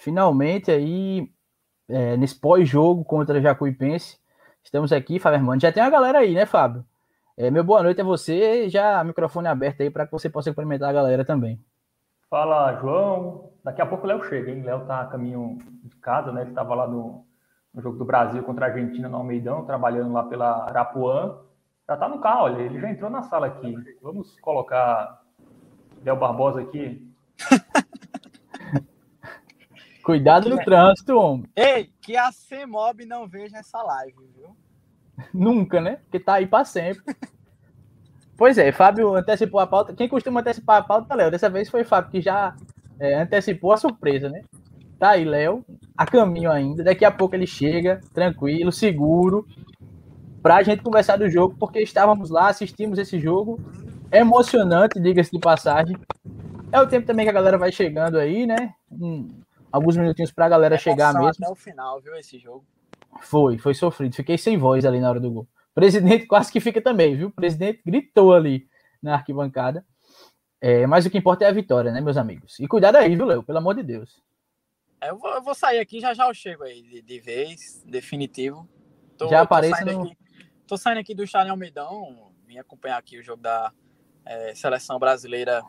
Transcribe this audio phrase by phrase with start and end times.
[0.00, 1.30] finalmente aí,
[1.88, 4.18] é, nesse pós-jogo contra Jacuipense,
[4.64, 5.60] estamos aqui, Fábio.
[5.60, 6.84] Já tem uma galera aí, né, Fábio?
[7.36, 10.90] É, meu boa noite a você, já microfone aberto aí para que você possa cumprimentar
[10.90, 11.60] a galera também.
[12.28, 13.50] Fala, João.
[13.62, 14.62] Daqui a pouco o Léo chega, hein?
[14.62, 16.42] Léo tá a caminho de casa, né?
[16.42, 17.26] Ele estava lá no,
[17.74, 21.38] no, jogo do Brasil contra a Argentina no Almeidão, trabalhando lá pela Arapuã.
[21.86, 23.74] Já tá no carro, olha, ele já entrou na sala aqui.
[24.00, 25.22] Vamos colocar
[26.02, 27.09] Léo Barbosa aqui.
[30.02, 31.46] Cuidado no trânsito, homem.
[31.54, 34.56] Ei, que a CEMOB não veja essa live, viu?
[35.32, 35.96] Nunca, né?
[35.96, 37.02] Porque tá aí para sempre.
[38.36, 39.94] pois é, Fábio antecipou a pauta.
[39.94, 41.30] Quem costuma antecipar a pauta, Léo.
[41.30, 42.54] Dessa vez foi Fábio, que já
[42.98, 44.42] é, antecipou a surpresa, né?
[44.98, 45.64] Tá aí, Léo,
[45.96, 46.84] a caminho ainda.
[46.84, 49.46] Daqui a pouco ele chega, tranquilo, seguro,
[50.42, 53.58] pra gente conversar do jogo, porque estávamos lá, assistimos esse jogo.
[54.12, 55.96] Emocionante, diga-se de passagem.
[56.72, 58.74] É o tempo também que a galera vai chegando aí, né?
[58.90, 59.28] Hum,
[59.72, 61.28] alguns minutinhos pra galera chegar mesmo.
[61.28, 62.64] Até o final, viu, esse jogo.
[63.20, 64.14] Foi, foi sofrido.
[64.14, 65.48] Fiquei sem voz ali na hora do gol.
[65.70, 67.28] O presidente quase que fica também, viu?
[67.28, 68.68] O presidente gritou ali
[69.02, 69.84] na arquibancada.
[70.60, 72.60] É, mas o que importa é a vitória, né, meus amigos?
[72.60, 73.42] E cuidado aí, viu, Léo?
[73.42, 74.22] Pelo amor de Deus.
[75.00, 77.82] É, eu vou, eu vou sair aqui, já já eu chego aí, de, de vez,
[77.86, 78.68] definitivo.
[79.16, 80.02] Tô, já aparece tô no...
[80.02, 80.18] Aqui,
[80.66, 83.72] tô saindo aqui do Estádio Almeidão, vim acompanhar aqui o jogo da
[84.26, 85.62] é, Seleção Brasileira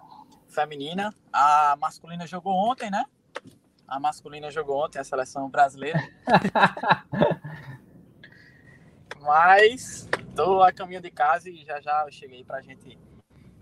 [0.49, 1.15] Feminina.
[1.31, 3.05] A masculina jogou ontem, né?
[3.91, 5.99] A masculina jogou ontem, a seleção brasileira.
[9.19, 12.97] Mas tô a caminho de casa e já já eu cheguei pra gente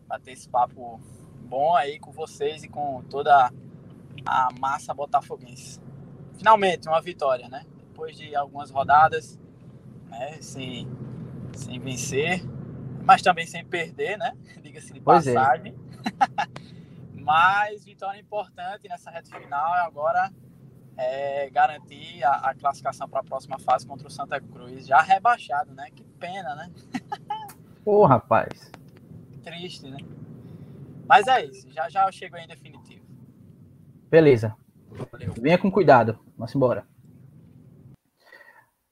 [0.07, 1.02] bater esse papo
[1.41, 3.52] bom aí com vocês e com toda
[4.23, 5.81] a massa botafoguense.
[6.38, 7.66] Finalmente, uma vitória, né?
[7.77, 9.39] Depois de algumas rodadas,
[10.05, 10.88] né, sem,
[11.53, 12.44] sem vencer,
[13.03, 14.38] mas também sem perder, né?
[14.61, 15.33] Diga-se de pois é.
[15.33, 15.75] passagem.
[16.53, 16.69] É.
[17.30, 20.33] Mas vitória importante nessa reta final é agora
[20.97, 24.88] é, garantir a, a classificação para a próxima fase contra o Santa Cruz.
[24.88, 25.91] Já rebaixado, né?
[25.95, 26.72] Que pena, né?
[27.85, 28.72] Ô, rapaz.
[29.44, 29.97] Triste, né?
[31.07, 31.72] Mas é isso.
[31.72, 33.06] Já já eu chego aí em definitivo.
[34.09, 34.56] Beleza.
[35.11, 35.31] Valeu.
[35.40, 36.17] Venha com cuidado.
[36.35, 36.88] Vamos embora.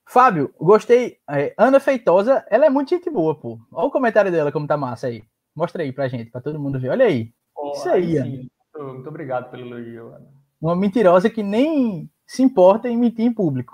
[0.06, 1.18] Fábio, gostei.
[1.28, 3.60] É, Ana Feitosa, ela é muito gente boa, pô.
[3.72, 5.24] Olha o comentário dela, como tá massa aí.
[5.56, 6.90] Mostra aí pra gente, pra todo mundo ver.
[6.90, 7.36] Olha aí.
[7.74, 10.28] Isso aí, aí muito, muito, obrigado pelo elogio, Ana.
[10.62, 13.74] Uma mentirosa que nem se importa em mentir em público.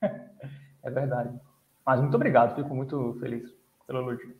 [0.00, 1.38] é verdade.
[1.84, 3.48] Mas muito obrigado, fico muito feliz
[3.86, 4.36] pelo elogio.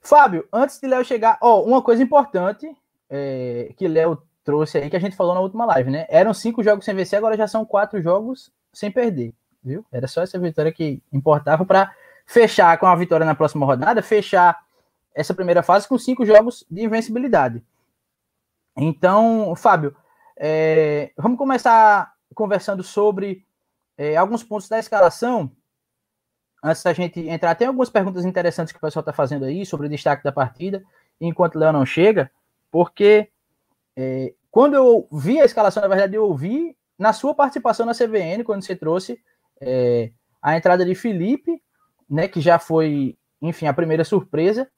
[0.00, 2.74] Fábio, antes de Léo chegar, ó, uma coisa importante
[3.08, 6.06] é, que Léo trouxe aí, que a gente falou na última live, né?
[6.08, 9.84] Eram cinco jogos sem vencer, agora já são quatro jogos sem perder, viu?
[9.92, 11.92] Era só essa vitória que importava para
[12.24, 14.56] fechar com a vitória na próxima rodada, fechar
[15.14, 17.62] essa primeira fase com cinco jogos de invencibilidade.
[18.76, 19.94] Então, Fábio,
[20.36, 23.44] é, vamos começar conversando sobre
[23.98, 25.50] é, alguns pontos da escalação.
[26.62, 29.86] Antes da gente entrar, tem algumas perguntas interessantes que o pessoal está fazendo aí sobre
[29.86, 30.82] o destaque da partida,
[31.20, 32.30] enquanto o Léo não chega,
[32.70, 33.28] porque
[33.96, 38.44] é, quando eu vi a escalação, na verdade, eu ouvi na sua participação na CVN,
[38.44, 39.20] quando você trouxe
[39.60, 40.10] é,
[40.42, 41.62] a entrada de Felipe,
[42.08, 44.70] né, que já foi, enfim, a primeira surpresa,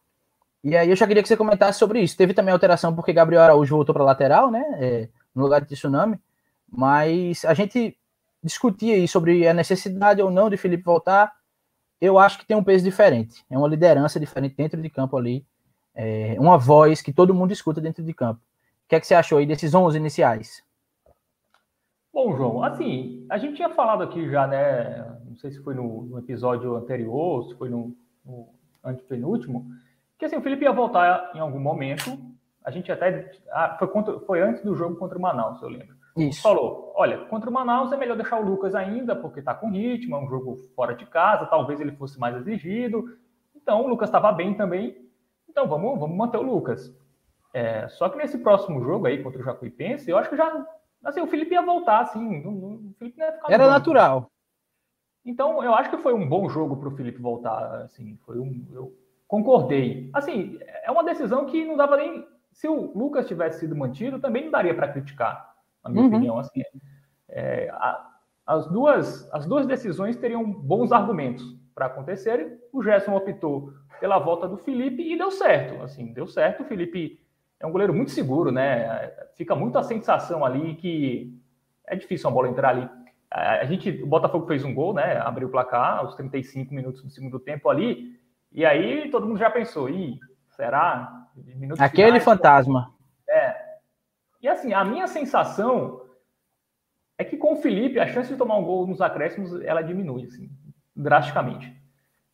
[0.65, 2.17] e aí eu já queria que você comentasse sobre isso.
[2.17, 4.65] Teve também alteração porque Gabriel Araújo voltou para lateral, né?
[4.79, 6.21] É, no lugar de Tsunami.
[6.71, 7.99] Mas a gente
[8.43, 11.33] discutia aí sobre a necessidade ou não de Felipe voltar.
[12.01, 13.45] Eu acho que tem um peso diferente.
[13.51, 15.45] É uma liderança diferente dentro de campo ali.
[15.95, 18.41] É uma voz que todo mundo escuta dentro de campo.
[18.41, 20.63] O que é que você achou aí desses 11 iniciais?
[22.13, 24.99] Bom, João, assim, a gente tinha falado aqui já, né?
[25.25, 28.49] Não sei se foi no, no episódio anterior, se foi no, no
[28.85, 29.67] antepenúltimo,
[30.23, 32.17] que assim, o Felipe ia voltar em algum momento.
[32.65, 33.33] A gente até.
[33.51, 35.97] Ah, foi, contra, foi antes do jogo contra o Manaus, eu lembro.
[36.17, 36.41] Isso.
[36.41, 40.15] Falou: olha, contra o Manaus é melhor deixar o Lucas ainda, porque está com ritmo,
[40.15, 43.19] é um jogo fora de casa, talvez ele fosse mais exigido.
[43.57, 44.97] Então, o Lucas estava bem também.
[45.49, 46.95] Então, vamos, vamos manter o Lucas.
[47.53, 50.65] É, só que nesse próximo jogo aí contra o Jacuipense, eu acho que já.
[51.05, 52.47] Assim, o Felipe ia voltar, assim.
[52.47, 54.31] o Felipe ia ficar Era natural.
[55.25, 57.83] Então, eu acho que foi um bom jogo para o Felipe voltar.
[57.83, 58.65] Assim, foi um.
[58.73, 59.02] Eu,
[59.33, 60.11] concordei.
[60.13, 62.23] Assim, é uma decisão que não dava nem.
[62.53, 66.09] Se o Lucas tivesse sido mantido, também não daria para criticar, na minha uhum.
[66.11, 66.39] opinião.
[66.39, 66.63] Assim,
[67.31, 68.11] é, a,
[68.47, 71.43] as, duas, as duas decisões teriam bons argumentos
[71.75, 72.59] para acontecerem.
[72.71, 75.83] O Gerson optou pela volta do Felipe e deu certo.
[75.83, 76.63] Assim, deu certo.
[76.63, 77.19] O Felipe
[77.59, 79.15] é um goleiro muito seguro, né?
[79.35, 81.35] Fica muito a sensação ali que
[81.89, 82.87] é difícil uma bola entrar ali.
[83.31, 85.17] A gente, o Botafogo fez um gol, né?
[85.17, 88.21] Abriu o placar aos 35 minutos do segundo tempo ali.
[88.55, 90.19] E aí todo mundo já pensou, ih,
[90.51, 91.27] será?
[91.79, 92.93] Aquele finais, fantasma.
[93.29, 93.57] É.
[94.41, 96.03] E assim, a minha sensação
[97.17, 100.25] é que com o Felipe, a chance de tomar um gol nos acréscimos, ela diminui,
[100.25, 100.51] assim,
[100.95, 101.73] drasticamente.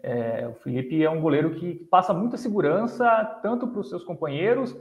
[0.01, 4.77] É, o Felipe é um goleiro que passa muita segurança, tanto para os seus companheiros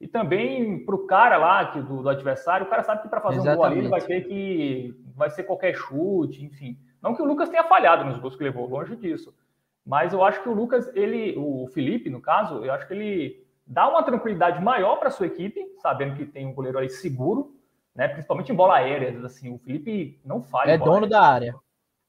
[0.00, 2.66] e também para o cara lá que, do, do, adversário.
[2.66, 3.54] O cara sabe que para fazer Exatamente.
[3.54, 4.94] um gol ali ele vai ter que.
[5.14, 6.78] Vai ser qualquer chute, enfim.
[7.00, 9.34] Não que o Lucas tenha falhado nos gols que levou, longe disso.
[9.84, 13.46] Mas eu acho que o Lucas, ele, o Felipe, no caso, eu acho que ele
[13.66, 17.54] dá uma tranquilidade maior para sua equipe, sabendo que tem um goleiro ali seguro,
[17.94, 18.08] né?
[18.08, 19.24] Principalmente em bola aérea.
[19.24, 20.72] Assim, o Felipe não falha.
[20.72, 21.08] É dono aérea.
[21.08, 21.54] da área.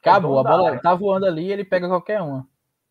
[0.01, 2.47] Acabou, é a bola tá voando ali, ele pega qualquer uma.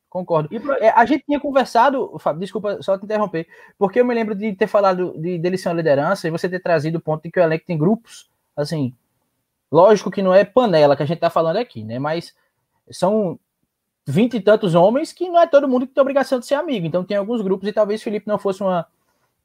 [0.08, 0.49] Concordo.
[0.61, 0.79] Pra...
[0.79, 3.46] É, a gente tinha conversado, Fábio, desculpa só te interromper,
[3.79, 6.61] porque eu me lembro de ter falado de, dele ser uma liderança e você ter
[6.61, 8.94] trazido o ponto de que o elenco tem grupos, assim,
[9.70, 11.99] lógico que não é panela que a gente tá falando aqui, né?
[11.99, 12.34] Mas
[12.90, 13.38] são
[14.07, 16.87] vinte e tantos homens que não é todo mundo que tem obrigação de ser amigo.
[16.87, 18.87] Então tem alguns grupos e talvez Felipe não fosse uma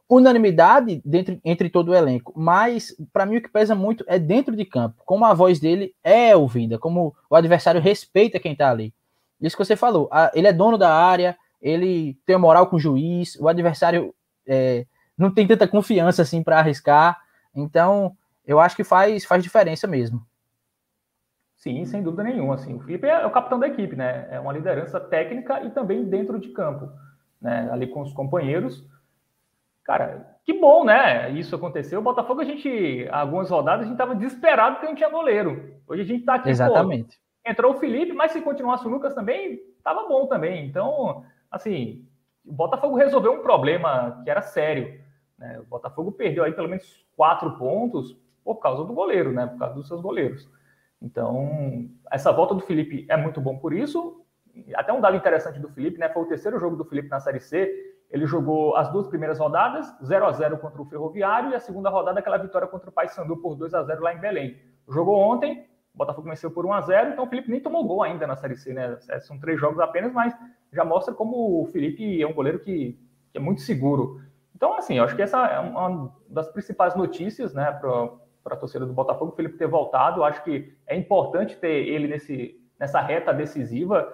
[0.09, 2.33] unanimidade dentro, entre todo o elenco.
[2.36, 5.94] Mas para mim o que pesa muito é dentro de campo, como a voz dele
[6.04, 8.94] é ouvida, como o adversário respeita quem tá ali.
[9.39, 12.80] Isso que você falou, a, ele é dono da área, ele tem moral com o
[12.80, 14.13] juiz, o adversário
[14.48, 14.86] é,
[15.18, 17.19] não tem tanta confiança assim para arriscar.
[17.56, 18.15] Então,
[18.45, 20.25] eu acho que faz, faz diferença mesmo.
[21.67, 22.55] Sim, sem dúvida nenhuma.
[22.55, 22.75] Assim.
[22.75, 24.25] O Felipe é o capitão da equipe, né?
[24.31, 26.89] É uma liderança técnica e também dentro de campo,
[27.41, 27.67] né?
[27.69, 28.85] Ali com os companheiros.
[29.83, 31.29] Cara, que bom, né?
[31.31, 31.99] Isso aconteceu.
[31.99, 35.75] O Botafogo, a gente, algumas rodadas, a gente estava desesperado porque não tinha goleiro.
[35.85, 36.49] Hoje a gente está aqui.
[36.49, 37.17] Exatamente.
[37.17, 40.65] Pô, entrou o Felipe, mas se continuasse o Lucas também, estava bom também.
[40.65, 42.05] Então, assim,
[42.45, 45.01] o Botafogo resolveu um problema que era sério.
[45.37, 45.59] Né?
[45.59, 49.47] O Botafogo perdeu aí pelo menos quatro pontos por causa do goleiro, né?
[49.47, 50.49] Por causa dos seus goleiros.
[51.01, 54.25] Então, essa volta do Felipe é muito bom por isso.
[54.75, 56.09] Até um dado interessante do Felipe, né?
[56.09, 57.71] Foi o terceiro jogo do Felipe na Série C.
[58.09, 61.89] Ele jogou as duas primeiras rodadas, 0 a 0 contra o Ferroviário, e a segunda
[61.89, 64.57] rodada, aquela vitória contra o Paysandu por 2 a 0 lá em Belém.
[64.88, 68.01] Jogou ontem, o Botafogo venceu por 1 a 0 então o Felipe nem tomou gol
[68.03, 68.97] ainda na Série C, né?
[69.09, 70.33] É, são três jogos apenas, mas
[70.71, 72.97] já mostra como o Felipe é um goleiro que,
[73.31, 74.21] que é muito seguro.
[74.55, 78.11] Então, assim, eu acho que essa é uma das principais notícias, né, para
[78.47, 80.23] para a torcida do Botafogo, o Felipe ter voltado.
[80.23, 84.07] Acho que é importante ter ele nesse, nessa reta decisiva,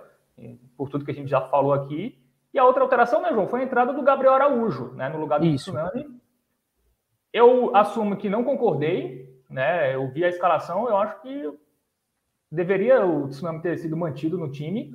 [0.76, 2.20] por tudo que a gente já falou aqui.
[2.52, 5.40] E a outra alteração, né, João, foi a entrada do Gabriel Araújo, né, no lugar
[5.40, 5.72] do Isso.
[5.72, 6.20] Tsunami.
[7.32, 9.94] Eu assumo que não concordei, né?
[9.94, 11.52] Eu vi a escalação, eu acho que
[12.52, 14.92] deveria o Tsunami ter sido mantido no time.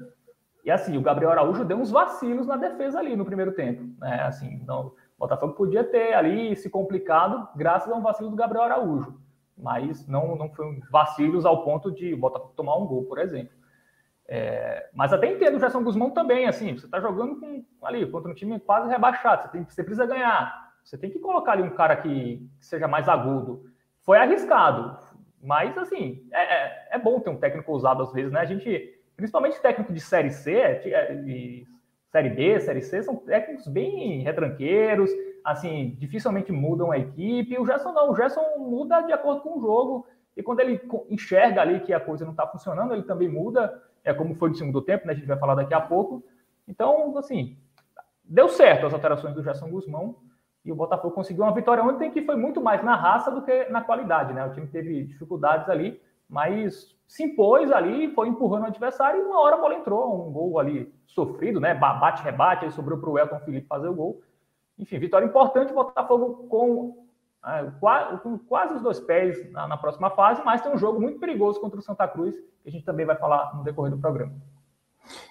[0.65, 4.23] E assim, o Gabriel Araújo deu uns vacilos na defesa ali no primeiro tempo, né?
[4.23, 8.65] Assim, não, o Botafogo podia ter ali se complicado graças a um vacilo do Gabriel
[8.65, 9.28] Araújo
[9.59, 13.57] mas não, não foi vacilos ao ponto de Botafogo tomar um gol, por exemplo.
[14.27, 18.31] É, mas até entendo o Gerson Guzmão também, assim, você está jogando com, ali contra
[18.31, 21.71] um time quase rebaixado, você, tem, você precisa ganhar, você tem que colocar ali um
[21.71, 23.65] cara que, seja mais agudo.
[24.03, 24.99] Foi arriscado,
[25.43, 28.41] mas assim, é, é, é, bom ter um técnico ousado às vezes, né?
[28.41, 31.67] A gente, principalmente técnico de Série C, é, de
[32.11, 35.11] Série B, Série C, são técnicos bem retranqueiros,
[35.51, 37.59] assim, dificilmente mudam a equipe.
[37.59, 40.07] O Gerson não, o Gerson muda de acordo com o jogo.
[40.37, 40.81] E quando ele
[41.11, 43.83] enxerga ali que a coisa não está funcionando, ele também muda.
[44.05, 45.13] É como foi no segundo tempo, né?
[45.13, 46.23] A gente vai falar daqui a pouco.
[46.67, 47.57] Então, assim,
[48.23, 50.17] deu certo as alterações do Gerson Guzmão.
[50.65, 53.65] E o Botafogo conseguiu uma vitória ontem que foi muito mais na raça do que
[53.71, 54.45] na qualidade, né?
[54.45, 59.41] O time teve dificuldades ali, mas se impôs ali, foi empurrando o adversário e uma
[59.41, 61.75] hora a bola entrou, um gol ali sofrido, né?
[61.75, 64.21] Bate-rebate, aí sobrou para o Elton Felipe fazer o gol.
[64.79, 67.05] Enfim, vitória importante, Botafogo com,
[67.45, 67.65] é,
[68.23, 71.61] com quase os dois pés na, na, próxima fase, mas tem um jogo muito perigoso
[71.61, 74.33] contra o Santa Cruz, que a gente também vai falar no decorrer do programa.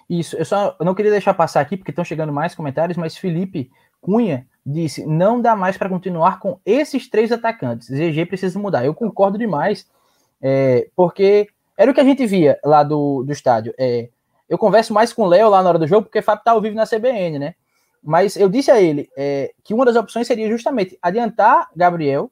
[0.08, 3.16] Isso, eu só eu não queria deixar passar aqui, porque estão chegando mais comentários, mas
[3.16, 7.88] Felipe Cunha disse: não dá mais para continuar com esses três atacantes.
[7.88, 8.84] ZG precisa mudar.
[8.84, 9.88] Eu concordo demais,
[10.42, 13.72] é, porque era o que a gente via lá do, do estádio.
[13.78, 14.08] É,
[14.48, 16.60] eu converso mais com o Léo lá na hora do jogo, porque Fábio tá ao
[16.60, 17.54] vivo na CBN, né?
[18.02, 22.30] Mas eu disse a ele é, que uma das opções seria justamente adiantar Gabriel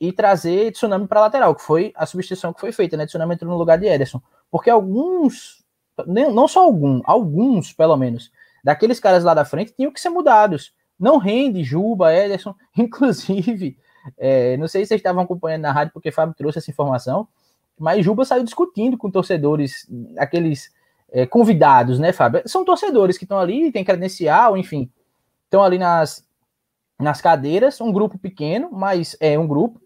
[0.00, 3.06] e trazer Tsunami para lateral, que foi a substituição que foi feita, né?
[3.06, 4.20] Tsunami entrou no lugar de Ederson.
[4.50, 5.64] Porque alguns,
[6.06, 8.30] não só algum, alguns pelo menos,
[8.62, 10.74] daqueles caras lá da frente tinham que ser mudados.
[10.98, 13.76] Não rende Juba, Ederson, inclusive,
[14.18, 17.26] é, não sei se vocês estavam acompanhando na rádio porque Fábio trouxe essa informação,
[17.78, 19.88] mas Juba saiu discutindo com torcedores,
[20.18, 20.70] aqueles
[21.14, 22.42] é, convidados, né, Fábio?
[22.44, 24.90] São torcedores que estão ali, tem credencial, enfim,
[25.44, 26.26] estão ali nas,
[26.98, 29.80] nas cadeiras, um grupo pequeno, mas é um grupo.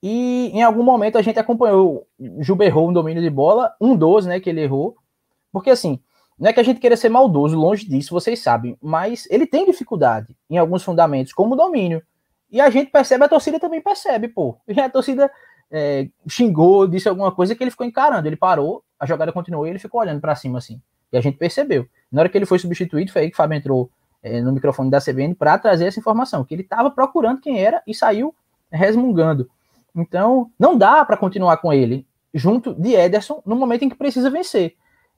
[0.00, 2.06] E em algum momento a gente acompanhou,
[2.38, 4.96] Juba errou um domínio de bola, um 12, né, que ele errou,
[5.50, 5.98] porque assim,
[6.38, 9.66] não é que a gente queira ser maldoso, longe disso, vocês sabem, mas ele tem
[9.66, 12.02] dificuldade em alguns fundamentos, como o domínio.
[12.50, 14.56] E a gente percebe, a torcida também percebe, pô.
[14.68, 15.30] E a torcida
[15.70, 18.28] é, xingou, disse alguma coisa que ele ficou encarando.
[18.28, 20.80] Ele parou, a jogada continuou e ele ficou olhando para cima assim.
[21.12, 21.88] E a gente percebeu.
[22.10, 23.90] Na hora que ele foi substituído, foi aí que o Fábio entrou
[24.22, 27.82] é, no microfone da CBN para trazer essa informação, que ele estava procurando quem era
[27.84, 28.32] e saiu
[28.70, 29.50] resmungando.
[29.92, 34.30] Então, não dá para continuar com ele junto de Ederson no momento em que precisa
[34.30, 34.76] vencer.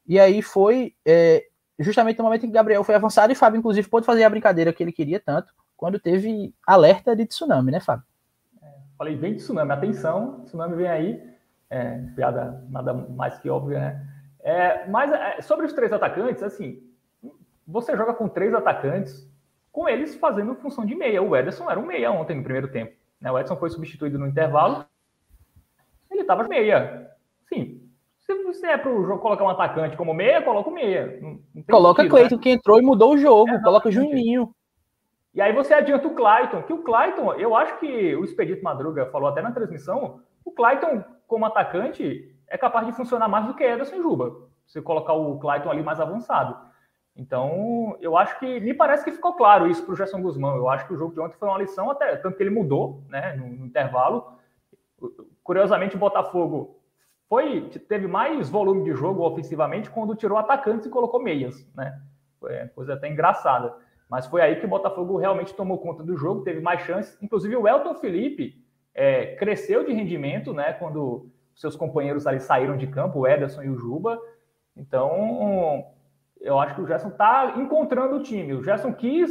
[0.08, 1.44] E aí foi é,
[1.78, 4.72] justamente no momento em que Gabriel foi avançado e Fábio, inclusive, pôde fazer a brincadeira
[4.72, 8.06] que ele queria tanto quando teve alerta de tsunami, né, Fábio?
[8.62, 11.33] É, falei, vem tsunami, atenção, tsunami vem aí.
[11.74, 14.06] É, piada nada mais que óbvia, né?
[14.44, 16.80] É, mas é, sobre os três atacantes, assim,
[17.66, 19.28] você joga com três atacantes,
[19.72, 21.20] com eles fazendo função de meia.
[21.20, 22.94] O Ederson era um meia ontem no primeiro tempo.
[23.20, 23.28] Né?
[23.32, 24.84] O Edson foi substituído no intervalo.
[26.08, 27.10] Ele estava meia.
[27.48, 27.80] Sim.
[28.20, 31.18] Se você é para o jogo colocar um atacante como meia, coloca o meia.
[31.20, 32.42] Não, não coloca sentido, Cleiton, né?
[32.42, 33.50] que entrou e mudou o jogo.
[33.50, 34.54] É, coloca o Juninho.
[35.34, 39.06] E aí você adianta o Clayton, que o Clayton, eu acho que o Expedito Madruga
[39.06, 43.64] falou até na transmissão, o Clayton, como atacante, é capaz de funcionar mais do que
[43.64, 44.48] Ederson Juba.
[44.66, 46.56] Você colocar o Clayton ali mais avançado.
[47.16, 50.56] Então, eu acho que me parece que ficou claro isso para o Gerson Guzmão.
[50.56, 53.04] Eu acho que o jogo de ontem foi uma lição, até tanto que ele mudou
[53.08, 54.32] né, no, no intervalo.
[55.44, 56.80] Curiosamente, o Botafogo
[57.28, 62.00] foi teve mais volume de jogo ofensivamente quando tirou atacantes e colocou meias, né?
[62.40, 63.74] Foi coisa até engraçada.
[64.10, 67.16] Mas foi aí que o Botafogo realmente tomou conta do jogo, teve mais chances.
[67.22, 68.63] Inclusive, o Elton Felipe
[68.94, 70.72] é, cresceu de rendimento, né?
[70.74, 74.18] Quando seus companheiros ali saíram de campo, o Ederson e o Juba.
[74.76, 75.84] Então,
[76.40, 78.54] eu acho que o Gerson está encontrando o time.
[78.54, 79.30] O Gerson quis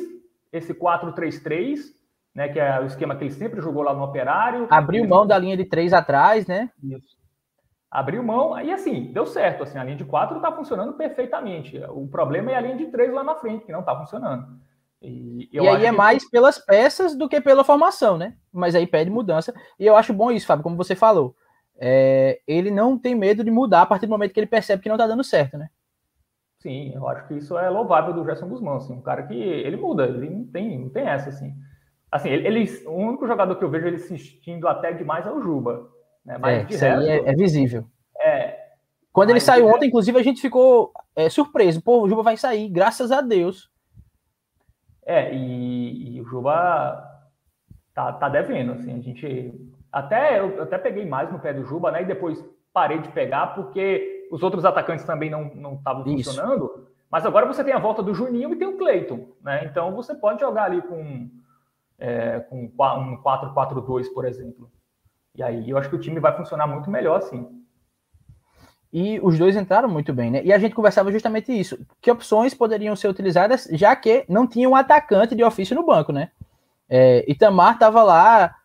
[0.52, 1.80] esse 4-3-3,
[2.34, 4.68] né, que é o esquema que ele sempre jogou lá no Operário.
[4.70, 6.70] Abriu mão da linha de três atrás, né?
[6.82, 7.18] Isso.
[7.92, 9.64] Abriu mão, e assim, deu certo.
[9.64, 11.78] Assim, a linha de quatro está funcionando perfeitamente.
[11.90, 14.48] O problema é a linha de três lá na frente, que não está funcionando.
[15.04, 15.98] E, e aí é que...
[15.98, 18.36] mais pelas peças do que pela formação, né?
[18.52, 19.54] Mas aí pede mudança.
[19.78, 21.36] E eu acho bom isso, Fábio, como você falou.
[21.78, 24.88] É, ele não tem medo de mudar a partir do momento que ele percebe que
[24.88, 25.70] não está dando certo, né?
[26.60, 29.76] Sim, eu acho que isso é louvável do Gerson Guzmão, assim, um cara que ele
[29.76, 31.54] muda, ele não tem, não tem essa, assim.
[32.10, 35.42] Assim, ele, ele, o único jogador que eu vejo ele insistindo até demais é o
[35.42, 35.90] Juba.
[36.24, 36.38] Né?
[36.38, 37.86] Mas é, isso resto, aí é, é, visível.
[38.18, 38.60] É.
[39.12, 41.82] Quando ele saiu ontem, inclusive, a gente ficou é, surpreso.
[41.82, 43.70] Pô, o Juba vai sair, graças a Deus.
[45.06, 47.04] É, e, e o Juba
[47.94, 49.54] tá, tá devendo, assim, a gente...
[49.92, 52.44] Até, eu até peguei mais no pé do Juba, né, e depois
[52.74, 56.88] parei de pegar, porque os outros atacantes também não estavam funcionando.
[57.14, 59.66] Mas agora você tem a volta do Juninho e tem o Cleiton, né?
[59.66, 61.30] Então você pode jogar ali com,
[62.00, 64.72] é, com um 4-4-2, por exemplo.
[65.36, 67.63] E aí eu acho que o time vai funcionar muito melhor assim.
[68.94, 70.42] E os dois entraram muito bem, né?
[70.44, 71.84] E a gente conversava justamente isso.
[72.00, 76.12] Que opções poderiam ser utilizadas, já que não tinha um atacante de ofício no banco,
[76.12, 76.30] né?
[76.88, 78.56] É, Itamar estava lá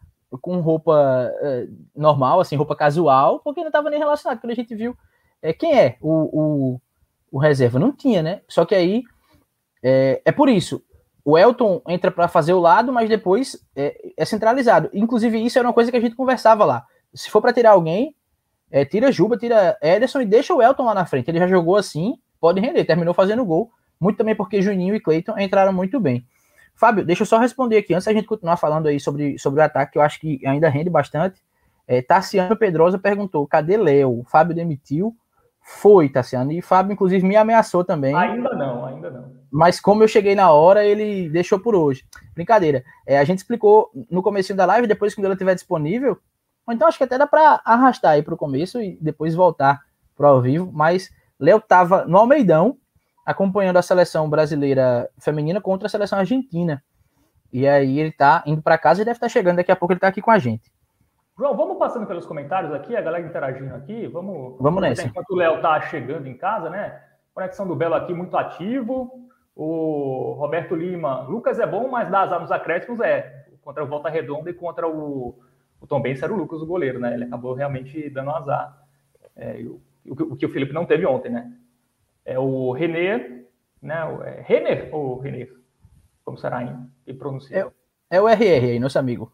[0.42, 1.66] com roupa é,
[1.96, 4.38] normal, assim, roupa casual, porque não estava nem relacionado.
[4.38, 4.94] Quando a gente viu
[5.40, 6.80] é, quem é o, o,
[7.32, 7.78] o, reserva?
[7.78, 8.42] Não tinha, né?
[8.46, 9.02] Só que aí
[9.82, 10.84] é, é por isso.
[11.24, 14.90] O Elton entra para fazer o lado, mas depois é, é, centralizado.
[14.92, 16.84] Inclusive, isso era uma coisa que a gente conversava lá.
[17.14, 18.14] Se for para tirar alguém,
[18.70, 21.30] é, tira Juba, tira Ederson e deixa o Elton lá na frente.
[21.30, 23.70] Ele já jogou assim, pode render, terminou fazendo gol.
[24.00, 26.24] Muito também porque Juninho e Cleiton entraram muito bem.
[26.74, 29.64] Fábio, deixa eu só responder aqui, antes da gente continuar falando aí sobre, sobre o
[29.64, 31.42] ataque, que eu acho que ainda rende bastante.
[31.88, 34.20] É, Tassiano Pedrosa perguntou: cadê Léo?
[34.20, 35.16] O Fábio demitiu.
[35.60, 36.52] Foi, Tassiano.
[36.52, 38.14] E Fábio, inclusive, me ameaçou também.
[38.14, 39.32] Ainda não, ainda não.
[39.50, 42.04] Mas como eu cheguei na hora, ele deixou por hoje.
[42.34, 42.84] Brincadeira.
[43.06, 46.18] É, a gente explicou no começo da live, depois que ela estiver disponível.
[46.68, 49.80] Ou então acho que até dá para arrastar aí para o começo e depois voltar
[50.14, 50.70] para o ao vivo.
[50.70, 51.08] Mas
[51.40, 52.76] Léo estava no Almeidão,
[53.24, 56.84] acompanhando a seleção brasileira feminina contra a seleção argentina.
[57.50, 59.56] E aí ele está indo para casa e deve estar tá chegando.
[59.56, 60.70] Daqui a pouco ele está aqui com a gente.
[61.38, 64.06] João, vamos passando pelos comentários aqui, a galera interagindo aqui.
[64.06, 65.06] Vamos, vamos nessa.
[65.06, 67.00] Enquanto o Léo tá chegando em casa, né?
[67.32, 69.26] Conexão do Belo aqui muito ativo.
[69.56, 73.46] O Roberto Lima, Lucas é bom, mas dá azar nos acréscimos, é.
[73.62, 75.34] Contra o Volta Redonda e contra o,
[75.80, 77.14] o Tom Benz era o Lucas, o goleiro, né?
[77.14, 78.76] Ele acabou realmente dando azar.
[79.36, 81.52] É, o, o, que o Felipe não teve ontem, né?
[82.24, 83.44] É o René,
[83.80, 84.04] né?
[84.04, 85.54] O, é Renner ou Renner?
[86.24, 87.68] Como será em, pronunciar?
[88.10, 89.32] É, é o RR aí, nosso amigo.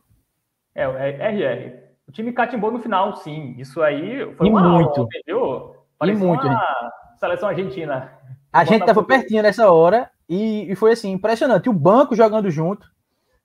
[0.74, 1.84] É, o RR.
[2.06, 3.54] O time catimbou no final, sim.
[3.58, 4.90] Isso aí foi e uma muito.
[4.90, 5.76] aula, entendeu?
[6.02, 8.12] E muito, uma seleção argentina.
[8.52, 11.68] A gente tava pertinho nessa hora e, e, foi assim, impressionante.
[11.68, 12.86] O banco jogando junto.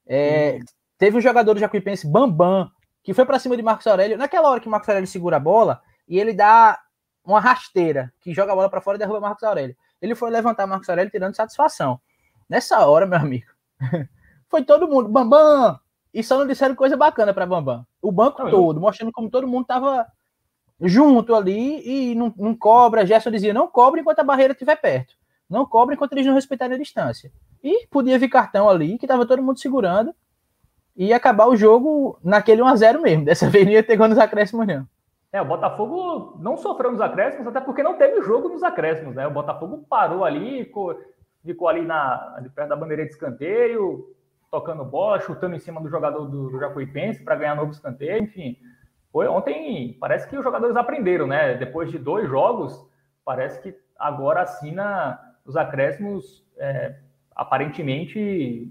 [0.06, 0.60] É,
[0.98, 2.70] teve um jogador do Jacuipense, Bambam,
[3.10, 4.20] que foi para cima de Marcos Aurélio.
[4.20, 6.80] Naquela hora que Marcos Aurélio segura a bola e ele dá
[7.26, 9.76] uma rasteira, que joga a bola para fora e derruba Marcos Aurélio.
[10.00, 12.00] Ele foi levantar Marcos Aurélio tirando satisfação.
[12.48, 13.48] Nessa hora, meu amigo,
[14.48, 15.80] foi todo mundo, Bambam,
[16.14, 17.84] e só não disseram coisa bacana para Bambam.
[18.00, 18.80] O banco todo, eu...
[18.80, 20.06] mostrando como todo mundo tava
[20.80, 23.08] junto ali e não, não cobra.
[23.08, 25.16] Gerson dizia: não cobre enquanto a barreira estiver perto.
[25.50, 27.32] Não cobre enquanto eles não respeitarem a distância.
[27.64, 30.14] E podia vir cartão ali, que tava todo mundo segurando.
[31.00, 33.24] E acabar o jogo naquele 1x0 mesmo.
[33.24, 34.86] Dessa vez não ia ter gol nos acréscimos, não.
[35.32, 39.26] É, o Botafogo não sofreu nos acréscimos, até porque não teve jogo nos acréscimos, né?
[39.26, 40.66] O Botafogo parou ali,
[41.46, 44.14] ficou, ali na, perto da bandeira de escanteio,
[44.52, 48.58] tocando bola, chutando em cima do jogador do, do Jacuipense para ganhar novo escanteio, enfim.
[49.12, 51.54] Foi ontem, parece que os jogadores aprenderam, né?
[51.54, 52.86] Depois de dois jogos,
[53.24, 56.96] parece que agora assina os acréscimos, é,
[57.36, 58.68] aparentemente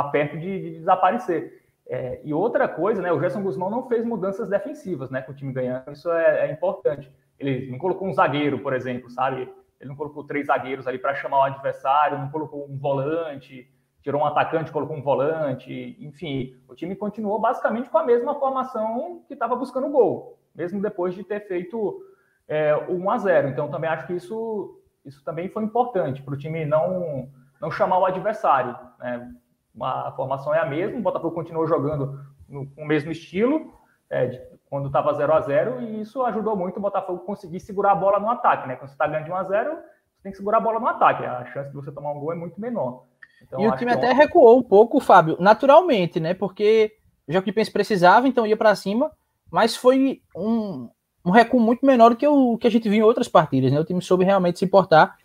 [0.00, 1.60] está perto de, de desaparecer.
[1.86, 3.12] É, e outra coisa, né?
[3.12, 5.22] O Gerson Guzmão não fez mudanças defensivas, né?
[5.22, 7.10] Com o time ganhando, isso é, é importante.
[7.38, 9.52] Ele não colocou um zagueiro, por exemplo, sabe?
[9.80, 13.68] Ele não colocou três zagueiros ali para chamar o adversário, não colocou um volante,
[14.02, 19.22] tirou um atacante, colocou um volante, enfim, o time continuou basicamente com a mesma formação
[19.26, 22.02] que estava buscando o gol, mesmo depois de ter feito
[22.46, 23.48] é, o 1 a 0.
[23.48, 27.28] Então também acho que isso, isso também foi importante para o time não
[27.60, 28.76] não chamar o adversário.
[28.98, 29.34] Né?
[29.80, 33.72] A formação é a mesma, o Botafogo continuou jogando no, com o mesmo estilo,
[34.08, 37.92] é, de, quando estava 0 a 0 e isso ajudou muito o Botafogo conseguir segurar
[37.92, 38.76] a bola no ataque, né?
[38.76, 40.86] Quando você está ganhando de 1 a 0 você tem que segurar a bola no
[40.86, 43.04] ataque, a chance de você tomar um gol é muito menor.
[43.42, 46.34] Então, e o time até recuou um pouco, Fábio, naturalmente, né?
[46.34, 46.92] Porque
[47.26, 49.10] o Jacuipense precisava, então ia para cima,
[49.50, 50.90] mas foi um,
[51.24, 53.80] um recuo muito menor do que o que a gente viu em outras partidas, né?
[53.80, 55.16] O time soube realmente se importar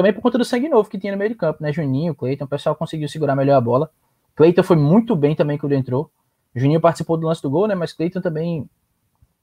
[0.00, 1.70] também por conta do sangue novo que tinha no meio de campo, né?
[1.70, 3.90] Juninho, Cleiton, o pessoal conseguiu segurar melhor a bola.
[4.34, 6.10] Cleiton foi muito bem também quando entrou.
[6.54, 7.74] Juninho participou do lance do gol, né?
[7.74, 8.66] Mas Cleiton também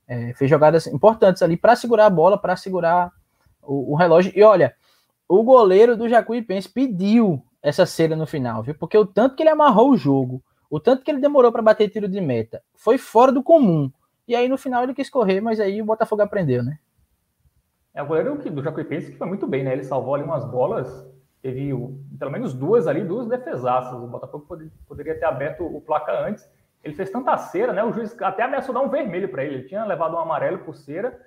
[0.07, 3.11] é, fez jogadas importantes ali para segurar a bola, para segurar
[3.61, 4.33] o, o, relógio.
[4.35, 4.73] E olha,
[5.29, 8.73] o goleiro do Jacuipense pediu essa cera no final, viu?
[8.73, 11.87] Porque o tanto que ele amarrou o jogo, o tanto que ele demorou para bater
[11.87, 13.91] tiro de meta, foi fora do comum.
[14.27, 16.79] E aí no final ele quis correr, mas aí o Botafogo aprendeu, né?
[17.97, 19.73] É o goleiro que, do Jacuipense que foi muito bem, né?
[19.73, 21.03] Ele salvou ali umas bolas,
[21.41, 21.71] teve
[22.19, 23.91] pelo menos duas ali, duas defesaças.
[23.91, 26.47] O Botafogo poderia, poderia ter aberto o placar antes.
[26.83, 27.83] Ele fez tanta cera, né?
[27.83, 29.55] O juiz até ameaçou dar um vermelho para ele.
[29.55, 31.19] Ele tinha levado um amarelo por cera.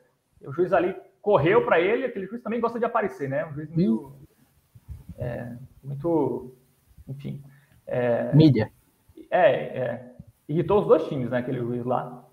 [0.43, 2.07] O juiz ali correu para ele.
[2.07, 3.45] Aquele juiz também gosta de aparecer, né?
[3.47, 4.13] Um juiz meio.
[5.19, 6.55] É, muito.
[7.09, 7.43] Enfim.
[7.85, 8.71] É, Mídia.
[9.29, 10.13] É, é,
[10.49, 11.39] irritou os dois times, né?
[11.39, 12.25] Aquele juiz lá.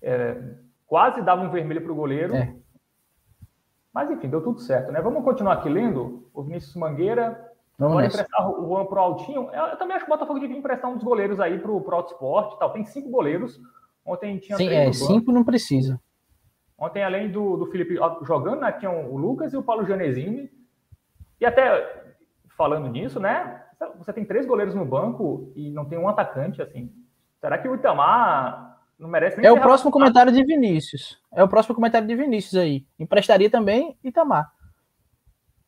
[0.00, 0.40] É,
[0.86, 2.36] quase dava um vermelho para o goleiro.
[2.36, 2.59] É.
[3.92, 5.00] Mas enfim, deu tudo certo, né?
[5.00, 6.28] Vamos continuar aqui lendo.
[6.32, 9.50] O Vinícius Mangueira Vamos pode emprestar o Juan pro Altinho.
[9.52, 12.58] Eu, também acho que o Botafogo devia emprestar um dos goleiros aí pro, pro Autosport
[12.58, 12.72] tal.
[12.72, 13.58] Tem cinco goleiros.
[14.04, 16.00] Ontem tinha Sim, é, cinco não precisa.
[16.78, 20.50] Ontem, além do, do Felipe jogando, né, tinha o Lucas e o Paulo Janesini.
[21.40, 22.12] E até
[22.56, 23.62] falando nisso, né?
[23.96, 26.92] Você tem três goleiros no banco e não tem um atacante, assim.
[27.40, 28.69] Será que o Itamar
[29.00, 31.18] não merece nem É o próximo comentário de Vinícius.
[31.32, 32.84] É o próximo comentário de Vinícius aí.
[32.98, 34.52] Emprestaria também Itamar.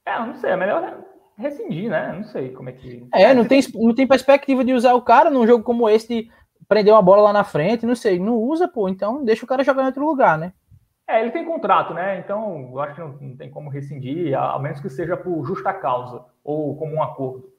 [0.05, 0.99] É, não sei, é melhor
[1.37, 2.13] rescindir, né?
[2.13, 3.07] Não sei como é que.
[3.15, 6.31] É, não tem, não tem perspectiva de usar o cara num jogo como esse de
[6.69, 8.19] prender uma bola lá na frente, não sei.
[8.19, 10.53] Não usa, pô, então deixa o cara jogar em outro lugar, né?
[11.09, 12.19] É, ele tem contrato, né?
[12.19, 15.45] Então eu acho que não, não tem como rescindir, a, a menos que seja por
[15.47, 17.51] justa causa ou como um acordo.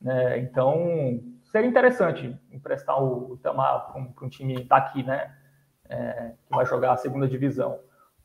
[0.00, 0.38] Né?
[0.38, 1.20] Então,
[1.54, 5.32] seria interessante emprestar o Itamar para um, um, time daqui, né?
[5.88, 7.78] É, que vai jogar a segunda divisão.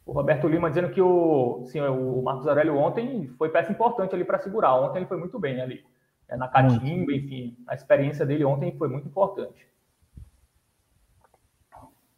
[0.04, 4.26] O Roberto Lima dizendo que o, sim, o Marcos Aurélio ontem foi peça importante ali
[4.26, 4.74] para segurar.
[4.74, 5.86] Ontem ele foi muito bem ali.
[6.28, 9.68] É, na catimba, enfim, a experiência dele ontem foi muito importante.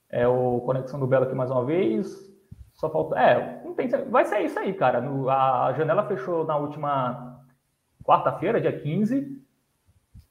[0.10, 2.32] É o Conexão do Belo aqui mais uma vez.
[2.72, 3.20] Só falta.
[3.20, 5.02] É, não tem, vai ser isso aí, cara.
[5.02, 7.44] No, a janela fechou na última
[8.02, 9.41] quarta-feira, dia 15.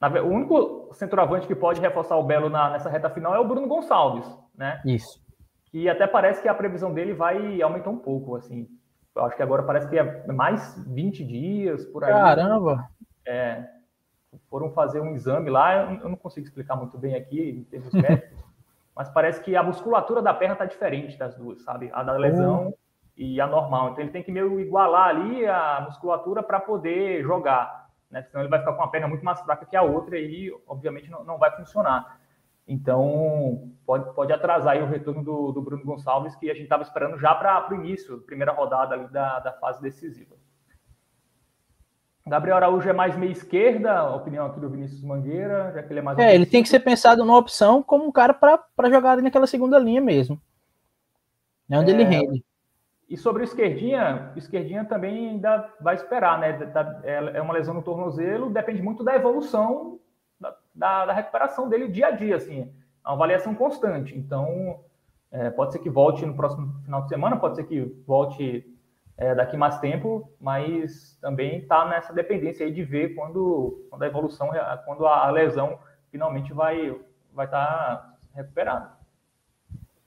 [0.00, 3.68] O único centroavante que pode reforçar o Belo na, nessa reta final é o Bruno
[3.68, 4.80] Gonçalves, né?
[4.84, 5.20] Isso.
[5.74, 8.66] E até parece que a previsão dele vai aumentar um pouco, assim.
[9.14, 12.12] Eu acho que agora parece que é mais 20 dias por aí.
[12.12, 12.88] Caramba!
[13.26, 13.68] É,
[14.48, 18.38] foram fazer um exame lá, eu não consigo explicar muito bem aqui em termos médicos,
[18.96, 21.90] mas parece que a musculatura da perna está diferente das duas, sabe?
[21.92, 22.74] A da lesão uhum.
[23.16, 23.90] e a normal.
[23.90, 27.79] Então ele tem que meio igualar ali a musculatura para poder jogar
[28.11, 28.23] né?
[28.23, 31.11] Senão ele vai ficar com uma perna muito mais fraca que a outra e, obviamente,
[31.11, 32.20] não, não vai funcionar.
[32.66, 37.18] Então, pode, pode atrasar o retorno do, do, Bruno Gonçalves, que a gente estava esperando
[37.18, 40.37] já para o início, primeira rodada ali da, da fase decisiva.
[42.27, 45.99] Gabriel Araújo é mais meia esquerda, a opinião aqui do Vinícius Mangueira, já que ele
[45.99, 46.18] é mais.
[46.18, 49.49] É, ele tem que ser pensado numa opção como um cara para jogar ali naquela
[49.49, 50.40] segunda linha mesmo.
[51.68, 52.44] É onde é, ele rende.
[53.11, 56.57] E sobre o esquerdinha, o esquerdinha também ainda vai esperar, né?
[57.03, 59.99] É, é uma lesão no tornozelo, depende muito da evolução
[60.73, 62.73] da, da, recuperação dele dia a dia, assim.
[63.05, 64.16] uma avaliação constante.
[64.16, 64.79] Então,
[65.33, 68.64] é, pode ser que volte no próximo final de semana, pode ser que volte
[69.16, 74.07] é, daqui mais tempo, mas também está nessa dependência aí de ver quando, quando a
[74.07, 74.51] evolução,
[74.85, 75.81] quando a lesão
[76.12, 76.96] finalmente vai
[77.33, 78.92] vai estar tá recuperada.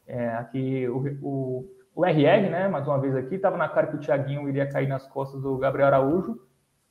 [0.07, 3.95] É, aqui o, o, o, RR, né, mais uma vez aqui, estava na cara que
[3.95, 6.39] o Thiaguinho iria cair nas costas do Gabriel Araújo,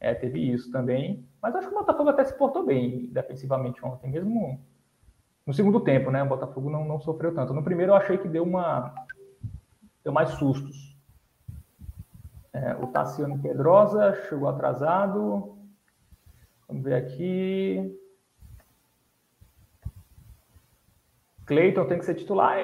[0.00, 4.10] é, teve isso também, mas acho que o Botafogo até se portou bem defensivamente ontem,
[4.10, 4.60] mesmo
[5.46, 7.52] no segundo tempo, né, o Botafogo não, não sofreu tanto.
[7.52, 8.94] No primeiro eu achei que deu uma
[10.04, 10.92] deu mais sustos,
[12.52, 15.58] é, o Tassiano Pedrosa chegou atrasado.
[16.68, 17.98] Vamos ver aqui.
[21.46, 22.58] Cleiton tem que ser titular.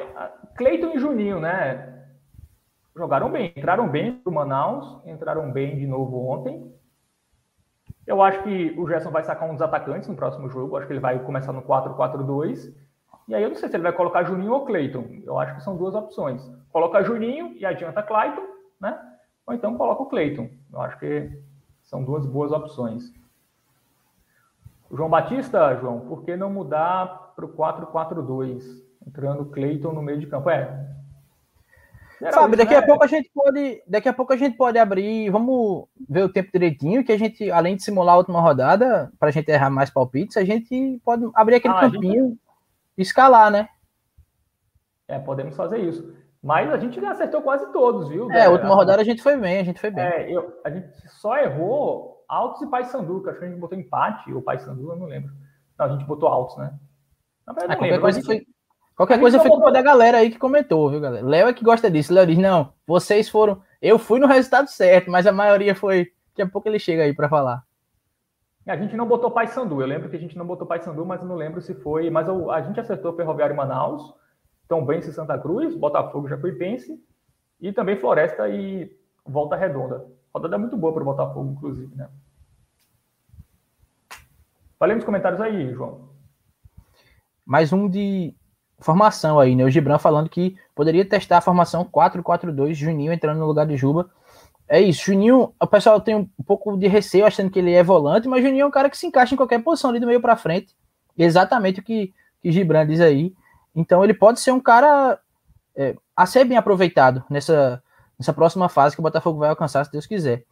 [0.57, 1.98] Cleiton e Juninho, né?
[2.99, 6.75] Jogaram bem, entraram bem para o Manaus, entraram bem de novo ontem.
[8.05, 10.77] Eu acho que o Gerson vai sacar um dos atacantes no próximo jogo.
[10.77, 12.75] Acho que ele vai começar no 4-4-2.
[13.29, 15.05] E aí eu não sei se ele vai colocar Juninho ou Cleiton.
[15.23, 16.43] Eu acho que são duas opções.
[16.73, 18.43] Coloca Juninho e adianta Cleiton,
[18.81, 18.99] né?
[19.47, 20.51] ou então coloca o Cleiton.
[20.73, 21.31] Eu acho que
[21.83, 23.13] são duas boas opções.
[24.91, 28.65] João Batista, João, por que não mudar para o 4-4-2?
[29.07, 30.51] Entrando Cleiton no meio de campo.
[30.51, 30.88] É.
[32.33, 32.78] Fábio, daqui né?
[32.78, 33.83] a pouco a gente pode.
[33.87, 35.31] Daqui a pouco a gente pode abrir.
[35.31, 39.28] Vamos ver o tempo direitinho, que a gente, além de simular a última rodada, para
[39.28, 42.38] a gente errar mais palpites, a gente pode abrir aquele ah, campinho gente...
[42.96, 43.68] e escalar, né?
[45.07, 46.12] É, podemos fazer isso.
[46.42, 48.31] Mas a gente acertou quase todos, viu?
[48.31, 50.04] É, a última rodada a gente foi bem, a gente foi bem.
[50.04, 53.78] É, eu, a gente só errou Altos e Paysandu, que acho que a gente botou
[53.78, 55.33] empate, ou Paysandu, eu não lembro.
[55.78, 56.74] Não, a gente botou Altos, né?
[57.46, 58.46] Na verdade, ah, qualquer lembro, coisa foi,
[58.99, 61.27] qualquer coisa foi da galera aí que comentou, viu, galera?
[61.27, 62.13] Léo é que gosta disso.
[62.13, 63.63] Léo diz, não, vocês foram...
[63.81, 66.13] Eu fui no resultado certo, mas a maioria foi...
[66.31, 67.65] Daqui a pouco ele chega aí para falar.
[68.67, 69.81] A gente não botou Paysandu.
[69.81, 72.11] Eu lembro que a gente não botou Paysandu, mas eu não lembro se foi...
[72.11, 74.15] Mas a gente acertou Ferroviário Manaus
[74.69, 77.03] Tombense Santa Cruz, Botafogo Jacuipense
[77.59, 80.07] e também Floresta e Volta Redonda.
[80.33, 82.09] Rodada é muito boa para o Botafogo, inclusive, né?
[84.79, 86.11] Falei nos comentários aí, João.
[87.45, 88.37] Mais um de
[88.79, 89.64] formação aí, né?
[89.64, 94.09] O Gibran falando que poderia testar a formação 4-4-2, Juninho entrando no lugar de Juba.
[94.69, 98.29] É isso, Juninho, o pessoal tem um pouco de receio achando que ele é volante,
[98.29, 100.37] mas Juninho é um cara que se encaixa em qualquer posição ali do meio para
[100.37, 100.77] frente.
[101.17, 102.12] Exatamente o que,
[102.43, 103.33] que Gibran diz aí.
[103.75, 105.19] Então ele pode ser um cara
[105.75, 107.83] é, a ser bem aproveitado nessa,
[108.19, 110.45] nessa próxima fase que o Botafogo vai alcançar, se Deus quiser.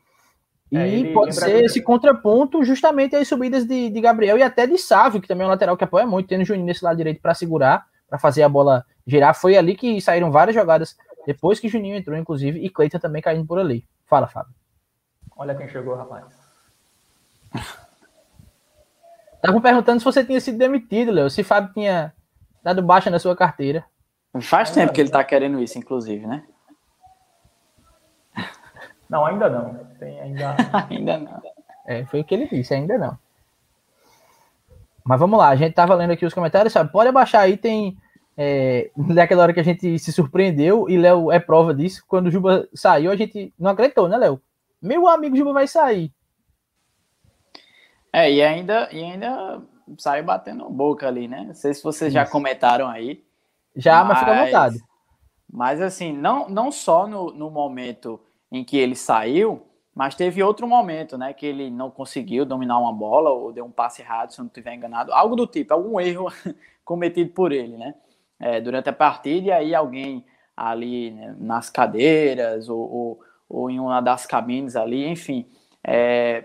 [0.71, 4.79] E é, pode ser esse contraponto justamente às subidas de, de, Gabriel e até de
[4.79, 7.35] Sávio, que também é um lateral que apoia muito, tendo Juninho nesse lado direito para
[7.35, 9.35] segurar, para fazer a bola girar.
[9.35, 13.47] Foi ali que saíram várias jogadas depois que Juninho entrou, inclusive, e Cleiton também caindo
[13.47, 13.85] por ali.
[14.07, 14.55] Fala, Fábio.
[15.37, 16.25] Olha quem chegou, rapaz.
[19.35, 21.29] Estavam perguntando se você tinha sido demitido, Léo.
[21.29, 22.13] Se Fábio tinha
[22.63, 23.85] dado baixa na sua carteira.
[24.41, 26.45] Faz tempo que ele está querendo isso, inclusive, né?
[29.09, 29.85] Não, ainda não.
[29.99, 30.57] Tem ainda...
[30.91, 31.43] ainda não.
[31.87, 33.19] É, foi o que ele disse, ainda não.
[35.07, 36.91] Mas vamos lá, a gente tava lendo aqui os comentários, sabe?
[36.91, 37.97] Pode abaixar aí, tem.
[38.37, 42.03] É, daquela hora que a gente se surpreendeu, e Léo é prova disso.
[42.07, 44.41] Quando o Juba saiu, a gente não acreditou, né, Léo?
[44.83, 46.13] Meu amigo Juba vai sair.
[48.13, 49.63] É, e ainda, e ainda
[49.97, 51.45] saiu batendo boca ali, né?
[51.47, 53.25] Não sei se vocês já comentaram aí.
[53.77, 54.79] Já, mas, mas fica à vontade.
[55.51, 59.66] Mas assim, não, não só no, no momento em que ele saiu,
[59.97, 61.33] mas teve outro momento, né?
[61.33, 64.49] Que ele não conseguiu dominar uma bola ou deu um passe errado, se eu não
[64.49, 65.11] estiver enganado.
[65.11, 66.27] Algo do tipo, algum erro
[66.85, 67.95] cometido por ele, né?
[68.39, 70.23] É, durante a partida, e aí alguém
[70.55, 75.47] ali né, nas cadeiras ou, ou, ou, em uma das cabines ali, enfim,
[75.83, 76.45] é,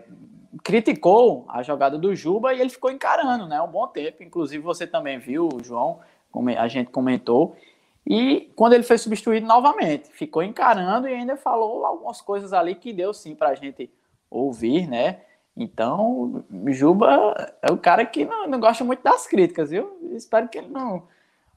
[0.64, 3.62] criticou a jogada do Juba e ele ficou encarando, né?
[3.62, 4.24] Um bom tempo.
[4.24, 6.00] Inclusive você também viu, João,
[6.32, 7.58] como a gente comentou.
[8.06, 12.92] E quando ele foi substituído novamente, ficou encarando e ainda falou algumas coisas ali que
[12.92, 13.90] deu sim para a gente
[14.30, 15.22] ouvir, né?
[15.56, 19.98] Então, Juba é o cara que não, não gosta muito das críticas, viu?
[20.14, 21.04] Espero que ele não,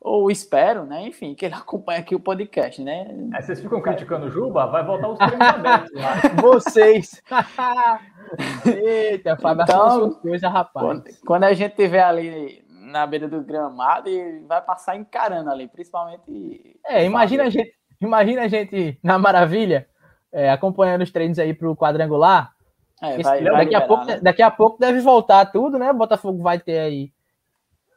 [0.04, 1.08] ou espero, né?
[1.08, 3.06] Enfim, que ele acompanhe aqui o podcast, né?
[3.32, 4.66] É, vocês ficam criticando o Juba?
[4.66, 6.14] Vai voltar os prêmios abertos lá.
[6.42, 7.22] Vocês!
[8.66, 10.86] Eita, Fábio, então, coisa, rapaz.
[10.86, 12.63] Quando, quando, a gente estiver ali
[12.94, 16.78] na beira do gramado, ele vai passar encarando ali, principalmente.
[16.86, 19.88] É, imagina a gente, imagina a gente na maravilha,
[20.32, 22.54] é, acompanhando os treinos aí pro quadrangular.
[23.02, 24.20] É, vai, Esse, vai daqui, liberar, a pouco, né?
[24.22, 25.90] daqui a pouco deve voltar tudo, né?
[25.90, 27.12] O Botafogo vai ter aí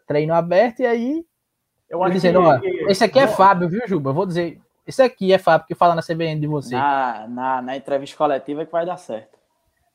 [0.07, 1.25] treino aberto e aí
[1.87, 4.09] eu acho dizendo, que, ó, esse aqui é Fábio, viu, Juba?
[4.09, 6.75] Eu vou dizer, esse aqui é Fábio que fala na CBN de você.
[6.75, 9.37] Na, na, na entrevista coletiva que vai dar certo.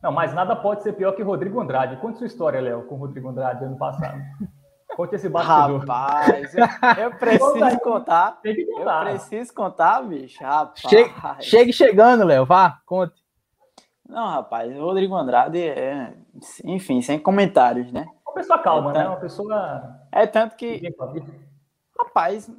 [0.01, 1.97] Não, mas nada pode ser pior que Rodrigo Andrade.
[1.97, 4.21] Conta sua história, Léo, com o Rodrigo Andrade ano passado.
[4.97, 5.81] Conte esse bastidor.
[5.81, 6.65] Rapaz, eu,
[7.05, 8.41] eu preciso contar.
[8.43, 9.07] Tem que contar.
[9.07, 10.43] Eu preciso contar, bicho.
[10.45, 10.81] Rapaz.
[10.89, 12.45] Chegue, chegue chegando, Léo.
[12.45, 13.23] Vá, conte.
[14.07, 16.13] Não, rapaz, o Rodrigo Andrade é.
[16.65, 18.07] Enfim, sem comentários, né?
[18.27, 18.99] Uma pessoa calma, É né?
[19.01, 20.01] tanto- Uma pessoa.
[20.13, 20.83] É tanto que,
[21.99, 22.51] rapaz,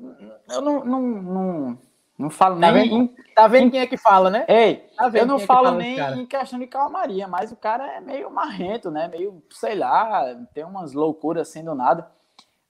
[0.51, 1.77] eu não, não, não,
[2.17, 2.89] não falo Tá nem.
[2.89, 2.95] vendo?
[2.95, 4.45] Em, Tá vendo quem é que fala, né?
[4.47, 6.15] ei, Tá vendo eu não quem é que falo fala nem cara?
[6.15, 9.07] em questão de calmaria, mas o cara é meio marrento, né?
[9.07, 12.09] Meio, sei lá, tem umas loucuras assim do nada.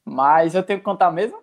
[0.05, 1.37] Mas eu tenho que contar mesmo?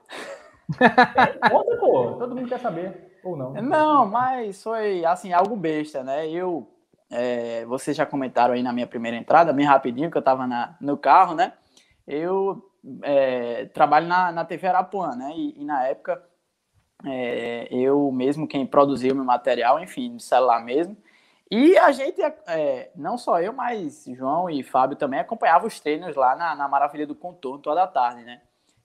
[1.51, 2.12] Conta, pô.
[2.18, 3.11] Todo mundo quer saber.
[3.25, 3.53] Ou não.
[3.53, 6.29] Não, mas foi assim, algo besta, né?
[6.29, 6.66] Eu,
[7.11, 10.77] é, vocês já comentaram aí na minha primeira entrada, bem rapidinho, que eu tava na,
[10.81, 11.53] no carro, né?
[12.07, 12.62] Eu
[13.03, 15.33] é, trabalho na, na TV Arapuã, né?
[15.37, 16.23] E, e na época,
[17.05, 20.96] é, eu mesmo quem produzia o meu material, enfim, no celular mesmo.
[21.51, 26.14] E a gente, é, não só eu, mas João e Fábio também acompanhava os treinos
[26.14, 28.40] lá na, na Maravilha do Contorno toda a tarde, né?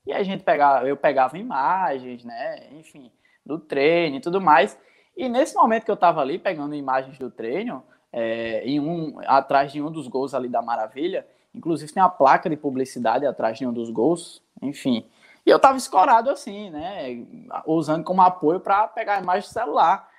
[0.05, 2.67] E a gente pegava, eu pegava imagens, né?
[2.73, 3.11] Enfim,
[3.45, 4.77] do treino e tudo mais.
[5.15, 9.71] E nesse momento que eu estava ali pegando imagens do treino, é, em um, atrás
[9.71, 13.65] de um dos gols ali da Maravilha, inclusive tem a placa de publicidade atrás de
[13.65, 15.09] um dos gols, enfim.
[15.45, 17.25] E eu estava escorado assim, né?
[17.65, 20.09] Usando como apoio para pegar a imagem do celular.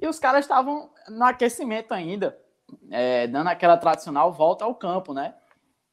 [0.00, 2.38] E os caras estavam no aquecimento ainda,
[2.90, 5.34] é, dando aquela tradicional volta ao campo, né?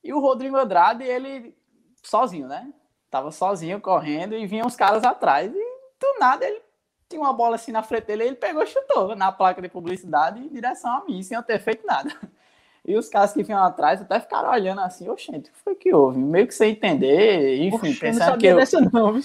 [0.03, 1.55] E o Rodrigo Andrade, ele
[2.01, 2.71] sozinho, né?
[3.09, 5.51] Tava sozinho correndo e vinham os caras atrás.
[5.53, 5.57] E
[5.99, 6.61] do nada ele
[7.09, 10.39] tinha uma bola assim na frente dele, ele pegou e chutou na placa de publicidade
[10.39, 12.09] em direção a mim, sem eu ter feito nada.
[12.85, 15.93] E os caras que vinham atrás até ficaram olhando assim, oxente, o que foi que
[15.93, 16.17] houve?
[16.17, 18.55] Meio que sem entender, enfim, Oxe, eu não pensando que sabia eu...
[18.55, 19.21] dessa não?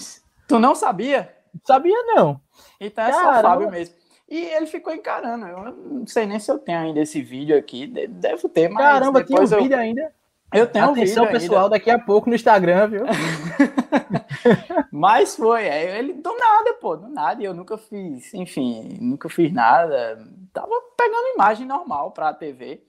[0.47, 1.35] Tu não sabia?
[1.63, 2.39] Sabia não.
[2.79, 3.41] Então é só o.
[3.41, 3.95] Fábio mesmo.
[4.29, 5.47] E ele ficou encarando.
[5.47, 7.87] Eu não sei nem se eu tenho ainda esse vídeo aqui.
[7.87, 10.13] de- Devo ter, mas Caramba, tinha um depois eu, vídeo ainda.
[10.55, 11.69] Eu tenho um Atenção, vídeo pessoal, ainda.
[11.71, 13.03] daqui a pouco no Instagram, viu?
[14.91, 17.41] Mas foi, é, ele do nada, pô, do nada.
[17.43, 20.17] Eu nunca fiz, enfim, nunca fiz nada.
[20.53, 22.81] Tava pegando imagem normal pra TV.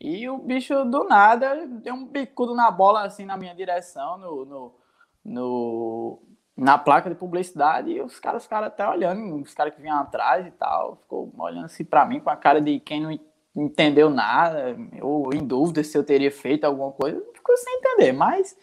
[0.00, 4.44] E o bicho do nada deu um bicudo na bola assim na minha direção, no,
[4.44, 4.74] no,
[5.24, 6.22] no-
[6.56, 7.90] na placa de publicidade.
[7.90, 11.64] E os caras ficaram até olhando, os caras que vinham atrás e tal, ficou olhando
[11.66, 13.18] assim pra mim com a cara de quem não
[13.62, 17.20] entendeu nada, ou em dúvida se eu teria feito alguma coisa.
[17.34, 18.56] Ficou sem entender, mas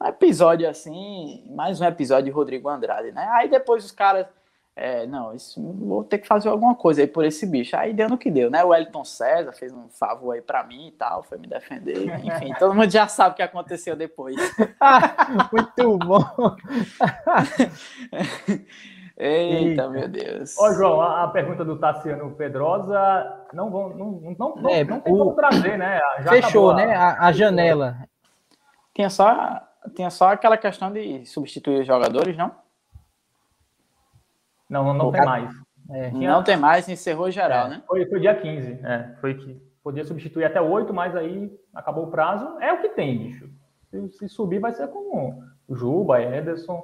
[0.00, 3.26] um episódio assim, mais um episódio de Rodrigo Andrade, né?
[3.32, 4.26] Aí depois os caras,
[4.74, 7.76] é, não, isso vou ter que fazer alguma coisa aí por esse bicho.
[7.76, 8.62] Aí deu no que deu, né?
[8.62, 11.96] O Elton César fez um favor aí pra mim e tal, foi me defender.
[12.24, 14.36] Enfim, todo mundo já sabe o que aconteceu depois.
[14.78, 16.22] Ah, Muito bom.
[19.18, 19.88] Eita, Eita.
[19.88, 20.54] meu Deus.
[20.58, 25.00] Ó, João, a, a pergunta do Tassiano Pedrosa não vão, não, não, não, É, não
[25.00, 25.98] tem o- como trazer, né?
[26.20, 26.94] Já Fechou, né?
[26.94, 27.96] A, a janela.
[28.94, 29.60] Tinha só,
[29.94, 32.52] tinha só aquela questão de substituir os jogadores, não?
[34.68, 35.50] Não, não, não tem mais.
[35.90, 36.10] É.
[36.10, 37.82] Tinha- Não tem mais, encerrou geral, É, né?
[37.86, 42.10] Foi, foi dia 15, é, foi que podia substituir até 8, mas aí acabou o
[42.10, 42.58] prazo.
[42.60, 43.48] É o que tem, bicho.
[43.90, 46.82] Se, se subir, vai ser com o Juba, Ederson.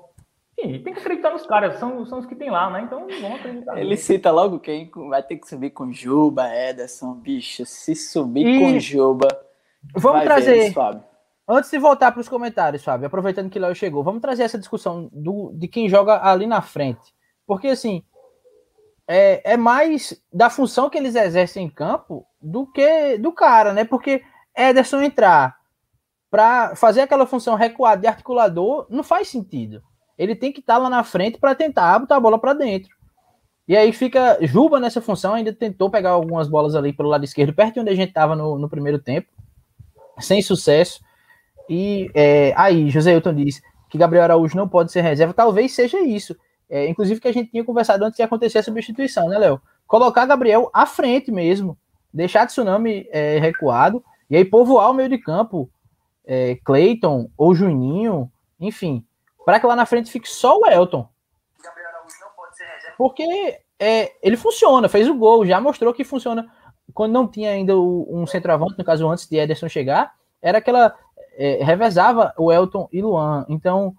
[0.58, 2.82] Enfim, tem que acreditar nos caras, são, são os que tem lá, né?
[2.82, 3.72] Então vamos acreditar.
[3.72, 4.00] Ele neles.
[4.00, 7.64] cita logo quem vai ter que subir com Juba, Ederson, bicho.
[7.64, 9.28] Se subir E- com Juba.
[9.94, 10.56] Vamos vai trazer.
[10.56, 11.02] eles, Fábio.
[11.48, 15.08] Antes de voltar para os comentários, Fábio, aproveitando que Léo chegou, vamos trazer essa discussão
[15.12, 17.12] do, de quem joga ali na frente.
[17.46, 18.04] Porque, assim,
[19.08, 23.84] é, é mais da função que eles exercem em campo do que do cara, né?
[23.84, 24.22] Porque
[24.56, 25.56] Ederson entrar
[26.30, 29.82] para fazer aquela função recuada de articulador não faz sentido.
[30.18, 32.90] Ele tem que estar lá na frente para tentar botar a bola para dentro.
[33.66, 37.54] E aí fica Juba nessa função, ainda tentou pegar algumas bolas ali pelo lado esquerdo,
[37.54, 39.28] perto de onde a gente estava no, no primeiro tempo,
[40.18, 41.00] sem sucesso.
[41.68, 45.32] E é, aí, José Hilton diz que Gabriel Araújo não pode ser reserva.
[45.32, 46.36] Talvez seja isso.
[46.68, 49.60] É, inclusive que a gente tinha conversado antes de acontecer a substituição, né, Léo?
[49.86, 51.76] Colocar Gabriel à frente mesmo.
[52.12, 54.02] Deixar Tsunami é, recuado.
[54.28, 55.70] E aí povoar o meio de campo.
[56.26, 56.58] É,
[57.36, 58.30] ou Juninho.
[58.58, 59.04] Enfim.
[59.44, 61.08] Para que lá na frente fique só o Elton.
[62.96, 66.48] Porque é, ele funciona, fez o gol, já mostrou que funciona.
[66.94, 70.94] Quando não tinha ainda um centroavante, no caso antes de Ederson chegar, era aquela.
[71.34, 73.46] É, revezava o Elton e Luan.
[73.48, 73.94] Então,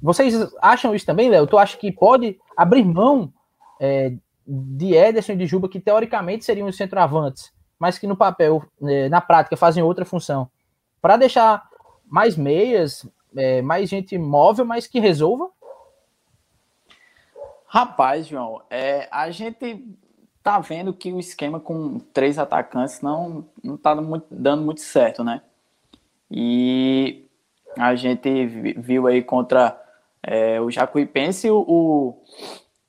[0.00, 1.46] vocês acham isso também, Léo?
[1.46, 3.32] Tu acha que pode abrir mão
[3.80, 4.12] é,
[4.46, 9.08] de Ederson e de Juba, que teoricamente seriam os centroavantes, mas que no papel, é,
[9.08, 10.48] na prática, fazem outra função,
[11.02, 11.68] para deixar
[12.06, 15.50] mais meias, é, mais gente móvel, mas que resolva?
[17.66, 19.84] Rapaz, João, é, a gente
[20.42, 25.22] tá vendo que o esquema com três atacantes não, não tá muito- dando muito certo,
[25.22, 25.42] né?
[26.30, 27.24] E
[27.76, 28.46] A gente
[28.78, 29.80] viu aí contra
[30.22, 31.64] é, o Jacuipense o,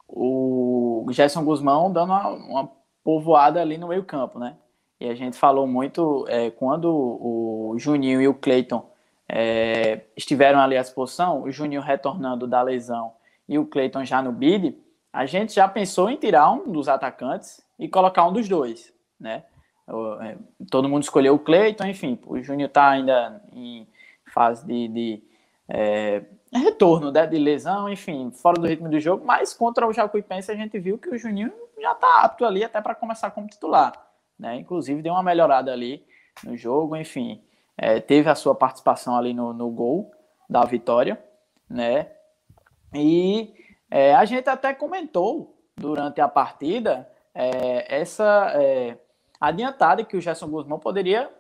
[0.08, 2.72] o, o Gerson Guzmão dando uma, uma
[3.04, 4.58] povoada ali no meio campo, né?
[5.00, 8.89] E a gente falou muito é, quando o Juninho e o Cleiton
[9.30, 13.14] é, estiveram ali à exposição, o Juninho retornando da lesão
[13.48, 14.78] e o Cleiton já no bid,
[15.12, 19.44] a gente já pensou em tirar um dos atacantes e colocar um dos dois, né?
[20.22, 20.38] É,
[20.70, 23.88] todo mundo escolheu o Cleiton, enfim, o Juninho está ainda em
[24.32, 25.24] fase de, de
[25.68, 30.52] é, retorno né, de lesão, enfim, fora do ritmo do jogo, mas contra o Jacuipense
[30.52, 34.10] a gente viu que o Juninho já está apto ali até para começar como titular
[34.40, 34.56] né?
[34.56, 36.04] Inclusive deu uma melhorada ali
[36.44, 37.42] no jogo, enfim,
[37.82, 40.12] é, teve a sua participação ali no, no gol
[40.50, 41.18] da vitória,
[41.70, 42.12] né?
[42.94, 43.54] E
[43.90, 48.98] é, a gente até comentou durante a partida é, essa é,
[49.40, 51.32] adiantada que o Gerson Guzmão poderia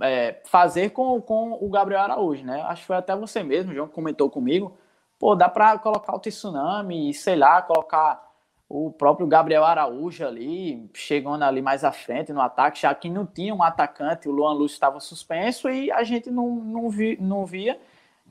[0.00, 2.62] é, fazer com, com o Gabriel Araújo, né?
[2.62, 4.76] Acho que foi até você mesmo, João, comentou comigo.
[5.18, 8.24] Pô, dá para colocar o Tsunami, sei lá, colocar
[8.68, 13.24] o próprio Gabriel Araújo ali, chegando ali mais à frente no ataque, já que não
[13.24, 17.46] tinha um atacante, o Luan Lúcio estava suspenso e a gente não, não, vi, não
[17.46, 17.80] via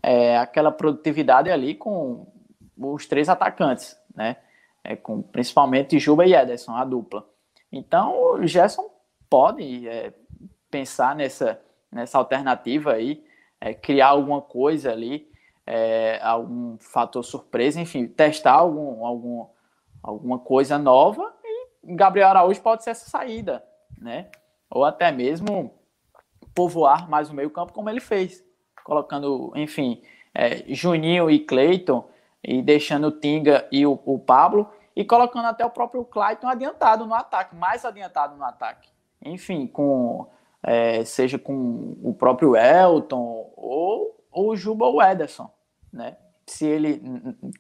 [0.04, 2.28] é, aquela produtividade ali com
[2.78, 4.38] os três atacantes, né?
[4.84, 7.28] É, com, principalmente Juba e Ederson, a dupla.
[7.71, 8.89] Então o Gerson
[9.30, 10.13] pode é,
[10.69, 11.60] pensar nessa,
[11.91, 13.23] nessa alternativa aí,
[13.60, 15.28] é, criar alguma coisa ali,
[15.65, 19.47] é, algum fator surpresa, enfim, testar algum, algum
[20.08, 23.63] alguma coisa nova e Gabriel Araújo pode ser essa saída,
[24.00, 24.30] né?
[24.70, 25.74] Ou até mesmo
[26.56, 28.43] povoar mais o meio campo como ele fez,
[28.84, 30.02] colocando, enfim,
[30.34, 32.08] é, Juninho e Cleiton
[32.43, 37.06] e deixando o Tinga e o, o, Pablo e colocando até o próprio Clayton adiantado
[37.06, 38.89] no ataque, mais adiantado no ataque.
[39.24, 40.28] Enfim, com
[40.63, 45.52] é, seja com o próprio Elton ou, ou o Juba ou o Ederson,
[45.91, 46.17] né?
[46.46, 47.02] Se ele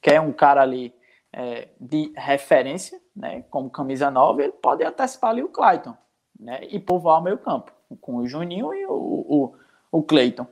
[0.01, 0.93] quer um cara ali
[1.39, 5.95] é, de referência, né, como camisa 9, ele pode antecipar ali o Clayton
[6.39, 7.71] né, e povoar o meio campo,
[8.01, 9.53] com o Juninho e o, o,
[9.91, 10.47] o Clayton.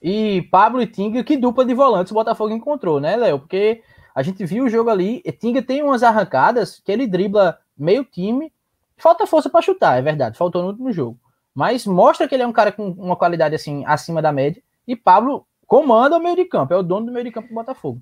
[0.00, 3.40] E Pablo e Tinga, que dupla de volantes o Botafogo encontrou, né, Léo?
[3.40, 3.82] Porque
[4.14, 8.04] a gente viu o jogo ali, e Tinga tem umas arrancadas que ele dribla meio
[8.04, 8.52] time,
[8.96, 11.18] falta força para chutar, é verdade, faltou no último jogo.
[11.52, 14.94] Mas mostra que ele é um cara com uma qualidade assim acima da média, e
[14.94, 18.00] Pablo comanda o meio de campo, é o dono do meio de campo do Botafogo.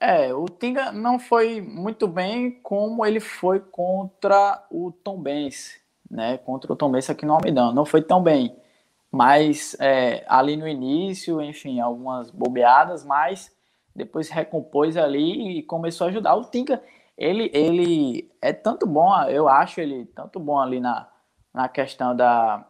[0.00, 5.80] É, o Tinga não foi muito bem como ele foi contra o Tom Benz,
[6.10, 6.38] né?
[6.38, 7.72] Contra o Tom Benz aqui no Almidão.
[7.72, 8.56] Não foi tão bem.
[9.10, 13.54] Mas é, ali no início, enfim, algumas bobeadas, mas
[13.94, 16.34] depois recompôs ali e começou a ajudar.
[16.34, 16.82] O Tinga,
[17.16, 21.08] ele, ele é tanto bom, eu acho ele tanto bom ali na,
[21.52, 22.66] na questão da,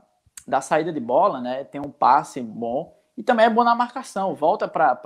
[0.47, 1.65] da saída de bola, né?
[1.65, 5.01] Tem um passe bom e também é bom na marcação, volta para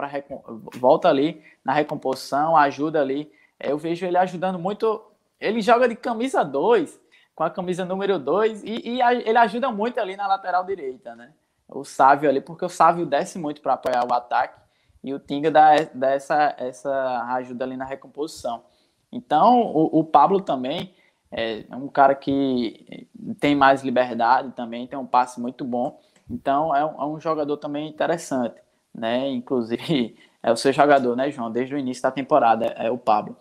[0.76, 3.30] volta ali na recomposição, ajuda ali.
[3.60, 5.02] Eu vejo ele ajudando muito.
[5.38, 6.98] Ele joga de camisa 2,
[7.34, 11.32] com a camisa número 2, e, e, ele ajuda muito ali na lateral direita, né?
[11.68, 14.58] O Sávio ali, porque o Sávio desce muito para apoiar o ataque
[15.04, 18.64] e o Tinga dá, dá essa, essa ajuda ali na recomposição.
[19.12, 20.94] Então, o, o Pablo também
[21.30, 23.06] é um cara que
[23.38, 26.00] tem mais liberdade também, tem um passe muito bom.
[26.30, 28.60] Então é um, é um jogador também interessante,
[28.94, 29.28] né?
[29.30, 31.50] Inclusive é o seu jogador, né, João?
[31.50, 33.36] Desde o início da temporada é o Pablo.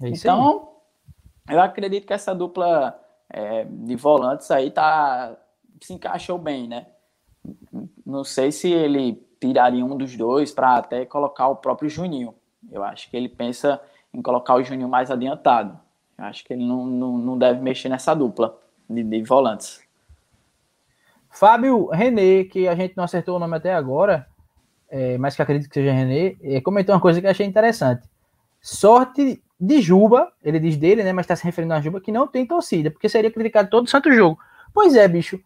[0.00, 0.68] É então
[1.48, 5.36] eu acredito que essa dupla é, de volantes aí tá
[5.80, 6.86] se encaixou bem, né?
[8.04, 12.34] Não sei se ele tiraria um dos dois para até colocar o próprio Juninho.
[12.70, 13.80] Eu acho que ele pensa
[14.14, 15.78] em colocar o Juninho mais adiantado.
[16.16, 18.56] Eu acho que ele não, não, não deve mexer nessa dupla
[18.88, 19.82] de, de volantes.
[21.32, 24.26] Fábio René, que a gente não acertou o nome até agora,
[24.88, 28.06] é, mas que acredito que seja René, é, comentou uma coisa que eu achei interessante.
[28.60, 31.12] Sorte de Juba, ele diz dele, né?
[31.12, 34.12] Mas está se referindo a Juba, que não tem torcida, porque seria criticado todo santo
[34.12, 34.38] jogo.
[34.74, 35.40] Pois é, bicho.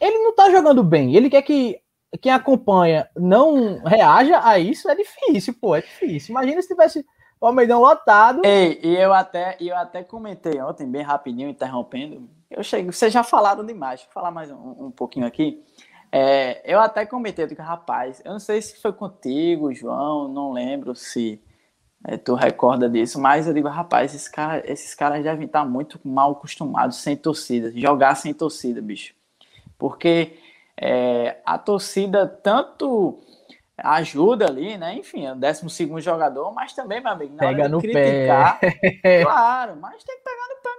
[0.00, 1.14] Ele não tá jogando bem.
[1.14, 1.80] Ele quer que
[2.20, 4.88] quem acompanha não reaja a isso.
[4.88, 6.32] É difícil, pô, é difícil.
[6.32, 7.06] Imagina se tivesse
[7.40, 8.42] o Almeidão lotado.
[8.44, 13.22] Ei, e eu até, eu até comentei ontem, bem rapidinho, interrompendo, eu cheguei, vocês já
[13.22, 15.62] falaram demais, deixa eu falar mais um, um pouquinho aqui.
[16.10, 20.52] É, eu até comentei, eu digo, rapaz, eu não sei se foi contigo, João, não
[20.52, 21.42] lembro se
[22.04, 26.00] é, tu recorda disso, mas eu digo, rapaz, esses, cara, esses caras devem estar muito
[26.02, 29.14] mal acostumados sem torcida, jogar sem torcida, bicho.
[29.76, 30.38] Porque
[30.80, 33.20] é, a torcida tanto
[33.76, 34.94] ajuda ali, né?
[34.94, 38.60] Enfim, é o 12 segundo jogador, mas também, meu amigo, na Pega hora de criticar,
[38.60, 39.22] pé.
[39.24, 40.37] claro, mas tem que pegar no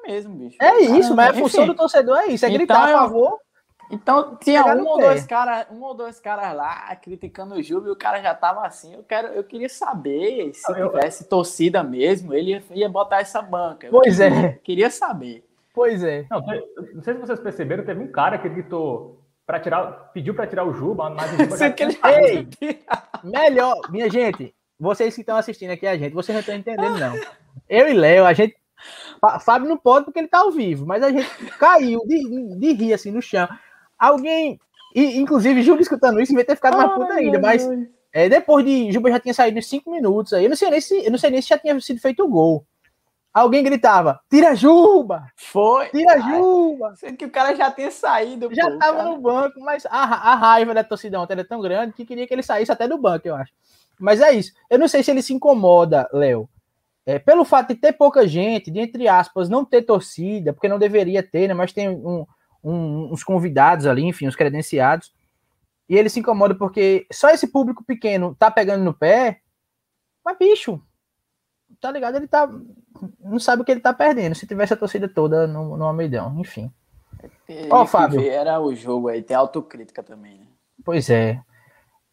[0.10, 0.58] mesmo, bicho.
[0.62, 3.40] É isso, mas a função do torcedor é isso, é gritar então, a favor.
[3.92, 7.92] Então tinha um ou, dois cara, um ou dois caras lá criticando o Juba e
[7.92, 8.94] o cara já tava assim.
[8.94, 13.42] Eu, quero, eu queria saber se eu, tivesse torcida mesmo, ele ia, ia botar essa
[13.42, 13.88] banca.
[13.90, 14.30] Pois eu é.
[14.30, 15.44] Queria, queria saber.
[15.74, 16.26] Pois é.
[16.30, 16.42] Não,
[16.94, 20.66] não, sei se vocês perceberam, teve um cara que gritou para tirar, pediu para tirar
[20.66, 22.48] o Juba, mas o Juba já que Ei,
[23.24, 27.16] melhor, minha gente, vocês que estão assistindo aqui a gente, vocês não estão entendendo não.
[27.68, 28.56] Eu e Léo, a gente
[29.42, 31.28] Fábio não pode porque ele tá ao vivo, mas a gente
[31.60, 33.48] caiu de, de rir assim no chão.
[33.98, 34.60] Alguém,
[34.96, 37.68] e, inclusive, Juba escutando isso, vai ter ficado mais puta ainda, mas
[38.12, 40.82] é, depois de Juba já tinha saído em cinco minutos aí, eu não sei nem
[40.82, 42.66] se, eu não sei nem se já tinha sido feito o gol.
[43.34, 45.28] Alguém gritava: Tira Juba!
[45.36, 45.90] Foi!
[45.90, 46.96] Tira Juba!
[46.96, 48.50] Sendo que o cara já tinha saído.
[48.54, 49.10] Já pô, tava cara.
[49.10, 52.34] no banco, mas a, a raiva da torcida ontem era tão grande que queria que
[52.34, 53.54] ele saísse até do banco, eu acho.
[54.00, 54.52] Mas é isso.
[54.70, 56.50] Eu não sei se ele se incomoda, Léo,
[57.10, 60.78] é, pelo fato de ter pouca gente, de entre aspas, não ter torcida, porque não
[60.78, 61.56] deveria ter, né?
[61.56, 62.24] Mas tem um,
[62.64, 65.12] um, uns convidados ali, enfim, os credenciados.
[65.90, 69.42] E ele se incomoda porque só esse público pequeno tá pegando no pé.
[70.24, 70.80] Mas, bicho,
[71.82, 72.18] tá ligado?
[72.18, 72.48] Ele tá.
[73.20, 74.36] Não sabe o que ele tá perdendo.
[74.36, 76.72] Se tivesse a torcida toda no, no Almeidão, enfim.
[77.72, 78.22] Ó, oh, Fábio.
[78.22, 80.46] Era o jogo aí, tem autocrítica também, né?
[80.86, 81.42] Pois é.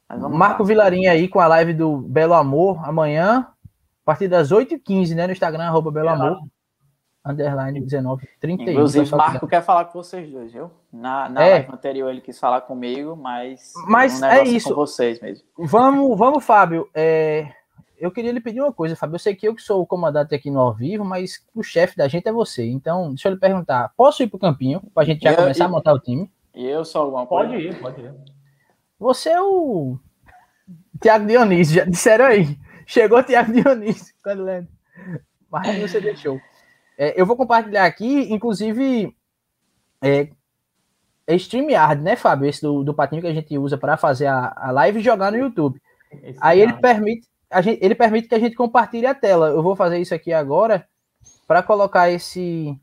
[0.09, 0.67] Marco lá.
[0.67, 3.47] Vilarinha aí com a live do Belo Amor amanhã,
[4.07, 5.27] partir das 8h15, né?
[5.27, 6.39] No Instagram, arroba Belo Amor.
[7.27, 8.71] Underline 1931.
[8.71, 10.71] Inclusive, Marco quer falar com vocês dois, viu?
[10.93, 11.51] Na, na é.
[11.55, 13.73] live anterior ele quis falar comigo, mas.
[13.89, 14.69] Mas é isso.
[14.69, 15.45] Com vocês mesmo.
[15.59, 16.89] Vamos, vamos, Fábio.
[16.95, 17.51] É,
[17.99, 19.17] eu queria lhe pedir uma coisa, Fábio.
[19.17, 21.97] Eu sei que eu que sou o comandante aqui no ao vivo, mas o chefe
[21.97, 22.65] da gente é você.
[22.65, 25.65] Então, deixa eu lhe perguntar: posso ir pro campinho para a gente já eu, começar
[25.65, 26.31] a montar o time?
[26.55, 27.51] E eu sou alguma coisa?
[27.51, 28.15] Pode ir, pode ir.
[29.01, 29.99] Você é o
[31.03, 32.57] Tiago Dionísio, já disseram aí.
[32.87, 34.69] Chegou o Tiago Dionísio quando lendo.
[35.51, 36.41] Mas você deixou.
[36.97, 39.15] É, eu vou compartilhar aqui, inclusive,
[40.01, 40.29] é,
[41.27, 42.49] é StreamYard, né, Fábio?
[42.49, 45.31] Esse do, do patinho que a gente usa para fazer a, a live e jogar
[45.33, 45.81] no YouTube.
[46.23, 49.49] Esse aí ele permite, a gente, ele permite que a gente compartilhe a tela.
[49.49, 50.89] Eu vou fazer isso aqui agora
[51.47, 52.79] para colocar esse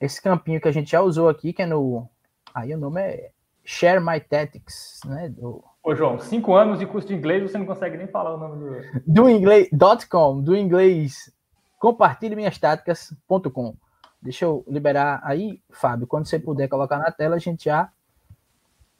[0.00, 2.08] esse campinho que a gente já usou aqui, que é no.
[2.54, 3.30] Aí o nome é
[3.64, 5.28] Share My Tactics, né?
[5.28, 8.36] Do, Ô, João, cinco anos de curso de inglês, você não consegue nem falar o
[8.36, 9.00] nome do.
[9.06, 11.32] Do inglês.com, do inglês
[11.78, 13.74] compartilhe minhas táticas.com.
[14.20, 16.06] Deixa eu liberar aí, Fábio.
[16.06, 17.90] Quando você puder colocar na tela, a gente já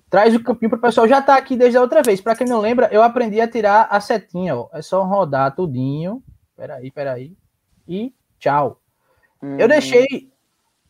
[0.08, 1.06] traz o campinho para o pessoal.
[1.06, 2.22] Já está aqui desde a outra vez.
[2.22, 4.56] Para quem não lembra, eu aprendi a tirar a setinha.
[4.56, 4.70] Ó.
[4.72, 6.22] É só rodar tudinho.
[6.56, 7.36] Peraí, peraí.
[7.86, 8.80] E tchau.
[9.42, 9.58] Hum.
[9.58, 10.32] Eu deixei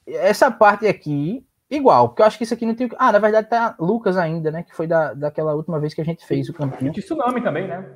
[0.07, 2.89] essa parte aqui igual, porque eu acho que isso aqui não tem.
[2.99, 4.63] Ah, na verdade tá Lucas ainda, né?
[4.63, 6.93] Que foi da, daquela última vez que a gente fez o campinho.
[6.97, 7.89] E tsunami também, né?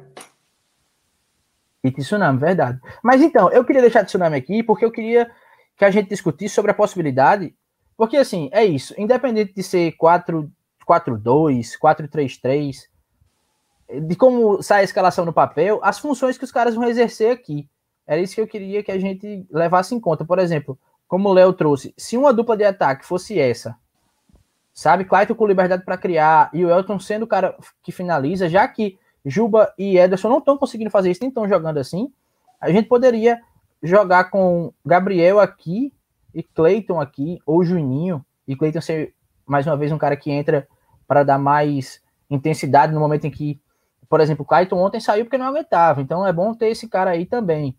[1.83, 2.79] E tsunami, verdade.
[3.03, 5.31] Mas então, eu queria deixar tsunami aqui porque eu queria
[5.77, 7.55] que a gente discutisse sobre a possibilidade.
[7.97, 8.95] Porque assim, é isso.
[8.99, 10.51] Independente de ser 4-2,
[10.87, 12.87] 4-3-3,
[14.01, 17.69] de como sai a escalação no papel, as funções que os caras vão exercer aqui.
[18.07, 20.25] Era isso que eu queria que a gente levasse em conta.
[20.25, 20.79] Por exemplo,
[21.13, 23.77] como o Léo trouxe, se uma dupla de ataque fosse essa,
[24.73, 25.05] sabe?
[25.05, 28.99] Clayton com liberdade para criar e o Elton sendo o cara que finaliza, já que
[29.23, 32.11] Juba e Ederson não estão conseguindo fazer isso, nem estão jogando assim,
[32.59, 33.39] a gente poderia
[33.83, 35.93] jogar com Gabriel aqui
[36.35, 40.67] e Clayton aqui, ou Juninho, e Clayton ser mais uma vez um cara que entra
[41.07, 42.01] para dar mais
[42.31, 43.61] intensidade no momento em que,
[44.09, 47.11] por exemplo, o Clayton ontem saiu porque não aguentava, então é bom ter esse cara
[47.11, 47.77] aí também.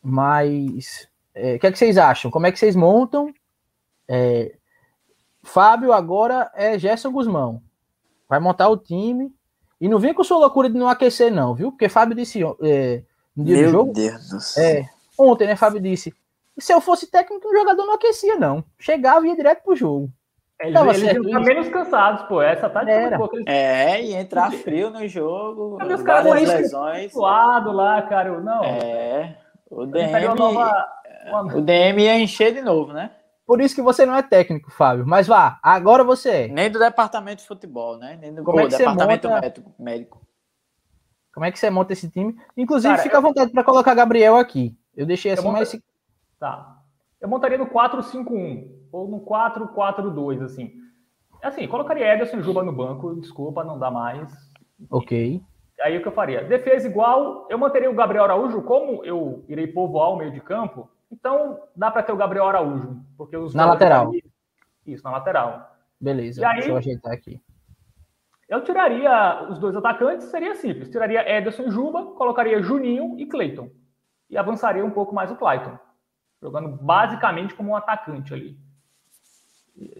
[0.00, 2.30] Mas é, o que, é que vocês acham?
[2.30, 3.32] Como é que vocês montam?
[4.08, 4.54] É,
[5.42, 7.60] Fábio agora é Gerson Guzmão.
[8.28, 9.34] Vai montar o time.
[9.80, 11.70] E não vem com sua loucura de não aquecer, não, viu?
[11.70, 13.02] Porque Fábio disse é,
[13.36, 13.92] no dia Meu do jogo.
[13.92, 14.64] Deus do céu.
[14.64, 15.56] É, ontem, né?
[15.56, 16.14] Fábio disse.
[16.56, 18.64] Se eu fosse técnico, o jogador não aquecia, não.
[18.78, 20.10] Chegava e ia direto pro jogo.
[20.60, 22.40] É, eles eles iam menos cansados, pô.
[22.40, 23.18] Essa tática Era.
[23.18, 23.44] Boa, eles...
[23.48, 25.78] É, e entrar frio no jogo.
[25.84, 27.12] Os caras lesões.
[27.12, 28.40] lado lá, cara.
[28.40, 28.62] Não.
[28.62, 29.36] É.
[29.68, 30.34] O DM.
[30.36, 30.86] Nova
[31.54, 33.10] o DM ia encher de novo, né?
[33.46, 35.06] Por isso que você não é técnico, Fábio.
[35.06, 36.48] Mas vá, agora você é.
[36.48, 38.16] Nem do departamento de futebol, né?
[38.20, 39.74] Nem do Como é que departamento monta...
[39.78, 40.26] médico.
[41.32, 42.34] Como é que você monta esse time?
[42.56, 43.18] Inclusive, Cara, fica eu...
[43.18, 44.76] à vontade para colocar Gabriel aqui.
[44.96, 45.58] Eu deixei assim, eu monta...
[45.60, 45.82] mas.
[46.38, 46.78] Tá.
[47.20, 50.72] Eu montaria no 4-5-1 ou no 4-4-2, assim.
[51.42, 54.32] Assim, colocaria Ederson e Juba no banco, desculpa, não dá mais.
[54.90, 55.42] Ok.
[55.82, 56.44] Aí o que eu faria?
[56.44, 60.88] Defesa igual, eu manteria o Gabriel Araújo, como eu irei povoar o meio de campo,
[61.14, 63.00] então dá para ter o Gabriel Araújo.
[63.16, 64.08] Porque os na lateral.
[64.08, 64.24] Ali,
[64.84, 65.76] isso, na lateral.
[66.00, 67.40] Beleza, e aí, deixa eu ajeitar aqui.
[68.48, 70.90] Eu tiraria os dois atacantes, seria simples.
[70.90, 73.70] Tiraria Ederson e Juba, colocaria Juninho e Cleiton.
[74.28, 75.78] E avançaria um pouco mais o Clayton.
[76.42, 78.58] Jogando basicamente como um atacante ali.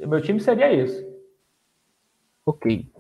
[0.07, 1.09] meu time seria esse.
[2.45, 2.93] Ok.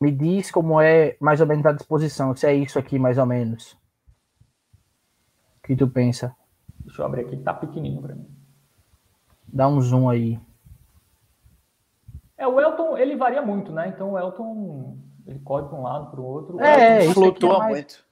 [0.00, 3.26] Me diz como é mais ou menos a disposição, se é isso aqui mais ou
[3.26, 3.72] menos.
[5.58, 6.34] O que tu pensa?
[6.98, 8.26] Deixa eu abrir aqui, tá pequenininho para mim.
[9.46, 10.36] Dá um zoom aí.
[12.36, 13.92] É, o Elton, ele varia muito, né?
[13.94, 16.60] Então o Elton, ele corre para um lado, para o outro.
[16.60, 17.70] É, isso flutua é mais...
[17.70, 18.04] muito.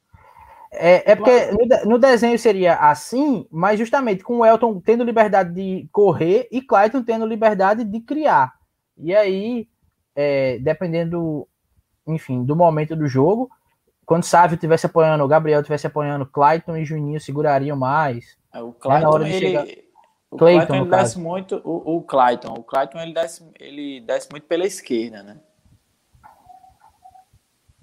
[0.70, 5.52] É, é porque no, no, desenho seria assim, mas justamente com o Elton tendo liberdade
[5.52, 8.52] de correr e Clayton tendo liberdade de criar.
[8.96, 9.68] E aí,
[10.14, 11.48] é, dependendo,
[12.06, 13.50] enfim, do momento do jogo,
[14.06, 18.38] quando Sávio estivesse apoiando, o Gabriel estivesse apoiando, Clayton e Juninho segurariam mais.
[18.54, 19.64] É, o Clayton, ele, chegar...
[20.30, 24.28] o Clayton, Clayton ele desce muito, o, o Clayton, o Clayton ele desce, ele desce
[24.30, 25.40] muito pela esquerda, né?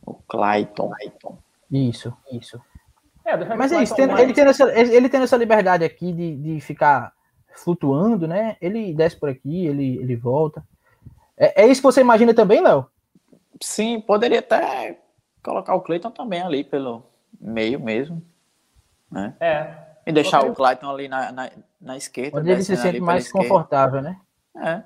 [0.05, 0.89] O Clayton.
[0.89, 1.38] Clayton.
[1.69, 2.61] Isso, isso.
[3.26, 6.61] É, Mas é isso, tendo, ele, tendo essa, ele tendo essa liberdade aqui de, de
[6.61, 7.13] ficar
[7.55, 8.55] flutuando, né?
[8.61, 10.63] Ele desce por aqui, ele, ele volta.
[11.38, 12.86] É, é isso que você imagina também, Léo?
[13.61, 14.99] Sim, poderia até
[15.43, 17.03] colocar o Cleiton também ali pelo
[17.39, 18.23] meio mesmo.
[19.11, 19.35] Né?
[19.39, 19.77] É.
[20.05, 22.39] E deixar o Clayton ali na, na, na esquerda.
[22.39, 24.19] Onde ele se sente mais confortável, né?
[24.57, 24.83] É.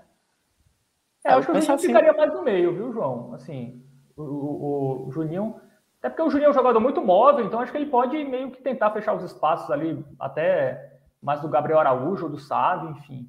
[1.26, 1.88] É, eu acho que o Juninho assim...
[1.88, 3.34] ficaria mais no meio, viu, João?
[3.34, 3.84] Assim,
[4.16, 5.60] o, o, o Juninho
[6.00, 8.52] até porque o Juninho é um jogador muito móvel, então acho que ele pode meio
[8.52, 13.28] que tentar fechar os espaços ali, até mais do Gabriel Araújo, do Sávio, enfim,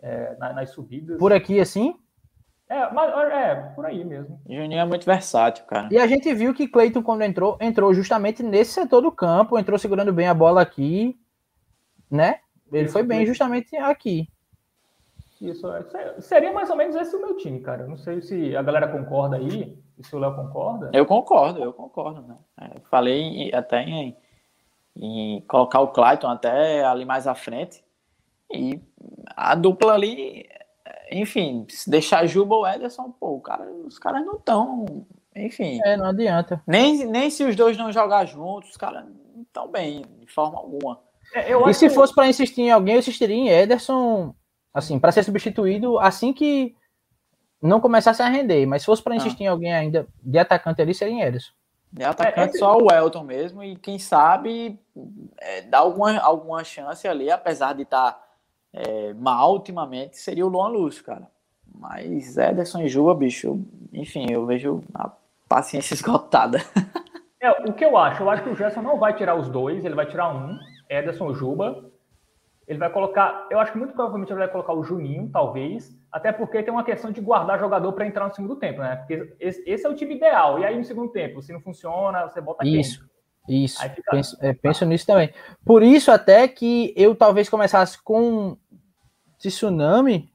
[0.00, 1.18] é, nas subidas.
[1.18, 1.94] Por aqui, assim?
[2.68, 4.40] É, mas, é, por aí mesmo.
[4.44, 5.88] O Juninho é muito versátil, cara.
[5.90, 9.78] E a gente viu que Cleiton, quando entrou, entrou justamente nesse setor do campo, entrou
[9.78, 11.16] segurando bem a bola aqui,
[12.10, 12.40] né?
[12.72, 14.28] Ele Isso, foi bem justamente aqui.
[15.40, 17.86] Isso, é, seria mais ou menos esse o meu time, cara.
[17.86, 19.78] Não sei se a galera concorda aí.
[19.98, 20.90] E se o Léo concorda?
[20.92, 22.22] Eu concordo, eu concordo.
[22.22, 22.36] Né?
[22.60, 24.16] É, falei até em,
[24.94, 27.84] em, colocar o Clayton até ali mais à frente.
[28.50, 28.80] E
[29.36, 30.48] a dupla ali,
[31.10, 35.06] enfim, se deixar Juba ou Ederson, pô, cara, os caras não estão.
[35.34, 35.80] Enfim.
[35.84, 36.62] É, não adianta.
[36.66, 40.58] Nem, nem se os dois não jogar juntos, os caras não estão bem, de forma
[40.58, 41.00] alguma.
[41.34, 41.94] É, e se que...
[41.94, 44.34] fosse para insistir em alguém, eu insistiria em Ederson,
[44.72, 46.74] assim, para ser substituído assim que
[47.60, 49.16] não começasse a render, mas se fosse para ah.
[49.16, 49.46] insistir ah.
[49.46, 51.52] em alguém ainda de atacante ali, seria em Ederson.
[51.92, 54.78] De atacante é, só o Elton mesmo, e quem sabe
[55.38, 58.25] é, dar alguma, alguma chance ali, apesar de estar tá,
[58.76, 61.26] é, mal ultimamente, seria o Luan Lúcio, cara.
[61.74, 63.60] Mas Ederson e Juba, bicho,
[63.92, 65.10] enfim, eu vejo a
[65.48, 66.58] paciência esgotada.
[67.40, 68.22] É, o que eu acho?
[68.22, 70.58] Eu acho que o Gerson não vai tirar os dois, ele vai tirar um,
[70.88, 71.90] Ederson Juba.
[72.66, 76.32] Ele vai colocar, eu acho que muito provavelmente ele vai colocar o Juninho, talvez, até
[76.32, 78.96] porque tem uma questão de guardar jogador para entrar no segundo tempo, né?
[78.96, 80.58] Porque esse, esse, é o time ideal.
[80.58, 83.06] E aí no segundo tempo, se não funciona, você bota Isso.
[83.46, 83.64] Quem?
[83.64, 83.80] Isso.
[83.90, 84.10] Fica...
[84.10, 85.32] Penso, é, penso nisso também.
[85.64, 88.56] Por isso, até que eu talvez começasse com
[89.38, 90.30] Tsunami.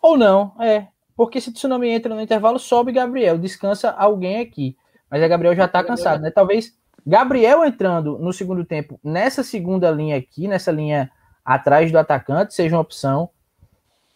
[0.00, 0.88] Ou não, é.
[1.16, 3.38] Porque se Tsunami entra no intervalo, sobe Gabriel.
[3.38, 4.76] Descansa alguém aqui.
[5.10, 6.30] Mas a Gabriel já tá cansado, né?
[6.30, 6.76] Talvez
[7.06, 11.10] Gabriel entrando no segundo tempo, nessa segunda linha aqui, nessa linha
[11.44, 13.28] atrás do atacante, seja uma opção.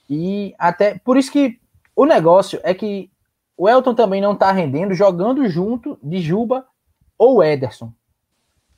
[0.09, 1.61] E até por isso que
[1.95, 3.11] o negócio é que
[3.57, 6.67] o Elton também não está rendendo jogando junto de Juba
[7.19, 7.93] ou Ederson.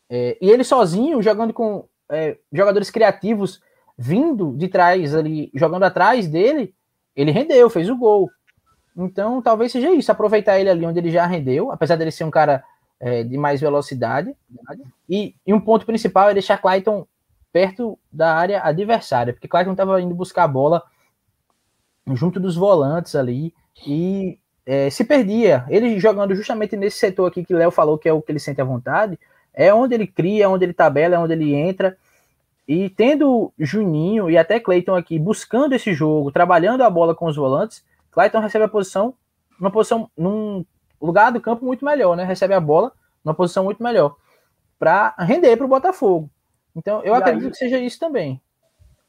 [0.08, 3.62] É, e ele sozinho, jogando com é, jogadores criativos
[4.02, 6.74] vindo de trás ali, jogando atrás dele,
[7.14, 8.30] ele rendeu, fez o gol.
[8.96, 12.30] Então talvez seja isso, aproveitar ele ali onde ele já rendeu, apesar dele ser um
[12.30, 12.64] cara
[12.98, 14.34] é, de mais velocidade.
[15.06, 17.06] E, e, um ponto principal é deixar Clayton
[17.52, 20.82] perto da área adversária, porque Clayton estava indo buscar a bola
[22.14, 23.52] junto dos volantes ali
[23.86, 25.66] e é, se perdia.
[25.68, 28.62] Ele jogando justamente nesse setor aqui que Léo falou que é o que ele sente
[28.62, 29.18] à vontade,
[29.52, 31.98] é onde ele cria, é onde ele tabela, é onde ele entra.
[32.70, 37.34] E tendo Juninho e até Clayton aqui buscando esse jogo, trabalhando a bola com os
[37.34, 39.12] volantes, Clayton recebe a posição,
[39.58, 40.64] uma posição num
[41.02, 42.22] lugar do campo muito melhor, né?
[42.22, 42.92] Recebe a bola
[43.24, 44.14] numa posição muito melhor
[44.78, 46.30] para render para o Botafogo.
[46.76, 47.50] Então, eu e acredito aí...
[47.50, 48.40] que seja isso também.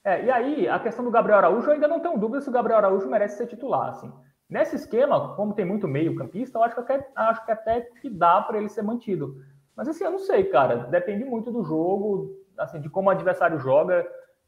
[0.04, 2.52] É, e aí, a questão do Gabriel Araújo, eu ainda não tenho dúvida se o
[2.52, 3.90] Gabriel Araújo merece ser titular.
[3.90, 4.12] Assim.
[4.50, 8.42] Nesse esquema, como tem muito meio-campista, eu acho que, até, acho que até que dá
[8.42, 9.36] para ele ser mantido.
[9.78, 10.78] Mas assim, eu não sei, cara.
[10.78, 14.08] Depende muito do jogo, assim, de como o adversário joga.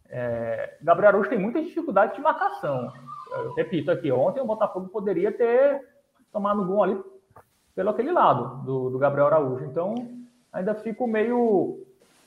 [0.09, 2.91] É, Gabriel Araújo tem muita dificuldade de marcação.
[3.31, 5.81] Eu repito aqui, ontem o Botafogo poderia ter
[6.31, 7.03] tomado gol ali
[7.75, 9.65] pelo aquele lado do, do Gabriel Araújo.
[9.65, 9.95] Então,
[10.51, 11.83] ainda fico meio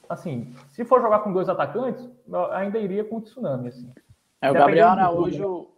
[0.08, 2.08] assim, se for jogar com dois atacantes,
[2.52, 3.92] ainda iria com o Tsunami, assim.
[4.40, 5.68] É, o Gabriel Araújo...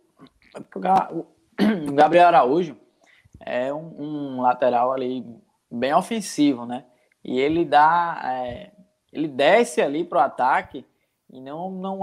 [0.75, 0.81] O
[1.95, 2.77] Gabriel Araújo
[3.41, 5.25] é um, um, lateral ali
[5.71, 6.85] bem ofensivo, né?
[7.25, 8.21] E ele dá...
[8.25, 8.71] É,
[9.13, 10.85] ele desce ali pro ataque
[11.31, 12.01] e não, não,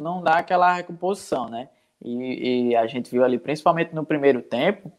[0.00, 1.68] não dá aquela recomposição, né?
[2.02, 4.92] E, e, a gente viu ali, principalmente no primeiro tempo,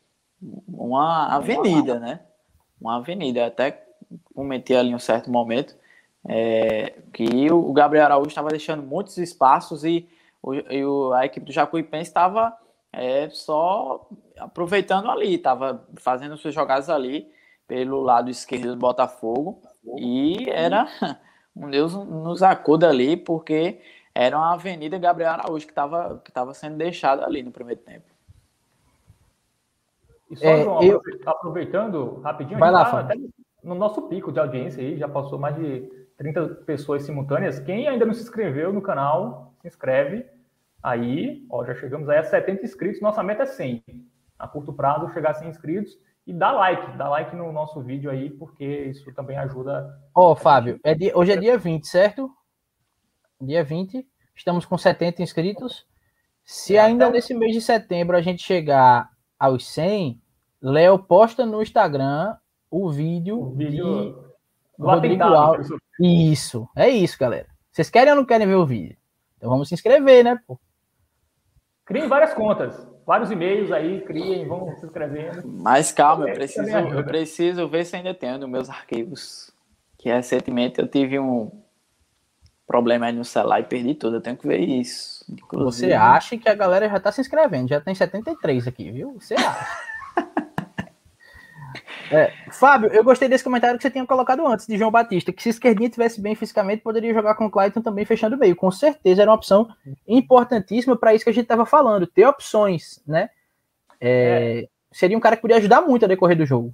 [0.67, 2.21] uma avenida, né?
[2.79, 3.45] Uma avenida.
[3.45, 3.85] Até
[4.33, 5.75] comentei ali em um certo momento
[6.27, 10.07] é, que o Gabriel Araújo estava deixando muitos espaços e,
[10.41, 12.55] o, e o, a equipe do Jacuipense estava
[12.91, 17.29] é, só aproveitando ali, estava fazendo suas jogadas ali
[17.67, 19.61] pelo lado esquerdo do Botafogo
[19.97, 21.15] e era um
[21.55, 23.79] Deus nos acuda ali porque
[24.13, 28.05] era uma Avenida Gabriel Araújo que estava que tava sendo deixada ali no primeiro tempo.
[30.29, 31.01] E só, é, João, eu...
[31.25, 33.15] aproveitando rapidinho, Vai lá, tá até
[33.63, 35.81] no nosso pico de audiência aí, já passou mais de
[36.17, 37.59] 30 pessoas simultâneas.
[37.59, 40.25] Quem ainda não se inscreveu no canal, se inscreve
[40.81, 41.45] aí.
[41.49, 43.01] Ó, já chegamos aí a 70 inscritos.
[43.01, 43.83] Nossa meta é 100.
[44.37, 45.97] A curto prazo, chegar a 100 inscritos.
[46.25, 49.95] E dá like, dá like no nosso vídeo aí, porque isso também ajuda.
[50.13, 52.31] Ó, oh, Fábio, é dia, hoje é dia 20, certo?
[53.39, 54.07] Dia 20.
[54.35, 55.85] Estamos com 70 inscritos.
[56.43, 59.09] Se ainda nesse mês de setembro a gente chegar
[59.39, 60.19] aos 100,
[60.61, 62.35] Léo posta no Instagram
[62.71, 64.33] o vídeo, o vídeo
[64.77, 65.69] de Rodrigo Alves.
[65.99, 67.47] Isso, é isso, galera.
[67.71, 68.97] Vocês querem ou não querem ver o vídeo?
[69.37, 70.39] Então vamos se inscrever, né?
[70.47, 70.59] Pô?
[71.85, 75.43] Criem várias contas, vários e-mails aí, criem, vão se inscrevendo.
[75.45, 79.51] Mas calma, eu preciso, eu preciso ver se ainda tenho nos meus arquivos.
[79.97, 81.51] Que recentemente eu tive um
[82.67, 84.17] problema aí no celular e perdi tudo.
[84.17, 85.25] Eu tenho que ver isso.
[85.29, 85.87] Inclusive...
[85.87, 87.69] Você acha que a galera já tá se inscrevendo?
[87.69, 89.15] Já tem 73 aqui, viu?
[89.19, 89.85] Você acha?
[92.11, 95.41] É, Fábio, eu gostei desse comentário que você tinha colocado antes, de João Batista, que
[95.41, 98.55] se Esquerdinha tivesse bem fisicamente, poderia jogar com o Clayton também fechando o meio.
[98.55, 99.67] Com certeza era uma opção
[100.07, 103.29] importantíssima para isso que a gente estava falando, ter opções, né?
[103.99, 104.67] É, é.
[104.91, 106.73] Seria um cara que poderia ajudar muito a decorrer do jogo.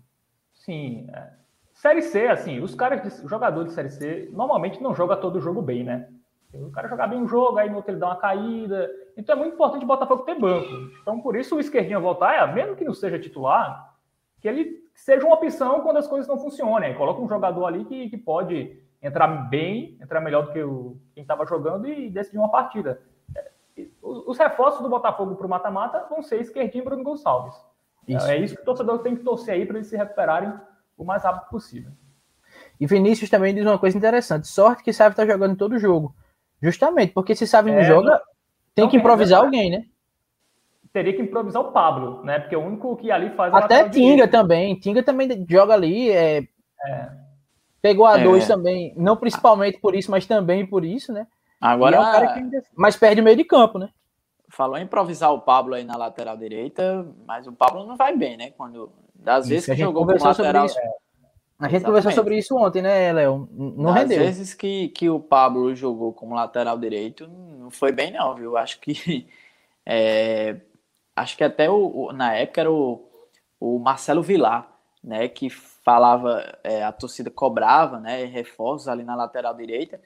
[0.53, 1.07] Sim.
[1.13, 1.29] É.
[1.73, 5.61] Série C, assim, os caras, jogadores de Série C, normalmente não joga todo o jogo
[5.61, 6.07] bem, né?
[6.53, 8.89] O cara jogar bem um jogo, aí no outro ele dá uma caída.
[9.15, 10.67] Então é muito importante o Botafogo ter banco.
[11.01, 13.95] Então, por isso o Esquerdinha voltar, é, mesmo que não seja titular,
[14.41, 16.95] que ele seja uma opção quando as coisas não funcionem.
[16.95, 21.23] Coloca um jogador ali que, que pode entrar bem, entrar melhor do que o, quem
[21.23, 23.01] estava jogando e decidir uma partida.
[23.35, 23.51] É,
[24.01, 27.55] os reforços do Botafogo para o mata-mata vão ser esquerdinho e Bruno Gonçalves.
[28.07, 28.27] Isso.
[28.27, 30.53] É isso que o torcedor tem que torcer aí para eles se recuperarem
[30.97, 31.91] o mais rápido possível.
[32.79, 36.15] E Vinícius também diz uma coisa interessante: sorte que Sávio está jogando todo jogo.
[36.61, 38.21] Justamente, porque se Sávio não é, joga,
[38.75, 39.85] tem que improvisar alguém, né?
[40.91, 42.39] Teria que improvisar o Pablo, né?
[42.39, 43.53] Porque é o único que ali faz.
[43.53, 44.75] Até Tinga também.
[44.75, 46.09] Tinga também joga ali.
[46.09, 46.43] É...
[46.85, 47.09] É.
[47.81, 48.23] Pegou a é.
[48.23, 51.25] dois também, não principalmente por isso, mas também por isso, né?
[51.59, 51.97] Agora.
[51.97, 52.61] É um que...
[52.75, 53.89] Mas perde o meio de campo, né?
[54.49, 58.37] Falou em improvisar o Pablo aí na lateral direita, mas o Pablo não vai bem,
[58.37, 58.51] né?
[58.51, 60.67] Quando das vezes que jogou com lateral.
[60.67, 61.01] Sobre isso.
[61.57, 63.47] A gente conversou sobre isso ontem, né, Léo?
[63.51, 64.17] Não das rendeu.
[64.17, 68.57] Às vezes que, que o Pablo jogou como lateral direito, não foi bem, não, viu?
[68.57, 69.27] Acho que
[69.85, 70.57] é,
[71.15, 73.03] acho que até o, na época era o,
[73.59, 74.67] o Marcelo Vilar,
[75.03, 79.99] né, que falava, é, a torcida cobrava, né, reforços ali na lateral direita,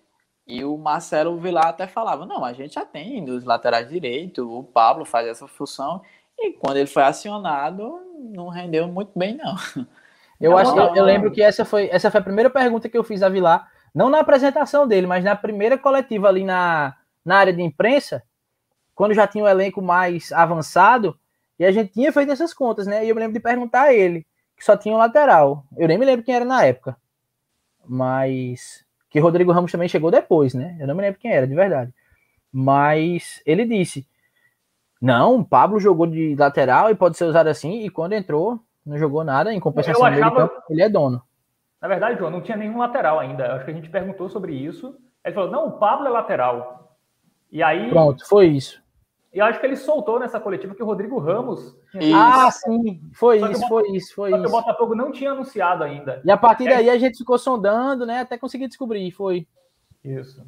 [0.48, 4.64] e o Marcelo Vilar até falava, não, a gente já tem dos laterais direitos, o
[4.64, 6.02] Pablo faz essa função,
[6.38, 8.00] e quando ele foi acionado,
[8.34, 9.56] não rendeu muito bem, não.
[10.40, 12.98] Eu acho que eu, eu lembro que essa foi, essa foi a primeira pergunta que
[12.98, 16.94] eu fiz a Vilar, não na apresentação dele, mas na primeira coletiva ali na,
[17.24, 18.22] na área de imprensa,
[18.96, 21.20] quando já tinha o um elenco mais avançado,
[21.60, 23.06] e a gente tinha feito essas contas, né?
[23.06, 24.26] E eu me lembro de perguntar a ele,
[24.58, 25.66] que só tinha um lateral.
[25.78, 26.98] Eu nem me lembro quem era na época.
[27.86, 30.76] Mas que Rodrigo Ramos também chegou depois, né?
[30.80, 31.94] Eu não me lembro quem era, de verdade.
[32.52, 34.08] Mas ele disse:
[35.02, 38.98] "Não, o Pablo jogou de lateral e pode ser usado assim, e quando entrou, não
[38.98, 40.48] jogou nada, em compensação achava...
[40.48, 41.22] campo, ele é dono".
[41.82, 43.54] Na verdade, João, não tinha nenhum lateral ainda.
[43.54, 44.98] Acho que a gente perguntou sobre isso.
[45.24, 46.98] Ele falou: "Não, o Pablo é lateral".
[47.52, 48.84] E aí Pronto, foi isso.
[49.36, 51.78] E acho que ele soltou nessa coletiva que o Rodrigo Ramos.
[52.16, 54.48] Ah, sim, foi isso, Botafogo, foi isso, foi isso.
[54.48, 56.22] o Botafogo não tinha anunciado ainda.
[56.24, 59.46] E a partir daí a gente ficou sondando, né, até conseguir descobrir, foi.
[60.02, 60.42] Isso.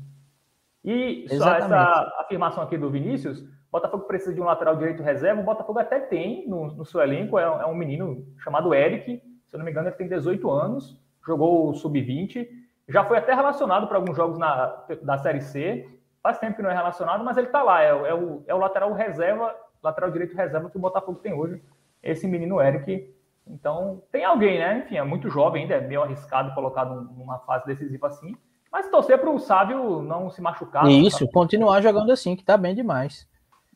[0.85, 5.41] E só essa afirmação aqui do Vinícius, o Botafogo precisa de um lateral direito reserva,
[5.41, 9.21] o Botafogo até tem no, no seu elenco, é, é um menino chamado Eric, se
[9.53, 12.47] eu não me engano ele tem 18 anos, jogou o Sub-20,
[12.87, 14.67] já foi até relacionado para alguns jogos na,
[15.03, 15.85] da Série C,
[16.27, 17.81] Faz tempo que não é relacionado, mas ele está lá.
[17.81, 21.63] É, é, o, é o lateral reserva, lateral direito reserva que o Botafogo tem hoje.
[22.03, 23.15] Esse menino Eric.
[23.47, 24.79] Então, tem alguém, né?
[24.79, 28.35] Enfim, é muito jovem ainda, é meio arriscado colocado numa fase decisiva assim.
[28.69, 30.85] Mas torcer para o Sávio não se machucar.
[30.89, 31.31] Isso, tá...
[31.31, 33.25] continuar jogando assim, que tá bem demais.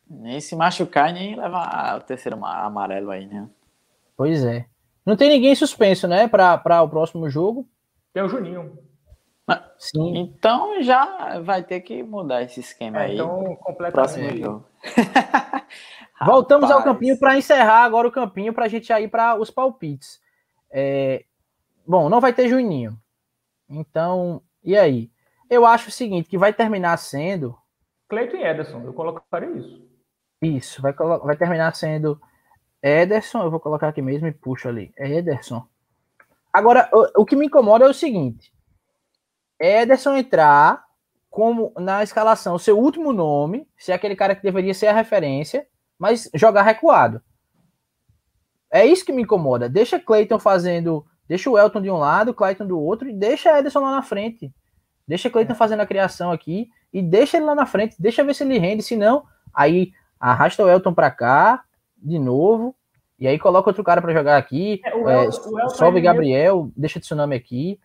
[0.05, 3.47] Nem se machucar, nem levar o terceiro amarelo aí, né?
[4.17, 4.65] Pois é.
[5.05, 7.65] Não tem ninguém suspenso, né, para o próximo jogo.
[8.13, 8.77] Tem o Juninho.
[9.77, 10.17] Sim.
[10.17, 13.13] Então já vai ter que mudar esse esquema é, aí.
[13.15, 14.41] Então, completamente.
[14.41, 14.65] jogo.
[16.25, 20.21] Voltamos ao campinho para encerrar agora o campinho para a gente ir para os palpites.
[20.69, 21.25] É...
[21.85, 22.97] Bom, não vai ter Juninho.
[23.67, 25.11] Então, e aí?
[25.49, 27.57] Eu acho o seguinte, que vai terminar sendo...
[28.07, 29.81] Cleiton e Ederson, eu colocaria isso.
[30.41, 32.21] Isso, vai, vai terminar sendo
[32.81, 34.93] Ederson, eu vou colocar aqui mesmo e puxo ali.
[34.97, 35.65] É Ederson.
[36.53, 38.51] Agora, o, o que me incomoda é o seguinte:
[39.61, 40.83] Ederson entrar
[41.29, 45.65] como na escalação, seu último nome, ser aquele cara que deveria ser a referência,
[45.97, 47.21] mas jogar recuado.
[48.69, 49.69] É isso que me incomoda.
[49.69, 53.79] Deixa Clayton fazendo, deixa o Elton de um lado, Clayton do outro e deixa Ederson
[53.79, 54.53] lá na frente.
[55.07, 55.55] Deixa Clayton é.
[55.55, 58.83] fazendo a criação aqui e deixa ele lá na frente, deixa ver se ele rende,
[58.83, 61.63] se não, aí arrasta o Elton para cá,
[61.97, 62.75] de novo.
[63.17, 64.81] E aí coloca outro cara para jogar aqui.
[64.83, 65.31] É, o é,
[65.69, 66.73] sobe Gabriel, mesmo.
[66.75, 67.79] deixa o Tsunami aqui.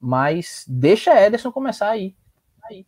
[0.00, 2.14] Mas deixa Ederson começar aí.
[2.64, 2.86] aí.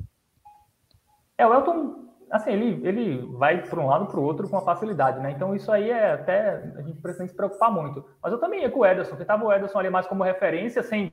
[1.37, 4.65] É, o Elton, assim, ele, ele vai para um lado para o outro com uma
[4.65, 5.33] facilidade, né?
[5.33, 6.73] Então isso aí é até.
[6.77, 8.05] A gente precisa se preocupar muito.
[8.23, 9.17] Mas eu também ia com o Ederson.
[9.17, 11.13] Tentava o Ederson ali mais como referência, sem.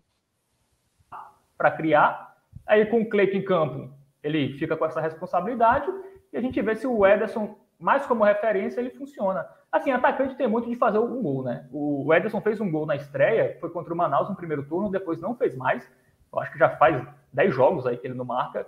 [1.57, 2.35] para criar.
[2.65, 3.89] Aí com o Cleiton em campo,
[4.21, 5.87] ele fica com essa responsabilidade.
[6.31, 9.47] E a gente vê se o Ederson mais como referência, ele funciona.
[9.71, 11.67] Assim, atacante tem muito de fazer um gol, né?
[11.71, 15.19] O Ederson fez um gol na estreia, foi contra o Manaus no primeiro turno, depois
[15.19, 15.87] não fez mais.
[16.31, 18.65] Eu acho que já faz 10 jogos aí que ele não marca.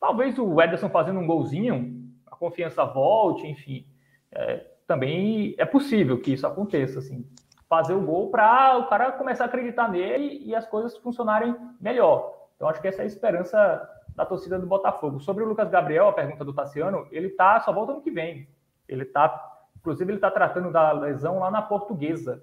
[0.00, 3.86] Talvez o Ederson fazendo um golzinho, a confiança volte, enfim.
[4.32, 7.26] É, também é possível que isso aconteça, assim.
[7.68, 12.32] Fazer o gol para o cara começar a acreditar nele e as coisas funcionarem melhor.
[12.54, 15.20] Então, acho que essa é a esperança da torcida do Botafogo.
[15.20, 18.48] Sobre o Lucas Gabriel, a pergunta do Tassiano, ele tá só volta ano que vem.
[18.88, 22.42] Ele tá, inclusive, ele está tratando da lesão lá na Portuguesa,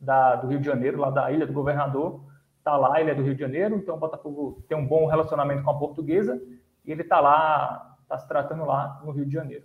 [0.00, 2.20] da, do Rio de Janeiro, lá da Ilha do Governador.
[2.62, 5.64] Tá lá, ele é do Rio de Janeiro, então o Botafogo tem um bom relacionamento
[5.64, 6.40] com a Portuguesa
[6.84, 9.64] e ele tá lá, tá se tratando lá no Rio de Janeiro.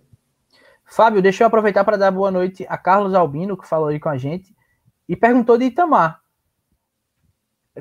[0.84, 4.08] Fábio, deixa eu aproveitar para dar boa noite a Carlos Albino, que falou aí com
[4.08, 4.54] a gente,
[5.08, 6.20] e perguntou de Itamar.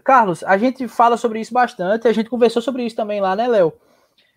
[0.02, 3.48] Carlos, a gente fala sobre isso bastante, a gente conversou sobre isso também lá, né,
[3.48, 3.74] Léo?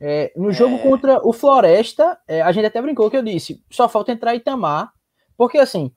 [0.01, 0.79] É, no jogo é...
[0.79, 4.93] contra o Floresta, é, a gente até brincou que eu disse, só falta entrar Itamar,
[5.37, 5.91] porque assim,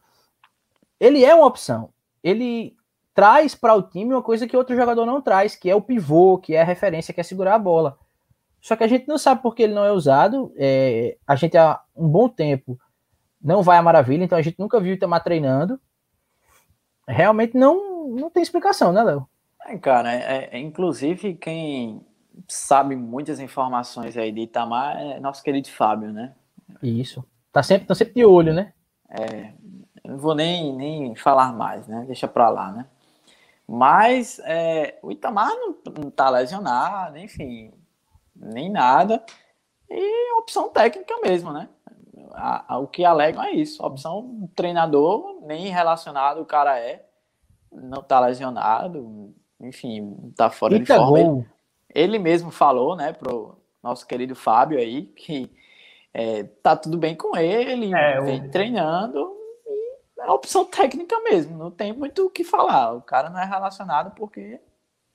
[1.00, 1.90] ele é uma opção.
[2.24, 2.76] Ele
[3.14, 6.38] traz para o time uma coisa que outro jogador não traz, que é o pivô,
[6.38, 7.98] que é a referência, que é segurar a bola.
[8.62, 10.54] Só que a gente não sabe porque ele não é usado.
[10.58, 12.78] É, a gente há um bom tempo
[13.42, 15.80] não vai a maravilha, então a gente nunca viu o Itamar treinando.
[17.08, 19.28] Realmente não, não tem explicação, né, Léo?
[19.66, 22.06] É, cara, é, é, inclusive quem
[22.48, 26.34] sabe muitas informações aí de Itamar é nosso querido Fábio, né?
[26.82, 27.24] Isso.
[27.52, 28.74] Tá sempre, tá sempre de olho, né?
[29.10, 29.54] É,
[30.06, 32.04] não vou nem, nem falar mais, né?
[32.06, 32.86] Deixa pra lá, né?
[33.68, 37.72] Mas é, o Itamar não, não tá lesionado, enfim,
[38.36, 39.24] nem nada.
[39.90, 41.70] E opção técnica mesmo, né?
[42.34, 43.84] A, a, o que alegam é isso.
[43.84, 47.06] opção treinador, nem relacionado o cara é.
[47.72, 51.20] Não tá lesionado, enfim, tá fora Eita de forma.
[51.20, 51.46] Ele,
[51.94, 55.52] ele, mesmo falou, né, pro nosso querido Fábio aí, que
[56.14, 58.52] é, tá tudo bem com ele, é, vem o...
[58.52, 59.36] treinando,
[60.20, 62.94] é opção técnica mesmo, não tem muito o que falar.
[62.94, 64.60] O cara não é relacionado porque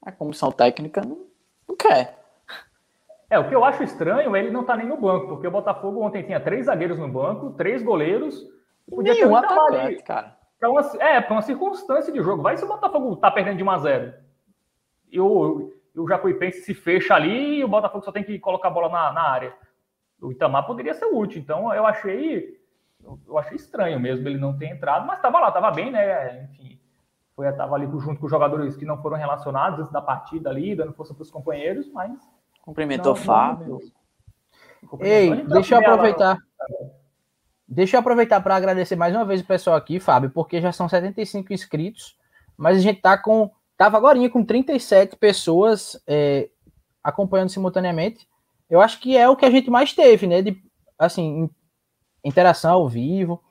[0.03, 1.26] a comissão técnica não,
[1.68, 2.18] não quer.
[3.30, 5.51] É, o que eu acho estranho é ele não tá nem no banco, porque o
[5.51, 8.40] Botafogo ontem tinha três zagueiros no banco, três goleiros.
[8.88, 10.36] Podia Nenhum ter um atacante, cara.
[10.59, 12.42] Pra uma, é, para uma circunstância de jogo.
[12.42, 14.14] Vai se o Botafogo tá perdendo de 1 a 0
[15.14, 18.72] e o, o Jacuipense se fecha ali e o Botafogo só tem que colocar a
[18.72, 19.54] bola na, na área.
[20.20, 21.40] O Itamar poderia ser útil.
[21.40, 22.60] Então eu achei
[23.26, 26.44] eu achei estranho mesmo ele não ter entrado, mas estava lá, estava bem, né?
[26.44, 26.80] Enfim,
[27.36, 30.74] foi estava ali junto com os jogadores que não foram relacionados antes da partida ali,
[30.74, 32.18] dando força para os companheiros, mas
[32.62, 33.78] cumprimentou o Fábio.
[35.00, 36.38] Ei, deixa eu aproveitar.
[37.68, 40.88] Deixa eu aproveitar para agradecer mais uma vez o pessoal aqui, Fábio, porque já são
[40.88, 42.16] 75 inscritos,
[42.56, 46.48] mas a gente tá com Tava agora com 37 pessoas é,
[47.02, 48.26] acompanhando simultaneamente.
[48.70, 50.42] Eu acho que é o que a gente mais teve, né?
[50.42, 50.56] De,
[50.98, 51.50] assim,
[52.24, 53.42] interação ao vivo.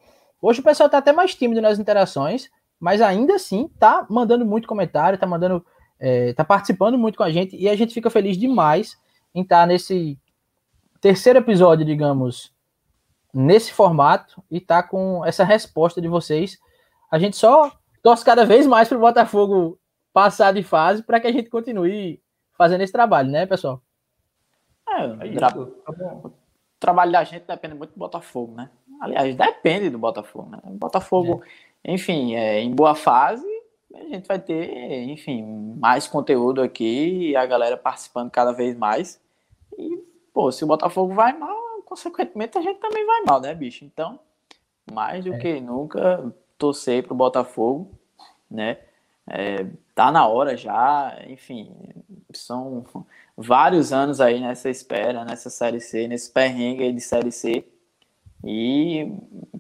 [0.41, 2.49] Hoje o pessoal tá até mais tímido nas interações,
[2.79, 5.65] mas ainda assim tá mandando muito comentário, tá mandando,
[5.99, 8.97] é, tá participando muito com a gente e a gente fica feliz demais
[9.33, 10.19] em estar tá nesse
[10.99, 12.53] terceiro episódio, digamos,
[13.33, 16.57] nesse formato e tá com essa resposta de vocês.
[17.11, 17.71] A gente só
[18.01, 19.79] torce cada vez mais para o Botafogo
[20.13, 22.21] passar de fase para que a gente continue
[22.53, 23.81] fazendo esse trabalho, né, pessoal?
[24.87, 25.57] É, é tra...
[25.57, 26.31] o
[26.79, 28.69] trabalho da gente depende muito do Botafogo, né?
[29.01, 30.59] Aliás, depende do Botafogo, né?
[30.63, 31.41] O Botafogo,
[31.83, 31.93] é.
[31.93, 33.45] enfim, é, em boa fase,
[33.93, 39.19] a gente vai ter, enfim, mais conteúdo aqui e a galera participando cada vez mais.
[39.77, 39.97] E,
[40.33, 43.83] pô, se o Botafogo vai mal, consequentemente a gente também vai mal, né, bicho?
[43.83, 44.19] Então,
[44.91, 45.37] mais do é.
[45.37, 47.91] que nunca torcer para o Botafogo,
[48.49, 48.77] né?
[49.27, 49.65] É,
[49.95, 51.71] tá na hora já, enfim,
[52.33, 52.83] são
[53.37, 57.65] vários anos aí nessa espera, nessa Série C, nesse perrengue aí de Série C,
[58.43, 59.11] e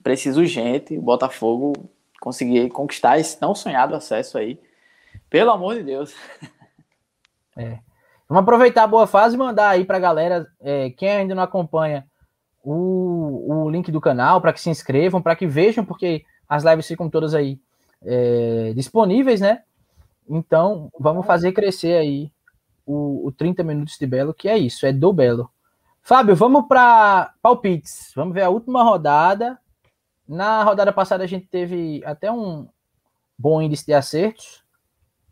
[0.01, 1.73] preciso urgente o Botafogo
[2.19, 4.59] conseguir conquistar esse tão sonhado acesso aí,
[5.29, 6.13] pelo amor de Deus.
[7.55, 7.77] É.
[8.27, 11.43] Vamos aproveitar a boa fase e mandar aí para a galera, é, quem ainda não
[11.43, 12.03] acompanha,
[12.63, 16.87] o, o link do canal para que se inscrevam, para que vejam, porque as lives
[16.87, 17.59] ficam todas aí
[18.01, 19.61] é, disponíveis, né?
[20.29, 22.31] Então, vamos fazer crescer aí
[22.85, 25.49] o, o 30 minutos de Belo, que é isso, é do Belo.
[26.01, 28.11] Fábio, vamos para palpites.
[28.15, 29.57] Vamos ver a última rodada.
[30.27, 32.67] Na rodada passada a gente teve até um
[33.37, 34.63] bom índice de acertos.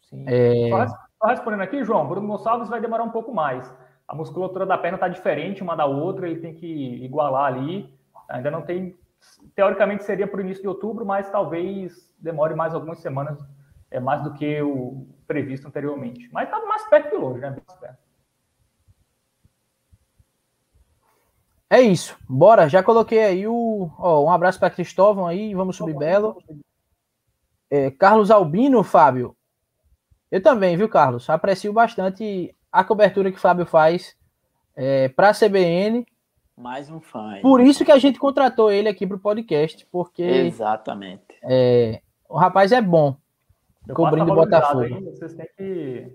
[0.10, 0.26] Sim.
[0.28, 0.70] É...
[0.70, 3.72] Só respondendo aqui, João, Bruno Gonçalves vai demorar um pouco mais.
[4.08, 6.66] A musculatura da perna está diferente uma da outra, ele tem que
[7.04, 7.94] igualar ali.
[8.30, 8.98] Ainda não tem.
[9.54, 13.40] Teoricamente seria para o início de outubro, mas talvez demore mais algumas semanas,
[13.92, 16.30] é mais do que o previsto anteriormente.
[16.32, 17.56] Mas estava mais perto que longe, né?
[21.70, 22.18] É isso.
[22.28, 23.90] Bora, já coloquei aí o.
[23.98, 26.42] Ó, um abraço para Cristóvão aí, vamos subir belo.
[27.70, 29.36] É, Carlos Albino, Fábio.
[30.30, 31.30] Eu também, viu, Carlos?
[31.30, 34.16] Aprecio bastante a cobertura que o Fábio faz
[34.76, 36.06] é, para a CBN.
[36.58, 37.40] Mais um fã.
[37.42, 40.24] Por isso que a gente contratou ele aqui para o podcast, porque.
[40.24, 41.24] Exatamente.
[41.44, 43.16] É, o rapaz é bom.
[43.94, 44.84] Cobrindo Botafogo.
[44.84, 46.12] Aí, vocês têm que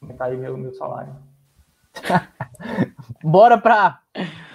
[0.00, 1.14] aumentar aí meu, meu salário.
[3.22, 4.00] Bora para.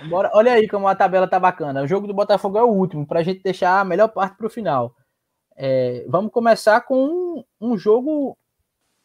[0.09, 0.31] Bora.
[0.33, 1.81] Olha aí como a tabela tá bacana.
[1.81, 4.47] O jogo do Botafogo é o último, para a gente deixar a melhor parte para
[4.47, 4.95] o final.
[5.55, 8.37] É, vamos começar com um, um jogo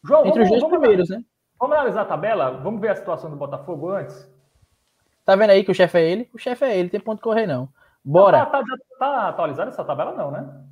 [0.03, 1.23] João, entre vamos, os dois vamos, primeiros, né?
[1.59, 2.51] Vamos analisar a tabela?
[2.51, 4.31] Vamos ver a situação do Botafogo antes?
[5.25, 6.29] Tá vendo aí que o chefe é ele?
[6.33, 7.69] O chefe é ele, tem ponto de correr, não.
[8.03, 8.45] Bora.
[8.45, 10.63] Tá, tá, tá atualizada essa tabela, não, né?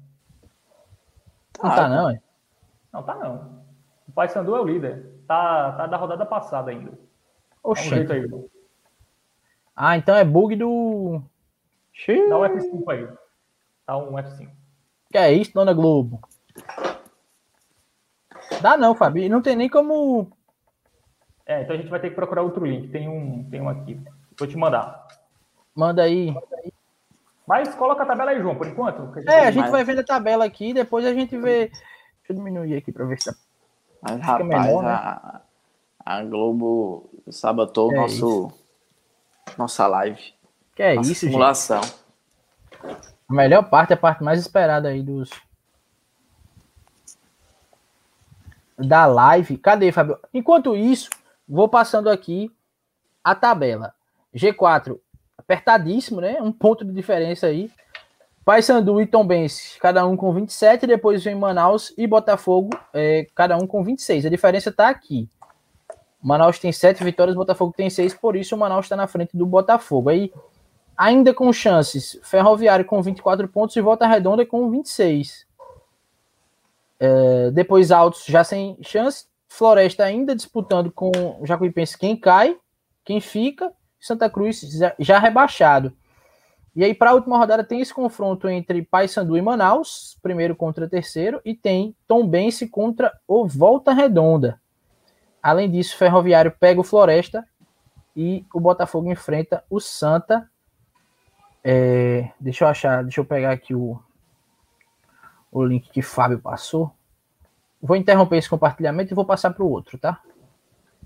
[1.62, 2.22] Não tá, tá não, é?
[2.92, 3.64] Não tá, não.
[4.08, 5.12] O Paysandu é o líder.
[5.28, 6.92] Tá, tá da rodada passada ainda.
[7.64, 7.96] Oxê.
[7.96, 8.50] Um aí.
[9.76, 11.22] Ah, então é bug do.
[12.30, 13.08] Dá um F5 aí.
[13.88, 14.50] Dá um F5.
[15.12, 16.22] Que é isso, dona Globo?
[18.62, 19.28] Dá não, Fabi.
[19.28, 20.32] Não tem nem como.
[21.46, 22.90] É, então a gente vai ter que procurar outro link.
[22.90, 24.00] Tem um, tem um aqui.
[24.38, 25.08] Vou te mandar.
[25.76, 26.34] Manda aí.
[27.48, 29.14] Mas coloca a tabela aí, João, por enquanto.
[29.28, 29.72] A é, a gente mais...
[29.72, 31.68] vai vendo a tabela aqui, depois a gente vê.
[31.68, 33.38] Deixa eu diminuir aqui para ver se tá.
[34.02, 34.90] Mas, rapaz, menor, né?
[34.90, 35.42] a,
[36.06, 38.52] a, Globo sabotou é nosso,
[39.58, 40.34] nossa live.
[40.76, 41.82] Que é nossa isso, simulação.
[41.82, 43.16] Gente.
[43.28, 45.30] A melhor parte, a parte mais esperada aí dos.
[48.78, 49.58] Da live.
[49.58, 50.20] Cadê, Fábio?
[50.34, 51.10] Enquanto isso,
[51.48, 52.52] vou passando aqui
[53.24, 53.94] a tabela.
[54.36, 55.00] G4,
[55.38, 56.38] apertadíssimo, né?
[56.42, 57.72] Um ponto de diferença aí.
[58.46, 63.66] Paysandu e Tombense, cada um com 27, depois vem Manaus e Botafogo, é, cada um
[63.66, 64.24] com 26.
[64.28, 65.28] A diferença está aqui.
[66.22, 69.48] Manaus tem 7 vitórias, Botafogo tem 6, por isso o Manaus está na frente do
[69.48, 70.10] Botafogo.
[70.10, 70.32] Aí,
[70.96, 75.46] ainda com chances, Ferroviário com 24 pontos e Volta Redonda com 26.
[77.00, 81.12] É, depois Altos já sem chance, Floresta ainda disputando com
[81.44, 82.58] Jacuipense quem cai,
[83.04, 83.72] quem fica,
[84.06, 84.62] Santa Cruz
[85.00, 85.92] já rebaixado.
[86.76, 90.88] E aí, para a última rodada, tem esse confronto entre Paysandu e Manaus, primeiro contra
[90.88, 94.62] terceiro, e tem Tombense contra o Volta Redonda.
[95.42, 97.48] Além disso, Ferroviário pega o Floresta
[98.16, 100.48] e o Botafogo enfrenta o Santa.
[101.64, 104.00] É, deixa eu achar, deixa eu pegar aqui o,
[105.52, 106.92] o link que Fábio passou.
[107.82, 110.22] Vou interromper esse compartilhamento e vou passar para o outro, tá?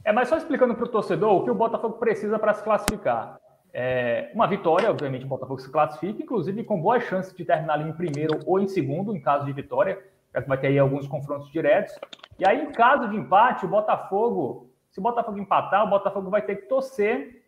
[0.04, 3.40] É, mas só explicando para o torcedor o que o Botafogo precisa para se classificar.
[3.74, 7.90] É, uma vitória, obviamente, o Botafogo se classifica, inclusive com boas chances de terminar ali
[7.90, 10.02] em primeiro ou em segundo, em caso de vitória,
[10.34, 11.94] já que vai ter aí alguns confrontos diretos.
[12.40, 16.42] E aí, em caso de empate, o Botafogo, se o Botafogo empatar, o Botafogo vai
[16.42, 17.44] ter que torcer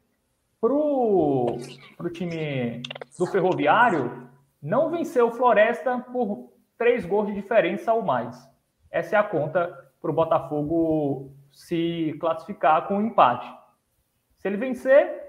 [0.59, 1.57] para o
[2.13, 2.83] time
[3.17, 4.29] do Ferroviário
[4.61, 8.47] não vencer o Floresta por três gols de diferença ou mais.
[8.91, 13.51] Essa é a conta para o Botafogo se classificar com um empate.
[14.37, 15.21] Se ele vencer,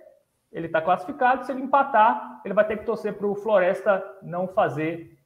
[0.53, 1.45] ele está classificado.
[1.45, 5.18] Se ele empatar, ele vai ter que torcer para o Floresta não fazer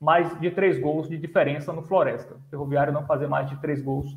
[0.00, 2.34] mais de três gols de diferença no Floresta.
[2.34, 4.16] O Ferroviário não fazer mais de três gols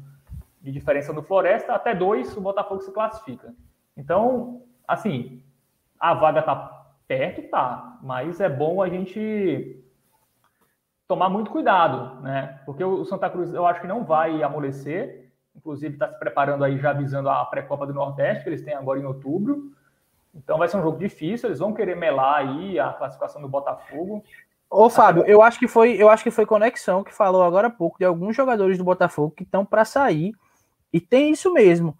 [0.61, 3.53] de diferença no Floresta, até dois o Botafogo se classifica.
[3.97, 5.43] Então, assim,
[5.99, 9.83] a vaga está perto, tá, mas é bom a gente
[11.05, 12.61] tomar muito cuidado, né?
[12.65, 15.22] Porque o Santa Cruz eu acho que não vai amolecer
[15.63, 18.99] inclusive está se preparando aí já visando a pré-copa do Nordeste, que eles têm agora
[18.99, 19.71] em outubro.
[20.35, 24.23] Então vai ser um jogo difícil, eles vão querer melar aí a classificação do Botafogo.
[24.69, 27.71] Ô, Fábio, eu acho que foi, eu acho que foi conexão que falou agora há
[27.71, 30.33] pouco de alguns jogadores do Botafogo que estão para sair.
[30.91, 31.97] E tem isso mesmo.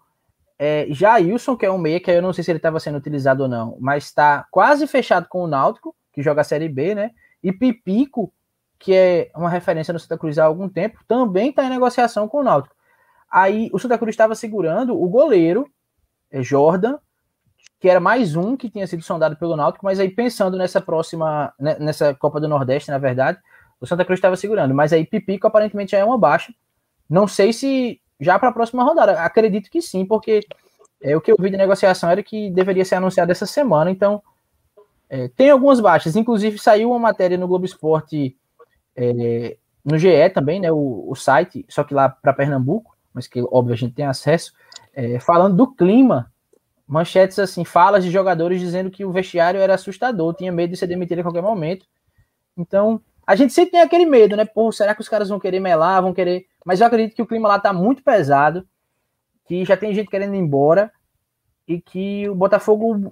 [0.58, 3.44] É, Jailson, que é um meia, que eu não sei se ele estava sendo utilizado
[3.44, 7.12] ou não, mas está quase fechado com o Náutico, que joga a Série B, né?
[7.42, 8.32] E Pipico,
[8.78, 12.38] que é uma referência no Santa Cruz há algum tempo, também está em negociação com
[12.38, 12.73] o Náutico.
[13.34, 15.68] Aí o Santa Cruz estava segurando o goleiro,
[16.30, 16.98] é Jordan,
[17.80, 21.52] que era mais um que tinha sido sondado pelo Náutico, mas aí pensando nessa próxima,
[21.58, 23.36] né, nessa Copa do Nordeste, na verdade,
[23.80, 26.54] o Santa Cruz estava segurando, mas aí Pipico aparentemente já é uma baixa.
[27.10, 30.46] Não sei se já para a próxima rodada, acredito que sim, porque
[31.02, 34.22] é, o que eu vi de negociação era que deveria ser anunciado essa semana, então
[35.10, 38.36] é, tem algumas baixas, inclusive saiu uma matéria no Globo Esporte,
[38.94, 43.40] é, no GE também, né, o, o site, só que lá para Pernambuco, mas que
[43.40, 44.52] óbvio a gente tem acesso,
[44.92, 46.30] é, falando do clima
[46.86, 50.86] manchetes assim, falas de jogadores dizendo que o vestiário era assustador, tinha medo de ser
[50.86, 51.86] demitido a qualquer momento.
[52.56, 54.44] Então, a gente sempre tem aquele medo, né?
[54.44, 56.46] Pô, será que os caras vão querer melar, vão querer.
[56.64, 58.66] Mas eu acredito que o clima lá tá muito pesado,
[59.46, 60.92] que já tem gente querendo ir embora
[61.66, 63.10] e que o Botafogo,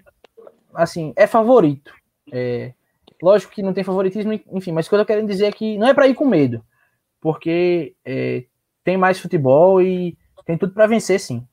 [0.75, 1.93] assim, é favorito.
[2.31, 2.75] É...
[3.23, 5.79] Lógico que não tem favoritismo, enfim, mas o que eu tô querendo dizer é que
[5.79, 6.65] não é para ir com medo,
[7.21, 8.45] porque é,
[8.85, 11.47] tem mais futebol e tem tudo para vencer, sim.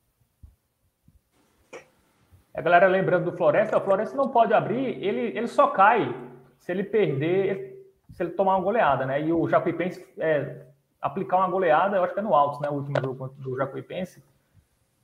[2.54, 6.14] A galera lembrando do Floresta, o Floresta não pode abrir, ele, ele só cai
[6.58, 9.22] se ele perder, se ele tomar uma goleada, né?
[9.22, 10.66] E o Jacuipense é,
[11.02, 12.70] aplicar uma goleada, eu acho que é no alto, né?
[12.70, 14.24] O último jogo do Jacuipense.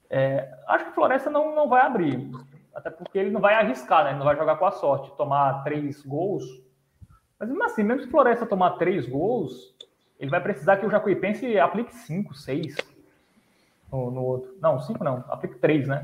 [0.09, 2.29] É, acho que o Floresta não, não vai abrir,
[2.73, 4.09] até porque ele não vai arriscar, né?
[4.09, 6.43] Ele não vai jogar com a sorte, tomar três gols.
[7.39, 9.73] Mas assim, mesmo se o Floresta tomar três gols,
[10.19, 12.75] ele vai precisar que o Jacuipense aplique cinco, seis
[13.91, 14.55] no, no outro.
[14.61, 16.03] Não, cinco não, aplique três, né?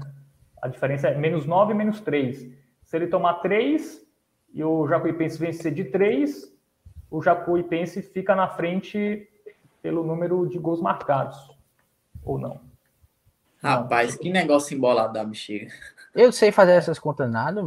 [0.62, 2.52] A diferença é menos 9 menos 3.
[2.84, 4.00] Se ele tomar 3
[4.54, 6.56] e o Jacuipense vencer de 3,
[7.10, 9.28] o Jacuipense fica na frente
[9.82, 11.58] pelo número de gols marcados.
[12.24, 12.62] Ou não?
[13.64, 14.20] Rapaz, não.
[14.20, 15.72] que negócio embolado da bexiga.
[16.14, 17.62] Eu sei fazer essas contas nada.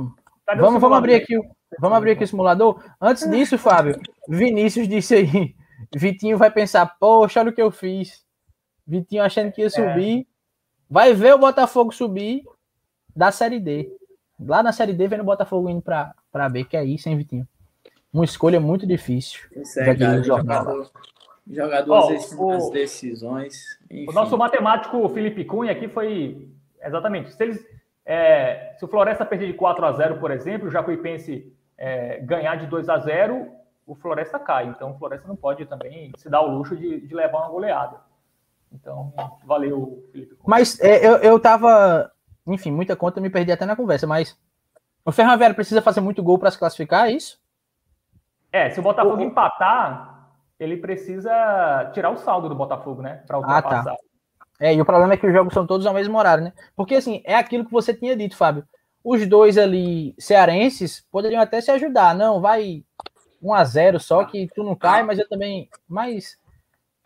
[0.57, 1.37] Vamos, vamos abrir aqui
[1.79, 2.83] Vamos abrir aqui o simulador.
[3.01, 5.55] Antes disso, Fábio, Vinícius disse aí.
[5.95, 8.25] Vitinho vai pensar, poxa, olha o que eu fiz.
[8.87, 9.71] Vitinho achando que ia é.
[9.71, 10.21] subir.
[10.21, 10.25] É.
[10.89, 12.45] Vai ver o Botafogo subir
[13.15, 13.91] da Série D.
[14.39, 17.49] Lá na Série D, vendo o Botafogo indo para B, que é isso, hein, Vitinho?
[18.13, 19.41] Uma escolha muito difícil.
[19.57, 20.91] Isso é, cara, jogador,
[21.51, 23.79] jogador oh, as decisões.
[23.91, 24.07] Enfim.
[24.09, 26.49] O nosso matemático Felipe Cunha aqui foi
[26.83, 27.33] exatamente.
[27.33, 27.67] Se, eles,
[28.05, 32.57] é, se o Floresta perder de 4 a 0 por exemplo, o Jacuipense é, ganhar
[32.57, 33.49] de 2 a 0
[33.87, 34.67] o Floresta cai.
[34.67, 38.01] Então o Floresta não pode também se dar o luxo de, de levar uma goleada.
[38.73, 39.13] Então,
[39.45, 40.37] valeu, Felipe.
[40.45, 42.11] Mas é, eu, eu tava
[42.47, 44.39] enfim, muita conta, me perdi até na conversa, mas
[45.05, 47.41] o Ferroviário precisa fazer muito gol para se classificar, é isso?
[48.53, 49.23] É, se o Botafogo o...
[49.23, 53.23] empatar, ele precisa tirar o saldo do Botafogo, né?
[53.27, 53.93] Para ultrapassar.
[53.93, 53.97] Ah, tá.
[54.61, 56.53] É, e o problema é que os jogos são todos ao mesmo horário, né?
[56.77, 58.65] Porque, assim, é aquilo que você tinha dito, Fábio.
[59.03, 62.15] Os dois ali cearenses poderiam até se ajudar.
[62.15, 62.85] Não, vai
[63.45, 65.69] 1 a 0 só que tu não cai, mas eu também.
[65.87, 66.39] Mas,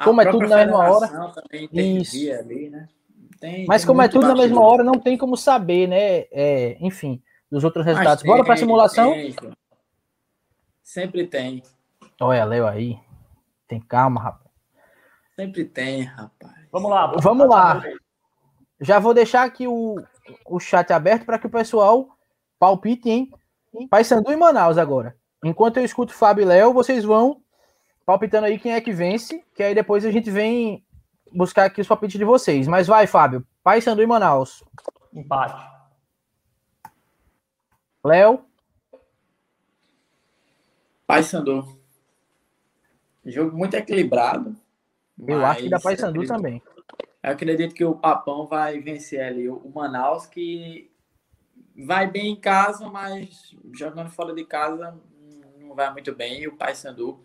[0.02, 1.32] como é tudo na mesma hora.
[1.32, 2.16] Também isso.
[2.32, 2.88] Ali, né?
[3.40, 6.26] Tem, Mas tem como é tudo na mesma hora, não tem como saber, né?
[6.30, 8.22] É, enfim, dos outros resultados.
[8.22, 9.12] Tem, Bora para a simulação?
[9.12, 9.34] Tem.
[10.82, 11.62] Sempre tem.
[12.20, 12.98] Olha, leu aí.
[13.66, 14.50] Tem calma, rapaz.
[15.36, 16.54] Sempre tem, rapaz.
[16.72, 17.06] Vamos lá.
[17.20, 17.82] Vamos lá.
[18.80, 19.96] Já vou deixar aqui o,
[20.46, 22.08] o chat aberto para que o pessoal
[22.58, 25.16] palpite em Paysandu e Manaus agora.
[25.44, 27.42] Enquanto eu escuto Fábio e Léo, vocês vão
[28.04, 30.84] palpitando aí quem é que vence, que aí depois a gente vem
[31.32, 32.66] buscar aqui os palpites de vocês.
[32.66, 33.46] Mas vai, Fábio.
[33.62, 34.64] Pai Sandu e Manaus.
[35.12, 35.62] Empate.
[38.04, 38.44] Léo.
[41.06, 41.78] Pai Sandu.
[43.24, 44.56] Jogo muito equilibrado.
[45.18, 46.62] Eu acho que dá Pai Sandu também.
[47.22, 50.90] Eu acredito que o Papão vai vencer ali o Manaus, que
[51.76, 54.98] vai bem em casa, mas jogando fora de casa
[55.78, 56.42] vai muito bem.
[56.42, 57.24] E o Pai Sandu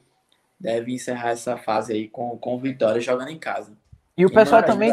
[0.60, 3.76] deve encerrar essa fase aí com, com vitória jogando em casa.
[4.18, 4.92] E o pessoal também.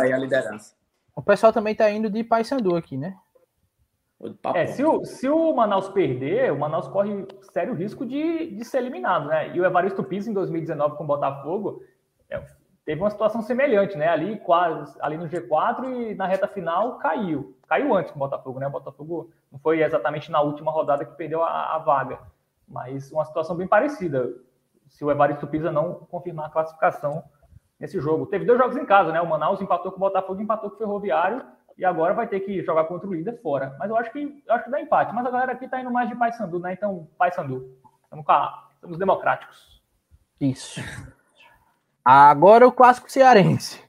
[1.14, 3.16] O pessoal também tá indo de Paysandu aqui, né?
[4.54, 8.78] É, se o, se o Manaus perder, o Manaus corre sério risco de, de ser
[8.78, 9.54] eliminado, né?
[9.54, 11.82] E o Evaristo Pisa, em 2019, com o Botafogo,
[12.28, 12.42] é,
[12.84, 14.08] teve uma situação semelhante, né?
[14.08, 17.56] Ali, quase, ali no G4 e na reta final caiu.
[17.66, 18.66] Caiu antes com o Botafogo, né?
[18.66, 22.18] O Botafogo não foi exatamente na última rodada que perdeu a, a vaga,
[22.70, 24.32] mas uma situação bem parecida.
[24.88, 27.24] Se o Evaristo Pisa não confirmar a classificação
[27.80, 28.26] nesse jogo.
[28.26, 29.20] Teve dois jogos em casa, né?
[29.20, 31.42] O Manaus empatou com o Botafogo, empatou com o Ferroviário
[31.78, 33.74] e agora vai ter que jogar contra o líder fora.
[33.78, 35.14] Mas eu acho que eu acho que dá empate.
[35.14, 36.74] Mas a galera aqui tá indo mais de Paysandu, né?
[36.74, 37.74] Então, Paysandu.
[38.04, 39.82] Estamos a, estamos democráticos.
[40.40, 40.80] Isso.
[42.04, 43.82] Agora o clássico cearense.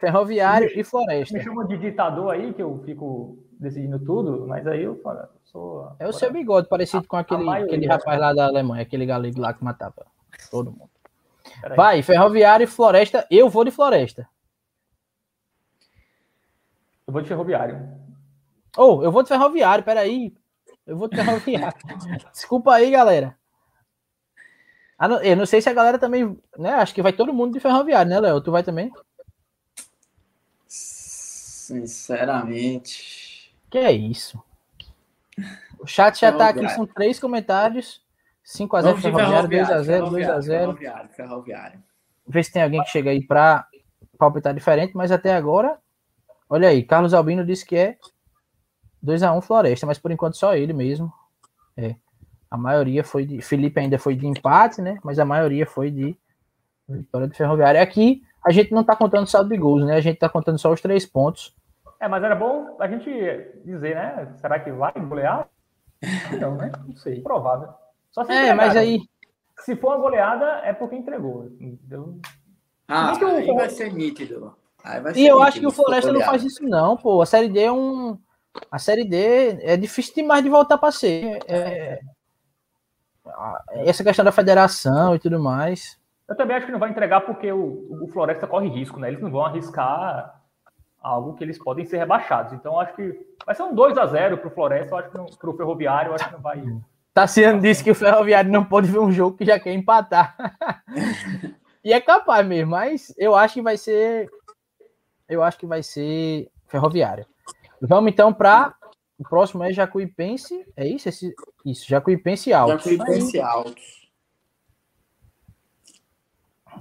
[0.00, 1.36] Ferroviário e Floresta.
[1.36, 5.37] Me chama de ditador aí, que eu fico decidindo tudo, mas aí eu falo, eu
[5.52, 5.92] sou.
[5.98, 9.52] É o seu bigode, parecido com aquele, aquele rapaz lá da Alemanha, aquele galego lá
[9.52, 10.06] que matava
[10.50, 10.90] todo mundo.
[11.76, 13.26] Vai, Ferroviário e Floresta.
[13.30, 14.28] Eu vou de Floresta.
[17.06, 17.88] Eu vou de Ferroviário.
[18.76, 20.34] Oh, eu vou de Ferroviário, peraí.
[20.86, 21.78] Eu vou de Ferroviário.
[22.32, 23.36] Desculpa aí, galera.
[24.98, 26.38] Ah, eu não sei se a galera também.
[26.56, 26.70] Né?
[26.70, 28.40] Acho que vai todo mundo de Ferroviário, né, Léo?
[28.40, 28.92] Tu vai também?
[30.66, 33.54] Sinceramente.
[33.70, 34.42] Que é isso?
[35.78, 38.02] O chat já tá aqui, são três comentários.
[38.44, 41.08] 5x0 Ferroviário, 2x0, 2x0.
[41.10, 41.82] Ferroviário.
[42.26, 43.66] Vê se tem alguém que chega aí para
[44.18, 45.78] palpitar diferente, mas até agora,
[46.48, 47.98] olha aí, Carlos Albino disse que é
[49.04, 51.12] 2x1 Floresta, mas por enquanto só ele mesmo.
[51.76, 51.94] É.
[52.50, 53.42] A maioria foi de.
[53.42, 54.98] Felipe ainda foi de empate, né?
[55.04, 56.16] Mas a maioria foi de
[56.88, 57.80] vitória do Ferroviário.
[57.80, 59.94] Aqui a gente não tá contando saldo de gols, né?
[59.94, 61.54] A gente tá contando só os três pontos.
[62.00, 63.10] É, mas era bom a gente
[63.64, 64.32] dizer, né?
[64.36, 65.48] Será que vai golear?
[66.40, 66.70] Não, né?
[66.86, 67.20] Não sei.
[67.22, 67.68] Provável.
[68.10, 69.00] Só se é, mas aí.
[69.58, 71.46] Se for uma goleada, é porque entregou.
[71.60, 72.20] Entendeu?
[72.86, 74.56] Ah, aí vai ser nítido.
[74.84, 77.20] Aí vai ser e eu nítido, acho que o Floresta não faz isso, não, pô.
[77.20, 78.16] A série D é um.
[78.70, 81.40] A série D é difícil demais de voltar para ser.
[81.48, 82.00] É...
[83.84, 85.98] Essa questão da federação e tudo mais.
[86.28, 89.08] Eu também acho que não vai entregar porque o, o Floresta corre risco, né?
[89.08, 90.37] Eles não vão arriscar
[91.00, 92.52] algo que eles podem ser rebaixados.
[92.52, 95.38] Então, acho que vai ser um 2 a 0 para o Floresta, eu acho que
[95.38, 96.62] para o Ferroviário, eu acho que não vai.
[97.14, 100.36] Tassiano disse que o Ferroviário não pode ver um jogo que já quer empatar.
[101.82, 104.28] e é capaz mesmo, mas eu acho que vai ser.
[105.28, 107.26] Eu acho que vai ser Ferroviário.
[107.80, 108.74] Vamos então para
[109.18, 110.64] o próximo é Jacuipense.
[110.76, 111.08] É isso?
[111.08, 111.34] Esse,
[111.64, 112.84] isso, Jacuipense Altos.
[112.84, 114.08] Jacuipense Altos.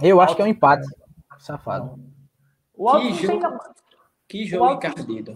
[0.01, 0.87] Eu acho que é um empate.
[1.39, 1.99] Safado.
[2.75, 3.57] O Altos que jogo,
[4.27, 5.35] que jogo Altos, encardido.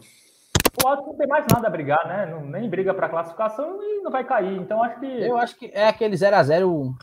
[0.84, 2.26] O Altos não tem mais nada a brigar, né?
[2.26, 4.58] Não, nem briga para classificação e não vai cair.
[4.58, 5.06] Então acho que.
[5.06, 6.96] Eu acho que é aquele 0x0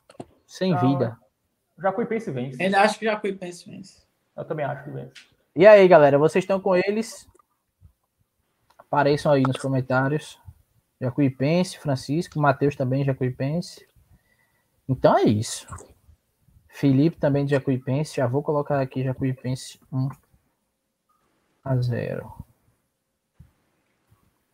[0.46, 1.18] sem não, vida.
[1.78, 2.62] Jacuipense vence.
[2.62, 4.02] Ainda acho que Jacuipense vence.
[4.36, 5.12] Eu também acho que vence.
[5.54, 7.26] E aí, galera, vocês estão com eles?
[8.76, 10.40] Apareçam aí nos comentários.
[11.00, 13.86] Jacuipense, Francisco, Matheus também, Jacuipense.
[14.88, 15.66] Então é isso.
[16.68, 18.16] Felipe também de Jacuipense.
[18.16, 20.08] Já vou colocar aqui Jacuipense 1
[21.68, 22.32] a 0.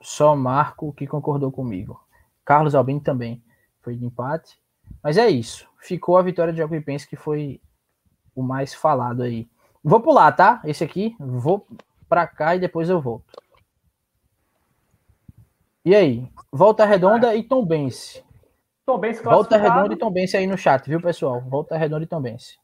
[0.01, 2.01] Só Marco que concordou comigo.
[2.45, 3.43] Carlos Albino também
[3.81, 4.59] foi de empate.
[5.03, 5.69] Mas é isso.
[5.79, 7.61] Ficou a vitória de Jacuipense que foi
[8.35, 9.49] o mais falado aí.
[9.83, 10.61] Vou pular, tá?
[10.65, 11.17] Esse aqui.
[11.19, 11.67] Vou
[12.09, 13.41] para cá e depois eu volto.
[15.85, 16.29] E aí?
[16.51, 18.25] Volta Redonda e Tombense.
[18.85, 21.41] Tombense Volta Redonda e Tombense aí no chat, viu, pessoal?
[21.43, 22.59] Volta Redonda e Tombense.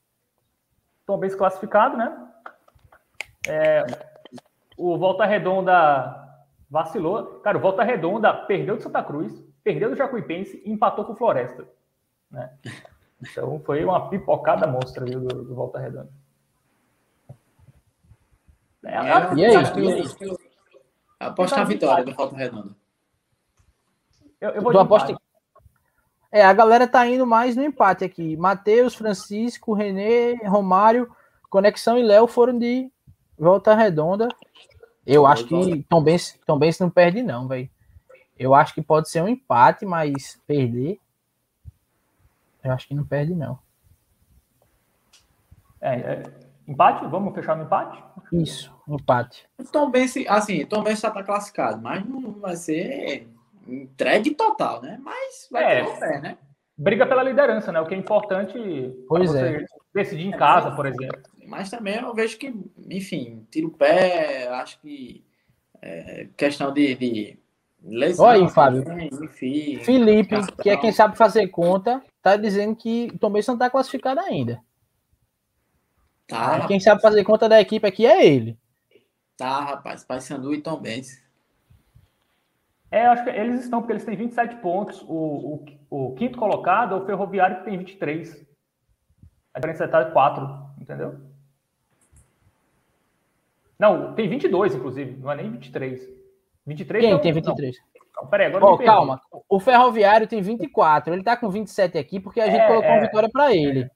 [1.06, 2.28] Tombense classificado, né?
[3.46, 4.09] É,
[4.80, 7.40] o Volta Redonda vacilou.
[7.40, 11.16] Cara, o Volta Redonda perdeu do Santa Cruz, perdeu do Jacuipense e empatou com o
[11.16, 11.68] Floresta.
[12.30, 12.50] Né?
[13.20, 16.08] Então foi uma pipocada monstra viu, do, do Volta Redonda.
[18.82, 19.56] É, é, e aí?
[21.20, 22.74] Aposto na vitória do Volta Redonda.
[24.40, 25.14] Eu, eu vou tu aposta...
[26.32, 28.36] É, a galera tá indo mais no empate aqui.
[28.36, 31.14] Matheus, Francisco, Renê, Romário,
[31.50, 32.90] Conexão e Léo foram de
[33.38, 34.28] volta redonda.
[35.12, 37.68] Eu acho que Tom Benz, Tom Benz não perde, não, velho.
[38.38, 41.00] Eu acho que pode ser um empate, mas perder.
[42.62, 43.58] Eu acho que não perde, não.
[45.80, 46.22] É, é,
[46.68, 47.04] empate?
[47.08, 48.00] Vamos fechar no empate?
[48.32, 49.48] Isso, empate.
[49.72, 53.26] Tom Benz, assim, Tom Benz já tá classificado, mas não vai ser
[53.66, 54.96] entregue total, né?
[55.02, 56.38] Mas vai é, ter fé, né?
[56.78, 57.80] Briga pela liderança, né?
[57.80, 58.56] O que é importante
[59.08, 59.64] pois é.
[59.92, 61.29] decidir em casa, por exemplo.
[61.50, 62.54] Mas também eu vejo que,
[62.88, 65.24] enfim, tira o pé, acho que
[65.82, 67.38] é, questão de, de
[67.82, 68.24] lesão.
[68.24, 68.84] Olha aí, Fábio.
[69.24, 73.58] Enfim, Felipe, que é quem sabe fazer conta, tá dizendo que o Tom Benz não
[73.58, 74.62] tá classificado ainda.
[76.28, 76.68] Tá.
[76.68, 78.56] Quem sabe fazer conta da equipe aqui é ele.
[79.36, 80.04] Tá, rapaz.
[80.04, 81.20] Paysandu e Tom Benz.
[82.92, 85.02] É, acho que eles estão, porque eles têm 27 pontos.
[85.02, 88.46] O, o, o quinto colocado é o Ferroviário, que tem 23.
[89.52, 90.48] A diferença está 4,
[90.80, 91.29] entendeu?
[93.80, 96.06] Não, tem 22, inclusive, não é nem 23.
[96.66, 97.76] 23 Quem é tem 23?
[98.14, 99.22] Não, peraí, agora oh, calma.
[99.48, 101.14] O Ferroviário tem 24.
[101.14, 103.90] Ele tá com 27 aqui porque a gente é, colocou é, uma vitória para ele.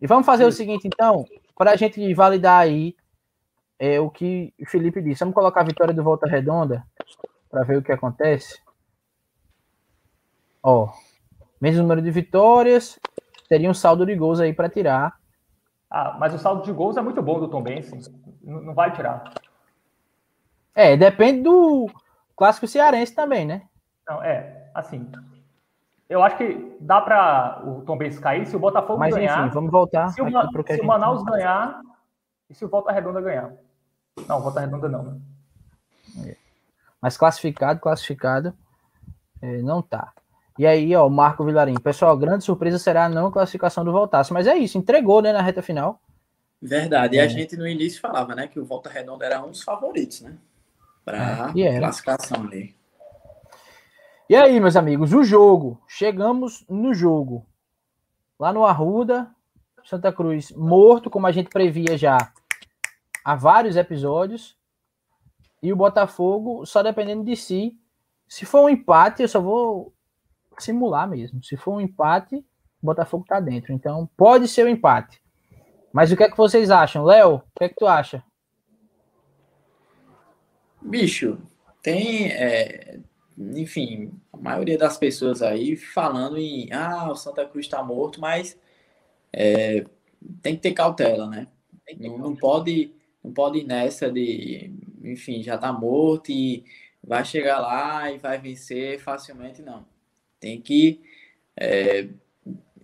[0.00, 0.48] E vamos fazer Sim.
[0.48, 2.96] o seguinte, então, para a gente validar aí
[3.78, 5.20] é o que o Felipe disse.
[5.20, 6.82] Vamos colocar a vitória do Volta Redonda
[7.50, 8.62] para ver o que acontece.
[10.62, 10.88] Ó,
[11.60, 12.98] mesmo número de vitórias,
[13.46, 15.20] teria um saldo de gols aí para tirar.
[15.90, 17.98] Ah, mas o saldo de gols é muito bom do Tom Benson.
[18.46, 19.34] Não, não vai tirar.
[20.74, 21.90] É, depende do
[22.36, 23.62] clássico cearense também, né?
[24.08, 25.10] Não, é, assim.
[26.08, 29.40] Eu acho que dá para o Tom Benz cair se o Botafogo Mas, ganhar.
[29.46, 30.08] enfim, vamos voltar.
[30.10, 31.80] Se o, Ma- se o Manaus ganhar
[32.48, 33.52] e se o Volta Redonda ganhar.
[34.28, 35.20] Não, Volta Redonda não.
[36.14, 36.36] Né?
[37.02, 38.54] Mas classificado, classificado,
[39.42, 40.12] é, não tá.
[40.58, 41.74] E aí, ó, o Marco Vilarim.
[41.74, 44.32] Pessoal, grande surpresa será a não classificação do Voltaço.
[44.32, 46.00] Mas é isso, entregou, né, na reta final.
[46.60, 47.16] Verdade.
[47.16, 47.22] E É.
[47.22, 50.36] a gente no início falava, né, que o Volta Redonda era um dos favoritos, né?
[51.04, 51.78] Para É, e era.
[51.80, 52.74] classificação ali.
[54.28, 55.80] E aí, meus amigos, o jogo.
[55.86, 57.46] Chegamos no jogo.
[58.38, 59.30] Lá no Arruda,
[59.84, 62.18] Santa Cruz morto, como a gente previa já
[63.24, 64.56] há vários episódios.
[65.62, 67.78] E o Botafogo só dependendo de si.
[68.28, 69.94] Se for um empate, eu só vou
[70.58, 71.42] simular mesmo.
[71.44, 72.36] Se for um empate,
[72.82, 73.72] o Botafogo tá dentro.
[73.72, 75.22] Então, pode ser um empate.
[75.96, 77.06] Mas o que é que vocês acham?
[77.06, 78.22] Léo, o que é que tu acha?
[80.78, 81.38] Bicho,
[81.82, 82.98] tem, é,
[83.38, 88.58] enfim, a maioria das pessoas aí falando em, ah, o Santa Cruz está morto, mas
[89.32, 89.86] é,
[90.42, 91.46] tem que ter cautela, né?
[91.98, 92.92] Não, não pode,
[93.24, 94.70] não pode ir nessa de,
[95.02, 96.62] enfim, já tá morto e
[97.02, 99.86] vai chegar lá e vai vencer facilmente, não.
[100.38, 101.00] Tem que,
[101.56, 102.06] é,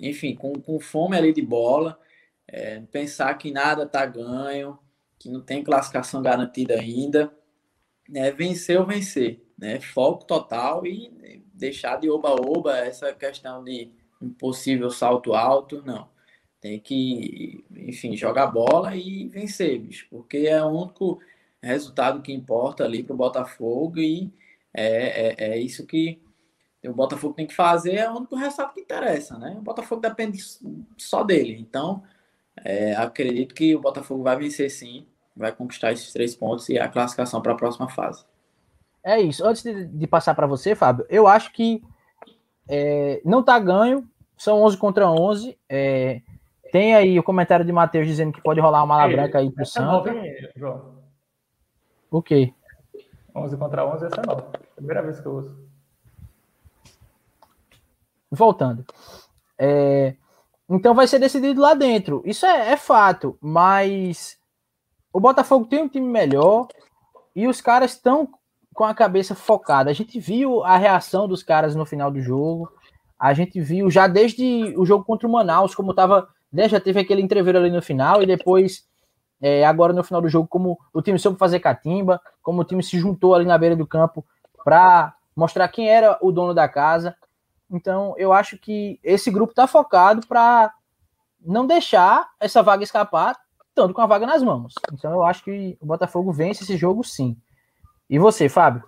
[0.01, 2.01] enfim, com, com fome ali de bola,
[2.53, 4.79] é, pensar que nada tá ganho,
[5.19, 7.33] que não tem classificação garantida ainda
[8.09, 9.81] né, vencer ou vencer, né?
[9.81, 16.11] Foco total e deixar de oba-oba essa questão de um possível salto alto, não.
[16.61, 21.21] Tem que, enfim, jogar bola e vencer, bicho, porque é o único
[21.63, 24.33] resultado que importa ali para o Botafogo e
[24.75, 26.21] é, é, é isso que
[26.85, 29.57] o Botafogo tem que fazer, é o único resultado que interessa, né?
[29.59, 30.39] O Botafogo depende
[30.99, 32.03] só dele, então
[32.65, 35.07] é, acredito que o Botafogo vai vencer sim,
[35.37, 38.25] vai conquistar esses três pontos e a classificação para a próxima fase.
[39.05, 39.45] É isso.
[39.45, 41.83] Antes de, de passar para você, Fábio, eu acho que
[42.69, 44.09] é, não tá ganho.
[44.37, 45.59] São 11 contra 11.
[45.69, 46.21] É,
[46.73, 49.51] tem aí o comentário de Matheus dizendo que pode rolar uma mala Ei, branca aí
[49.51, 51.03] pro Essa é João?
[52.11, 52.53] O quê?
[53.35, 54.53] 11 contra 11, essa é nova.
[54.77, 55.69] Primeira vez que eu uso.
[58.31, 58.85] Voltando.
[59.59, 60.15] É,
[60.69, 62.23] então vai ser decidido lá dentro.
[62.25, 64.39] Isso é, é fato, mas
[65.13, 66.69] o Botafogo tem um time melhor
[67.35, 68.29] e os caras estão
[68.75, 69.91] com a cabeça focada.
[69.91, 72.71] A gente viu a reação dos caras no final do jogo.
[73.19, 76.29] A gente viu já desde o jogo contra o Manaus, como tava.
[76.53, 78.87] Né, já teve aquele entreveiro ali no final, e depois,
[79.41, 82.83] é, agora no final do jogo, como o time soube fazer catimba, como o time
[82.83, 84.23] se juntou ali na beira do campo
[84.63, 87.17] para mostrar quem era o dono da casa.
[87.73, 90.73] Então, eu acho que esse grupo está focado para
[91.41, 93.37] não deixar essa vaga escapar,
[93.69, 94.75] estando com a vaga nas mãos.
[94.93, 97.37] Então, eu acho que o Botafogo vence esse jogo sim.
[98.11, 98.83] E você, Fábio?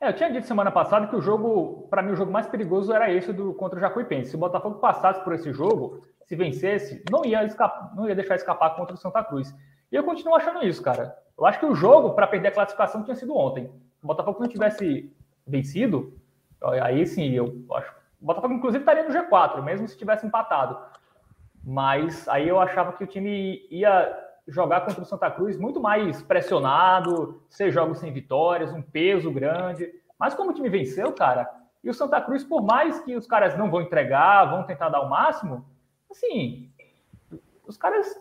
[0.00, 2.92] É, eu tinha dito semana passada que o jogo, para mim, o jogo mais perigoso
[2.92, 4.30] era esse do contra o Jacuipense.
[4.30, 8.34] Se o Botafogo passasse por esse jogo, se vencesse, não ia, escapar, não ia deixar
[8.34, 9.54] escapar contra o Santa Cruz.
[9.92, 11.16] E eu continuo achando isso, cara.
[11.38, 13.70] Eu acho que o jogo para perder a classificação tinha sido ontem.
[13.96, 15.08] Se o Botafogo não tivesse
[15.46, 16.12] vencido,
[16.64, 17.92] aí sim, eu acho.
[18.20, 20.78] O Botafogo, inclusive, estaria no G4, mesmo se tivesse empatado.
[21.64, 26.22] Mas aí eu achava que o time ia jogar contra o Santa Cruz muito mais
[26.22, 29.92] pressionado, ser jogos sem vitórias, um peso grande.
[30.18, 31.48] Mas como o time venceu, cara,
[31.82, 35.00] e o Santa Cruz, por mais que os caras não vão entregar, vão tentar dar
[35.00, 35.64] o máximo,
[36.10, 36.70] assim,
[37.66, 38.20] os caras.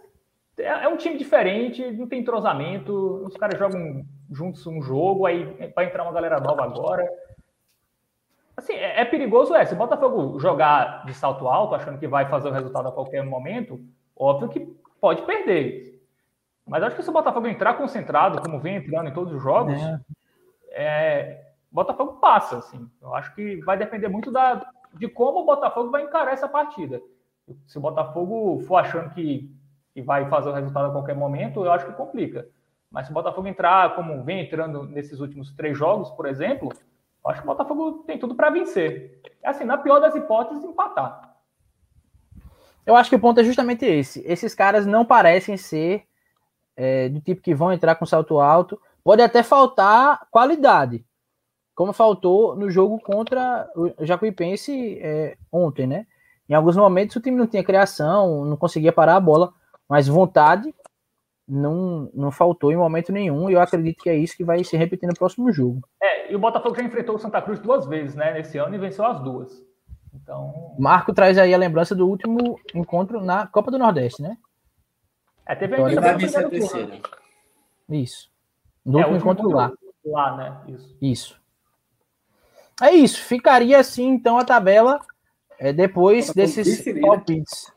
[0.57, 2.93] É um time diferente, não tem entrosamento,
[3.25, 7.09] os caras jogam juntos um jogo, aí vai entrar uma galera nova agora.
[8.71, 9.65] Assim, é, é perigoso, é.
[9.65, 13.23] Se o Botafogo jogar de salto alto, achando que vai fazer o resultado a qualquer
[13.23, 13.79] momento,
[14.15, 14.59] óbvio que
[14.99, 16.01] pode perder.
[16.65, 19.73] Mas acho que se o Botafogo entrar concentrado, como vem entrando em todos os jogos,
[19.73, 19.99] é.
[20.73, 21.41] É,
[21.71, 22.57] o Botafogo passa.
[22.57, 22.89] Assim.
[23.01, 27.01] Eu acho que vai depender muito da, de como o Botafogo vai encarar essa partida.
[27.65, 29.53] Se o Botafogo for achando que,
[29.93, 32.47] que vai fazer o resultado a qualquer momento, eu acho que complica.
[32.89, 36.69] Mas se o Botafogo entrar como vem entrando nesses últimos três jogos, por exemplo,
[37.23, 39.21] eu acho que o Botafogo tem tudo para vencer.
[39.43, 41.35] É assim, na pior das hipóteses, empatar.
[42.85, 44.23] Eu acho que o ponto é justamente esse.
[44.25, 46.03] Esses caras não parecem ser
[46.75, 48.81] é, do tipo que vão entrar com salto alto.
[49.03, 51.05] Pode até faltar qualidade,
[51.75, 56.05] como faltou no jogo contra o Jacuipense é, ontem, né?
[56.47, 59.53] Em alguns momentos o time não tinha criação, não conseguia parar a bola,
[59.87, 60.73] mas vontade
[61.47, 64.77] não, não faltou em momento nenhum, e eu acredito que é isso que vai se
[64.77, 65.81] repetir no próximo jogo.
[66.01, 68.77] É, e o Botafogo já enfrentou o Santa Cruz duas vezes, né, nesse ano, e
[68.77, 69.63] venceu as duas.
[70.13, 70.75] Então.
[70.77, 74.37] Marco traz aí a lembrança do último encontro na Copa do Nordeste, né?
[75.45, 76.99] É, teve Então, a ele vai vencer a terceira.
[77.89, 78.29] Isso.
[78.85, 79.71] No É, último encontro lá.
[80.05, 80.61] Lá, né?
[80.67, 80.97] Isso.
[81.01, 81.41] Isso.
[82.81, 83.21] É isso.
[83.21, 84.99] Ficaria assim, então, a tabela
[85.59, 87.01] é, depois Botafogo desses vice-líder.
[87.01, 87.71] palpites.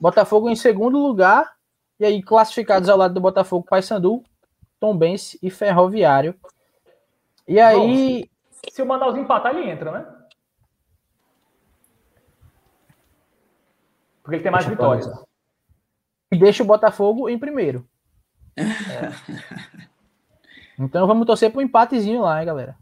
[0.00, 1.52] Botafogo em segundo lugar.
[1.98, 4.22] E aí, classificados ao lado do Botafogo, Paysandu,
[4.78, 6.34] Tombense e Ferroviário.
[7.50, 8.30] E aí,
[8.70, 10.06] Se o Manaus empatar, ele entra, né?
[14.22, 15.10] Porque ele tem mais vitórias.
[16.30, 17.84] e deixa o Botafogo em primeiro.
[18.56, 18.62] É.
[20.78, 22.76] Então vamos torcer para um empatezinho lá, hein, galera.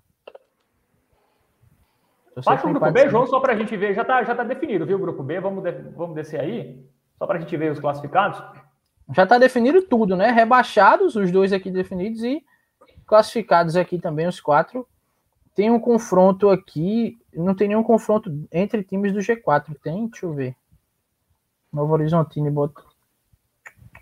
[2.35, 3.09] Pro o grupo B.
[3.09, 3.95] João, só pra gente ver.
[3.95, 5.41] Já tá, já tá definido, viu, o grupo B?
[5.41, 6.87] Vamos, de- vamos descer aí.
[7.17, 8.39] Só pra gente ver os classificados.
[9.17, 10.31] Já está definido tudo, né?
[10.31, 12.45] Rebaixados, os dois aqui definidos, e
[13.09, 14.87] classificados aqui também, os quatro.
[15.55, 20.07] Tem um confronto aqui, não tem nenhum confronto entre times do G4, tem?
[20.07, 20.55] Deixa eu ver.
[21.73, 22.83] Novo Horizontino e Bota...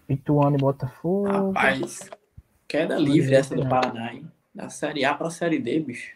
[0.08, 1.52] Ituano e Botafogo.
[1.52, 2.10] Rapaz,
[2.68, 4.30] queda livre essa do Paraná, hein?
[4.54, 6.14] Da Série A pra Série D, bicho.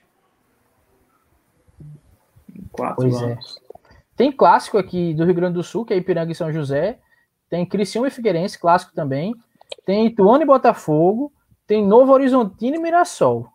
[2.54, 3.32] Em Quatro Pois é.
[3.32, 3.60] anos.
[4.16, 6.98] Tem clássico aqui do Rio Grande do Sul, que é Ipiranga e São José.
[7.48, 9.34] Tem Criciúma e Figueirense, clássico também.
[9.84, 11.32] Tem Ituano e Botafogo.
[11.70, 13.48] Tem Novo Horizontino e Mirassol.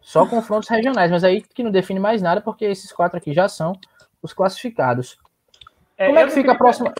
[0.00, 3.48] Só confrontos regionais, mas aí que não define mais nada, porque esses quatro aqui já
[3.48, 3.78] são
[4.20, 5.16] os classificados.
[5.96, 6.92] É, Como é que fica a queria- próxima?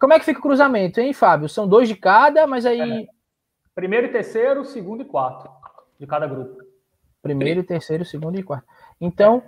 [0.00, 1.48] Como é que fica o cruzamento, hein, Fábio?
[1.48, 3.08] São dois de cada, mas aí
[3.72, 5.48] Primeiro e terceiro, segundo e quarto
[5.96, 6.60] de cada grupo.
[7.22, 8.66] primeiro, terceiro, segundo e quarto.
[9.00, 9.44] Então,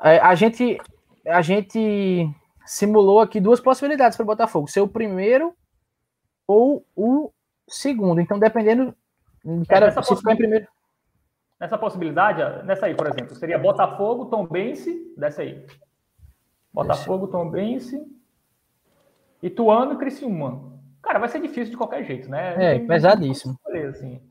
[0.00, 0.78] é, a gente
[1.26, 2.30] a gente
[2.64, 5.56] simulou aqui duas possibilidades para o Botafogo, ser o primeiro
[6.46, 7.32] ou o
[7.66, 8.20] segundo.
[8.20, 8.94] Então, dependendo
[9.68, 10.66] cara, nessa se ficar em primeiro,
[11.60, 15.66] Nessa possibilidade, nessa aí, por exemplo, seria Botafogo, Tombense, dessa aí.
[16.72, 18.00] Botafogo, Tombense,
[19.42, 20.72] Ituano e Criciúma.
[21.02, 22.54] Cara, vai ser difícil de qualquer jeito, né?
[22.54, 23.58] É, tem- pesadíssimo.
[23.88, 24.22] assim.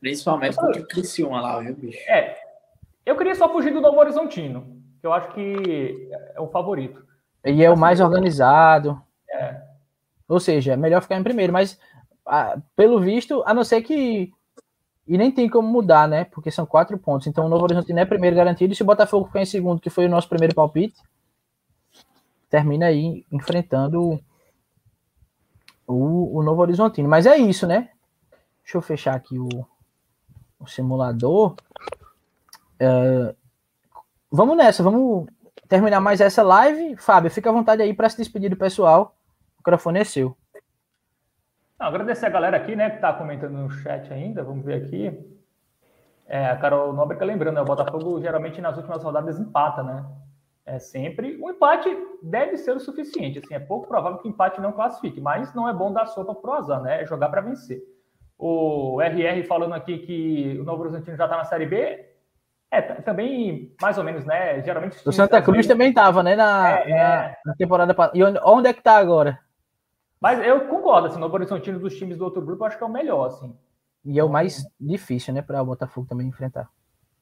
[0.00, 1.98] Principalmente contra o Criciúma lá, viu, bicho?
[2.08, 2.36] É,
[3.04, 7.04] eu queria só fugir do Novo Horizontino, que eu acho que é o favorito.
[7.44, 9.02] e é o mais organizado.
[9.28, 9.60] É.
[10.28, 11.78] Ou seja, é melhor ficar em primeiro, mas
[12.74, 14.32] pelo visto, a não ser que
[15.06, 16.24] e nem tem como mudar, né?
[16.24, 17.26] Porque são quatro pontos.
[17.26, 18.72] Então o Novo Horizontino é primeiro garantido.
[18.72, 21.00] E se o Botafogo ficar em segundo, que foi o nosso primeiro palpite,
[22.48, 24.18] termina aí enfrentando
[25.86, 27.08] o, o Novo Horizontino.
[27.08, 27.90] Mas é isso, né?
[28.62, 29.48] Deixa eu fechar aqui o,
[30.58, 31.54] o simulador.
[32.78, 33.34] É,
[34.30, 35.26] vamos nessa, vamos
[35.68, 36.96] terminar mais essa live.
[36.96, 39.14] Fábio, fica à vontade aí para se despedir do pessoal.
[39.56, 40.34] O microfone é seu.
[41.78, 44.42] Não, agradecer a galera aqui, né, que tá comentando no chat ainda.
[44.44, 45.30] Vamos ver aqui.
[46.26, 50.04] É, a Carol Nóbrega lembrando, né, o Botafogo geralmente nas últimas rodadas empata, né?
[50.64, 51.38] É sempre.
[51.42, 53.38] O empate deve ser o suficiente.
[53.38, 56.34] Assim, é pouco provável que o empate não classifique, mas não é bom dar sopa
[56.34, 57.02] pro azar, né?
[57.02, 57.82] É jogar para vencer.
[58.38, 62.08] O RR falando aqui que o Novo Horizontino já tá na Série B.
[62.70, 64.62] É, também, mais ou menos, né?
[64.62, 64.96] Geralmente.
[65.06, 66.34] O Santa Cruz brasileiros- também tava, né?
[66.34, 66.96] Na, É, na,
[67.26, 67.36] é.
[67.44, 68.16] na temporada passada.
[68.16, 69.38] E onde, onde é que tá agora?
[70.24, 72.82] Mas eu concordo, assim, o Novo Horizontino dos times do outro grupo, eu acho que
[72.82, 73.54] é o melhor, assim.
[74.02, 75.42] E é o mais difícil, né?
[75.42, 76.70] Para o Botafogo também enfrentar.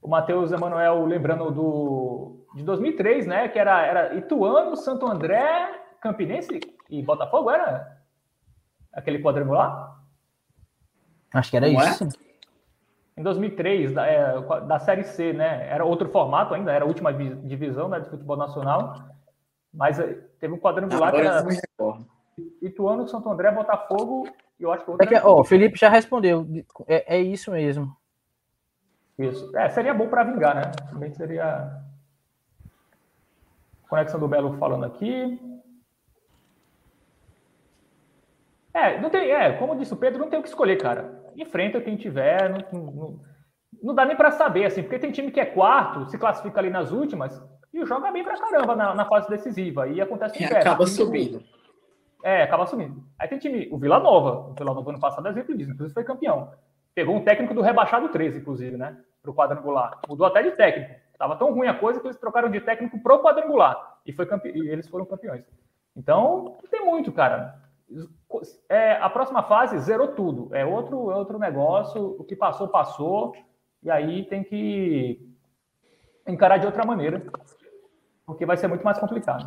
[0.01, 3.49] O Matheus Emanuel lembrando do de 2003, né?
[3.49, 8.01] Que era, era Ituano, Santo André, Campinense e Botafogo, era
[8.93, 10.01] aquele quadrangular?
[11.35, 12.05] Acho que era Como isso.
[12.05, 12.09] é?
[13.17, 15.69] Em 2003, da, é, da Série C, né?
[15.69, 18.95] Era outro formato ainda, era a última vi- divisão né, de futebol nacional.
[19.75, 22.12] Mas eh, teve um quadrangular que Agora eu era recordo.
[22.61, 24.27] Ituano, Santo André, Botafogo
[24.59, 26.47] e eu acho que o É outro que, ó, o Felipe já respondeu.
[26.87, 27.95] É, é isso mesmo.
[29.19, 29.55] Isso.
[29.57, 30.63] É, seria bom para vingar, né?
[30.91, 31.81] Também seria.
[33.89, 35.39] Conexão do Belo falando aqui.
[38.73, 41.23] É, não tem, é, como disse o Pedro, não tem o que escolher, cara.
[41.37, 43.21] Enfrenta quem tiver, não, não,
[43.83, 46.71] não- dá nem para saber, assim, porque tem time que é quarto, se classifica ali
[46.71, 47.39] nas últimas
[47.73, 49.87] e joga bem pra caramba na, na fase decisiva.
[49.89, 50.69] E acontece E o inverso.
[50.69, 51.43] acaba subindo.
[52.23, 53.03] É, acaba sumindo.
[53.19, 54.51] Aí tem time, o Vila Nova.
[54.51, 56.53] O Vila Nova ano passado exemplo disso, inclusive foi campeão.
[56.95, 58.97] Pegou um técnico do rebaixado 13, inclusive, né?
[59.23, 59.99] Pro quadrangular.
[60.09, 60.95] Mudou até de técnico.
[61.19, 63.99] Tava tão ruim a coisa que eles trocaram de técnico pro quadrangular.
[64.05, 64.51] E, foi campe...
[64.51, 65.45] e eles foram campeões.
[65.97, 67.61] Então, tem muito, cara.
[68.69, 70.55] É, a próxima fase zerou tudo.
[70.55, 72.17] É outro, é outro negócio.
[72.19, 73.35] O que passou, passou.
[73.83, 75.29] E aí tem que
[76.27, 77.23] encarar de outra maneira.
[78.27, 79.45] Porque vai ser muito mais complicado.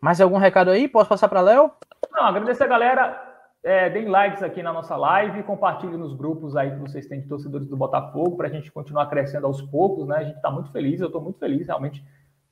[0.00, 0.88] Mais algum recado aí?
[0.88, 1.70] Posso passar para Léo?
[2.12, 3.22] Não, agradecer a galera.
[3.62, 7.26] É, deem likes aqui na nossa live, compartilhem nos grupos aí que vocês têm de
[7.26, 10.18] torcedores do Botafogo, para a gente continuar crescendo aos poucos, né?
[10.18, 12.04] A gente está muito feliz, eu estou muito feliz realmente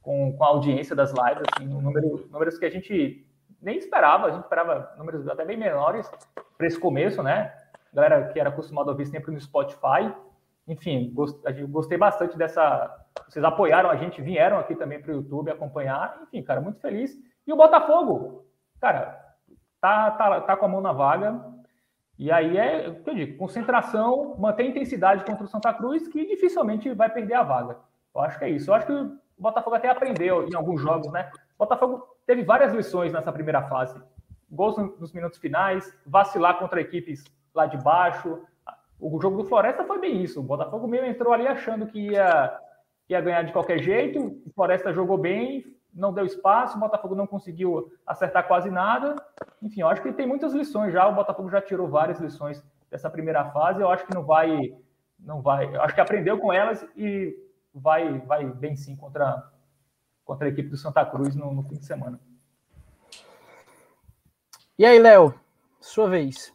[0.02, 3.24] com, com a audiência das lives, assim, número, números que a gente
[3.62, 6.10] nem esperava, a gente esperava números até bem menores
[6.58, 7.52] para esse começo, né?
[7.92, 10.12] Galera que era acostumada a ouvir sempre no Spotify.
[10.66, 11.38] Enfim, gost,
[11.68, 13.04] gostei bastante dessa.
[13.28, 16.18] Vocês apoiaram a gente, vieram aqui também para o YouTube acompanhar.
[16.22, 17.16] Enfim, cara, muito feliz.
[17.46, 18.46] E o Botafogo,
[18.80, 19.20] cara,
[19.80, 21.54] tá, tá, tá com a mão na vaga.
[22.18, 26.26] E aí é o que eu digo: concentração, manter intensidade contra o Santa Cruz, que
[26.26, 27.76] dificilmente vai perder a vaga.
[28.14, 28.70] Eu acho que é isso.
[28.70, 31.30] Eu acho que o Botafogo até aprendeu em alguns jogos, né?
[31.56, 34.00] O Botafogo teve várias lições nessa primeira fase.
[34.50, 37.24] Gols nos minutos finais, vacilar contra equipes
[37.54, 38.40] lá de baixo.
[39.06, 40.40] O jogo do Floresta foi bem isso.
[40.40, 42.58] O Botafogo mesmo entrou ali achando que ia,
[43.06, 44.40] ia ganhar de qualquer jeito.
[44.46, 45.62] O Floresta jogou bem,
[45.92, 46.78] não deu espaço.
[46.78, 49.14] O Botafogo não conseguiu acertar quase nada.
[49.60, 51.06] Enfim, eu acho que tem muitas lições já.
[51.06, 53.82] O Botafogo já tirou várias lições dessa primeira fase.
[53.82, 54.74] Eu acho que não vai,
[55.18, 55.76] não vai.
[55.76, 57.36] Acho que aprendeu com elas e
[57.74, 59.52] vai, vai bem sim contra
[60.24, 62.18] contra a equipe do Santa Cruz no, no fim de semana.
[64.78, 65.38] E aí, Léo,
[65.78, 66.53] sua vez.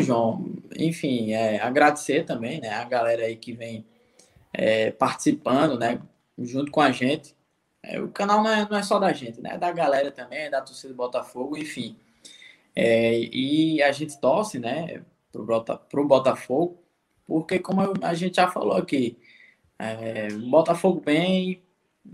[0.00, 0.44] João,
[0.76, 3.84] enfim, é, agradecer também, né, a galera aí que vem
[4.52, 6.00] é, participando, né,
[6.38, 7.34] junto com a gente.
[7.82, 10.40] É, o canal não é, não é só da gente, né, é da galera também,
[10.40, 11.96] é da torcida do Botafogo, enfim.
[12.74, 15.02] É, e a gente torce, né,
[15.32, 15.46] pro,
[15.88, 16.78] pro Botafogo,
[17.26, 19.18] porque como a gente já falou aqui,
[19.78, 21.62] é, Botafogo bem,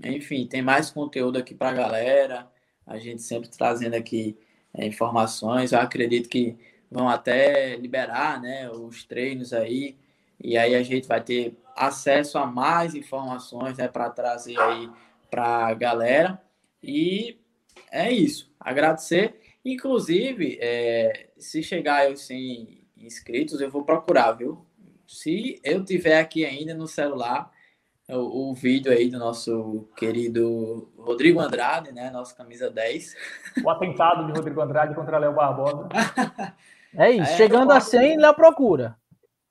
[0.05, 2.51] enfim, tem mais conteúdo aqui para a galera.
[2.87, 4.37] A gente sempre trazendo aqui
[4.79, 5.73] informações.
[5.73, 6.57] Eu acredito que
[6.93, 9.97] vão até liberar né, os treinos aí.
[10.39, 14.91] E aí a gente vai ter acesso a mais informações né, para trazer aí
[15.31, 16.41] para a galera.
[16.83, 17.39] E
[17.91, 18.53] é isso.
[18.61, 19.41] Agradecer.
[19.65, 24.67] Inclusive, é, se chegar aos 100 inscritos, eu vou procurar, viu?
[25.07, 27.51] Se eu tiver aqui ainda no celular,
[28.09, 32.11] o, o, vídeo aí do nosso querido Rodrigo Andrade, né?
[32.11, 33.15] Nosso camisa 10.
[33.65, 35.89] O atentado de Rodrigo Andrade contra Léo Barbosa.
[36.97, 37.37] É isso.
[37.37, 38.97] Chegando a 100, Léo procura.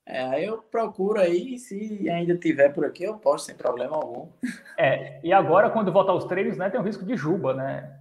[0.04, 4.28] É, aí eu procuro aí, se ainda tiver por aqui, eu posto sem problema algum.
[4.76, 7.98] É, e agora, quando voltar aos treinos, né, tem o risco de Juba, né?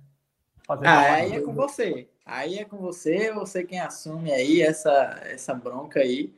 [0.65, 2.09] Fazer ah, aí é com você.
[2.25, 6.33] Aí é com você, você quem assume aí essa, essa bronca aí.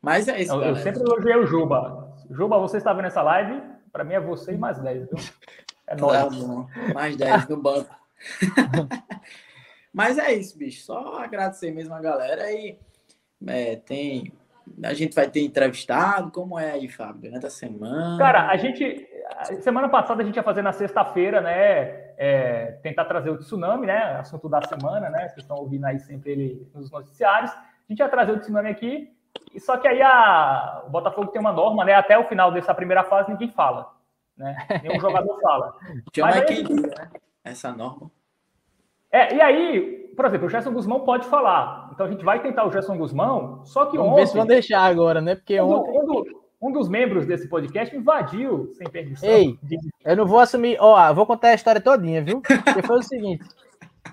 [0.00, 0.52] Mas é isso.
[0.52, 2.14] Eu, eu sempre elogiei o Juba.
[2.30, 3.62] Juba, você está vendo essa live?
[3.92, 5.18] Para mim é você e mais 10, viu?
[5.86, 6.34] É nóis.
[6.94, 7.94] mais 10 no banco.
[9.98, 10.84] Mas é isso, bicho.
[10.84, 12.78] Só agradecer mesmo a galera e
[13.44, 14.32] é, tem.
[14.84, 16.30] A gente vai ter entrevistado.
[16.30, 17.22] Como é aí, Fábio?
[17.22, 18.16] Durante a semana.
[18.16, 19.08] Cara, a gente.
[19.60, 22.12] Semana passada a gente ia fazer na sexta-feira, né?
[22.16, 24.18] É, tentar trazer o tsunami, né?
[24.20, 25.30] Assunto da semana, né?
[25.30, 27.50] Vocês estão ouvindo aí sempre ele nos noticiários.
[27.50, 29.12] A gente ia trazer o tsunami aqui.
[29.58, 31.94] Só que aí a, o Botafogo tem uma norma, né?
[31.94, 33.92] Até o final dessa primeira fase ninguém fala.
[34.36, 34.56] Né?
[34.80, 35.74] Nenhum jogador fala.
[36.18, 37.10] Mas é que né?
[37.42, 38.08] essa norma.
[39.10, 41.90] É, e aí, por exemplo, o Gerson Guzmão pode falar.
[41.92, 44.20] Então a gente vai tentar o Gerson Guzmão, só que Vamos ontem.
[44.22, 45.34] Ver se vão deixar agora, né?
[45.34, 46.34] Porque um, ontem.
[46.60, 49.28] Um, um, dos membros desse podcast invadiu sem permissão.
[49.28, 49.58] Ei,
[50.04, 50.76] eu não vou assumir.
[50.80, 52.40] Ó, vou contar a história todinha, viu?
[52.40, 53.44] Porque foi o seguinte: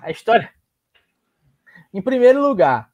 [0.00, 0.50] a história.
[1.92, 2.90] Em primeiro lugar,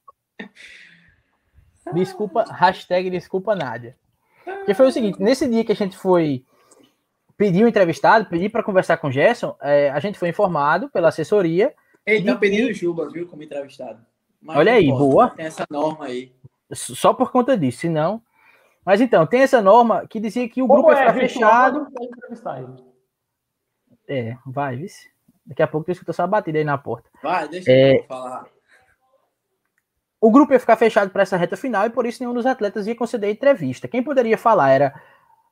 [1.93, 3.97] Desculpa, hashtag desculpa Nádia.
[4.65, 6.45] Que foi o seguinte, nesse dia que a gente foi
[7.37, 11.09] pedir um entrevistado, pedir para conversar com o Gerson, é, a gente foi informado pela
[11.09, 11.75] assessoria.
[12.05, 14.05] Ele tá pedindo o Juba, viu, como entrevistado.
[14.41, 15.31] Mas Olha aí, posso, boa.
[15.31, 16.33] Tem essa norma aí.
[16.73, 18.23] Só por conta disso, se não...
[18.85, 21.87] Mas então, tem essa norma que dizia que o como grupo ia ficar é, fechado.
[24.09, 25.09] É, vai, vice.
[25.47, 27.09] Daqui a pouco tu escuta só a batida aí na porta.
[27.23, 28.01] Vai, deixa é...
[28.01, 28.45] eu falar
[30.23, 32.87] o grupo ia ficar fechado para essa reta final e por isso nenhum dos atletas
[32.87, 33.89] ia conceder entrevista.
[33.89, 35.03] Quem poderia falar era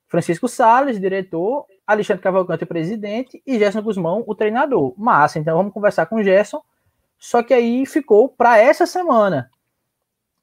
[0.07, 4.95] Francisco Salles, diretor, Alexandre Cavalcante, presidente, e Gerson Guzmão, o treinador.
[4.97, 6.63] Massa, então vamos conversar com o Gerson.
[7.19, 9.51] Só que aí ficou para essa semana.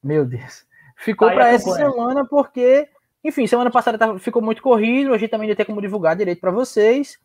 [0.04, 0.66] Meu Deus.
[0.96, 2.88] Ficou para essa semana porque,
[3.24, 6.52] enfim, semana passada ficou muito corrido, a gente também ia ter como divulgar direito para
[6.52, 7.20] vocês.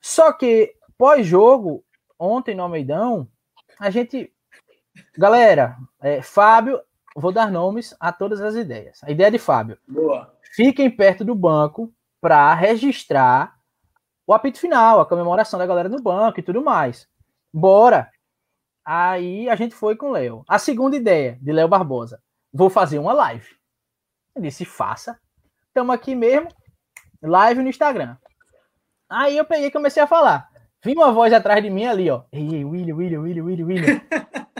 [0.00, 1.84] Só que pós-jogo,
[2.18, 3.28] ontem no Almeidão,
[3.78, 4.32] a gente
[5.16, 6.80] Galera, é, Fábio,
[7.14, 9.00] vou dar nomes a todas as ideias.
[9.02, 9.78] A ideia de Fábio.
[9.86, 10.32] Boa.
[10.54, 11.92] Fiquem perto do banco
[12.26, 13.54] para registrar
[14.26, 17.08] o apito final, a comemoração da galera no banco e tudo mais.
[17.54, 18.10] Bora!
[18.84, 20.42] Aí a gente foi com o Léo.
[20.48, 22.20] A segunda ideia de Léo Barbosa.
[22.52, 23.46] Vou fazer uma live.
[24.34, 25.20] Eu disse, faça.
[25.68, 26.48] Estamos aqui mesmo,
[27.22, 28.16] live no Instagram.
[29.08, 30.48] Aí eu peguei e comecei a falar.
[30.84, 32.24] vinha uma voz atrás de mim ali, ó.
[32.32, 34.00] Ei, William, William, William, William, William.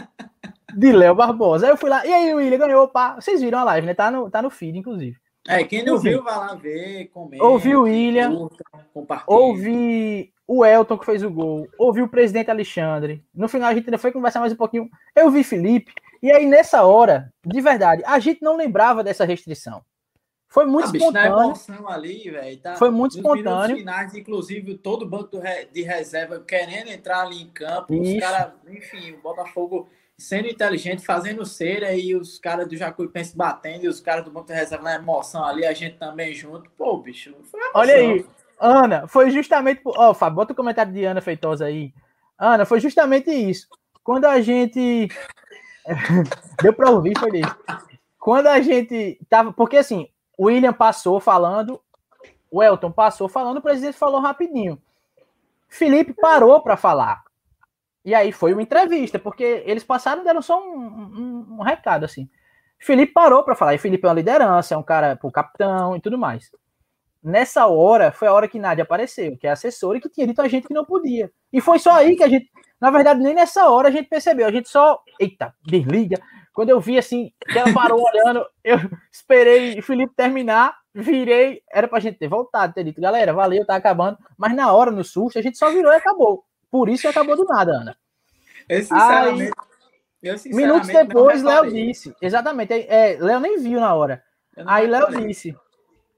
[0.73, 1.65] de Léo Barbosa.
[1.65, 3.15] Aí eu fui lá, e aí, William, ganhou, pá.
[3.15, 3.93] Vocês viram a live, né?
[3.93, 5.19] Tá no, tá no feed, inclusive.
[5.47, 7.43] É, quem não viu, vai lá ver, comenta.
[7.43, 8.49] Ouvi o William,
[9.25, 13.23] ouvi o Elton que fez o gol, ouvi o presidente Alexandre.
[13.33, 14.89] No final a gente ainda foi conversar mais um pouquinho.
[15.15, 15.93] Eu vi Felipe.
[16.21, 19.83] E aí, nessa hora, de verdade, a gente não lembrava dessa restrição.
[20.49, 21.53] Foi muito ah, espontâneo.
[21.53, 22.75] Bicho, ali, véio, tá?
[22.75, 23.77] Foi muito espontâneo.
[23.77, 25.37] Finais, inclusive, todo o banco
[25.71, 27.93] de reserva querendo entrar ali em campo.
[27.93, 28.15] Isso.
[28.15, 33.85] Os caras, enfim, o Botafogo sendo inteligente, fazendo cera e os caras do Jacuipense batendo
[33.85, 36.69] e os caras do banco de reserva na emoção ali, a gente também junto.
[36.71, 37.35] Pô, bicho,
[37.73, 38.25] Olha aí,
[38.59, 39.81] Ana, foi justamente.
[39.85, 41.93] Ó, oh, Fábio, bota o comentário de Ana Feitosa aí.
[42.37, 43.67] Ana, foi justamente isso.
[44.03, 45.07] Quando a gente.
[46.61, 47.55] Deu para ouvir, foi isso.
[48.19, 49.53] Quando a gente tava.
[49.53, 51.79] Porque assim, o William passou falando,
[52.49, 54.81] o Elton passou falando, o presidente falou rapidinho.
[55.69, 57.26] Felipe parou para falar.
[58.07, 62.29] E aí foi uma entrevista, porque eles passaram deram só um, um, um recado assim.
[62.79, 63.73] Felipe parou para falar.
[63.75, 66.49] E Felipe é uma liderança, é um cara, o capitão e tudo mais.
[67.21, 70.41] Nessa hora, foi a hora que Nádia apareceu, que é assessora e que tinha dito
[70.41, 71.29] a gente que não podia.
[71.51, 74.47] E foi só aí que a gente, na verdade, nem nessa hora a gente percebeu.
[74.47, 76.17] A gente só, eita, desliga,
[76.53, 78.77] quando eu vi assim, que ela parou olhando, eu
[79.11, 83.75] esperei o Felipe terminar, virei, era pra gente ter voltado, ter dito, galera, valeu, tá
[83.75, 84.17] acabando.
[84.37, 86.45] Mas na hora, no susto, a gente só virou e acabou.
[86.71, 87.97] Por isso acabou do nada, Ana.
[88.67, 89.51] Eu, sinceramente, Aí,
[90.21, 92.15] eu, sinceramente minutos depois, Léo disse.
[92.21, 92.73] Exatamente.
[92.73, 94.23] É, Léo nem viu na hora.
[94.65, 95.55] Aí Léo disse: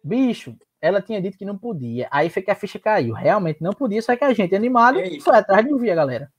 [0.03, 2.07] bicho, ela tinha dito que não podia.
[2.11, 3.13] Aí foi que a ficha caiu.
[3.13, 6.31] Realmente não podia, só que a gente animado é foi atrás de ouvir a galera.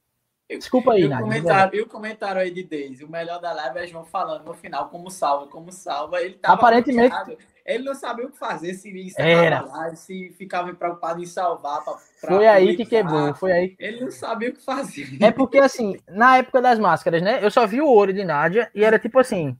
[0.56, 1.24] Desculpa aí, Nádia.
[1.24, 3.04] Comentário, e o comentário aí de Deise?
[3.04, 6.20] O melhor da live é João falando no final como salva, como salva.
[6.20, 7.14] Ele tava Aparentemente.
[7.64, 9.60] Ele não sabia o que fazer, se Era.
[9.60, 11.84] live, se ficava preocupado em salvar.
[11.84, 13.32] Pra, pra foi aí que quebrou.
[13.34, 13.76] Foi aí.
[13.78, 15.16] Ele não sabia o que fazer.
[15.22, 17.38] É porque, assim, na época das máscaras, né?
[17.44, 19.56] Eu só vi o olho de Nádia e era tipo assim.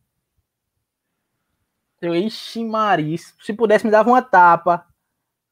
[2.00, 4.86] Eu, ixi, Maris, se pudesse me dava uma tapa.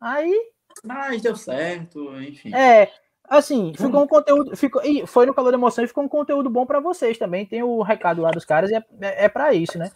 [0.00, 0.34] Aí.
[0.82, 2.54] Mas deu certo, enfim.
[2.54, 2.90] É,
[3.28, 4.56] Assim, ficou um conteúdo.
[4.56, 7.44] Ficou, e foi no calor da emoção e ficou um conteúdo bom para vocês também.
[7.44, 9.90] Tem o recado lá dos caras e é, é, é para isso, né?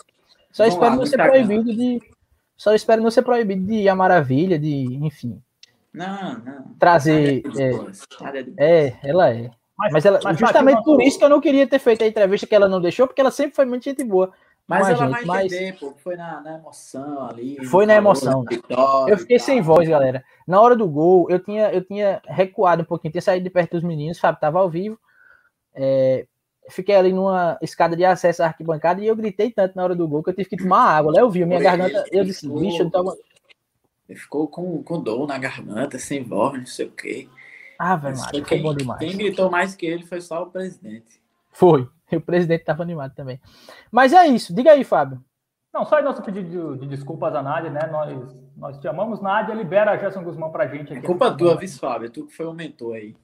[0.50, 2.00] Só Vamos espero lá, não ser proibido de.
[2.56, 5.40] Só espero não ser proibido de a maravilha, de, enfim.
[5.92, 6.74] Não, não.
[6.78, 7.42] Trazer.
[8.58, 9.50] É, é, ela é.
[9.78, 12.46] Mas, mas ela, mas, justamente por isso que eu não queria ter feito a entrevista
[12.46, 14.30] que ela não deixou, porque ela sempre foi muito gente boa.
[14.66, 15.52] Mas ela gente, vai mas...
[15.52, 17.64] entender, pô, foi na, na, emoção ali.
[17.66, 18.44] Foi na emoção.
[19.08, 20.24] Eu fiquei sem voz, galera.
[20.46, 23.72] Na hora do gol, eu tinha, eu tinha recuado um pouquinho, tinha saído de perto
[23.72, 24.98] dos meninos, Fábio tava ao vivo.
[25.74, 26.26] É,
[26.70, 30.06] fiquei ali numa escada de acesso à arquibancada e eu gritei tanto na hora do
[30.06, 31.12] gol que eu tive que tomar água.
[31.12, 33.16] Lá eu vi, minha garganta, eu disse, ficou, bicho, eu tava...
[34.08, 37.28] Ele ficou com, com dor na garganta, sem voz, não sei o quê.
[37.78, 39.00] Ah, velho, foi quem, bom demais.
[39.00, 41.20] Quem gritou mais que ele foi só o presidente.
[41.50, 41.88] Foi.
[42.12, 43.40] E o presidente estava animado também.
[43.90, 44.54] Mas é isso.
[44.54, 45.22] Diga aí, Fábio.
[45.72, 47.88] Não, só nosso pedido de, de, desculpas a Nádia, né?
[47.90, 49.54] Nós, nós te amamos, Nádia.
[49.54, 50.92] Libera a Gerson Guzmão pra gente.
[50.92, 52.10] Aqui é culpa tua, viu, Fábio?
[52.10, 53.16] Tu que foi o mentor aí.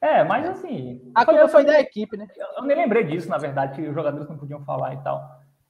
[0.00, 1.00] É, mas assim.
[1.14, 2.26] A culpa foi da equipe, né?
[2.56, 5.20] Eu nem lembrei disso, na verdade, que os jogadores não podiam falar e tal.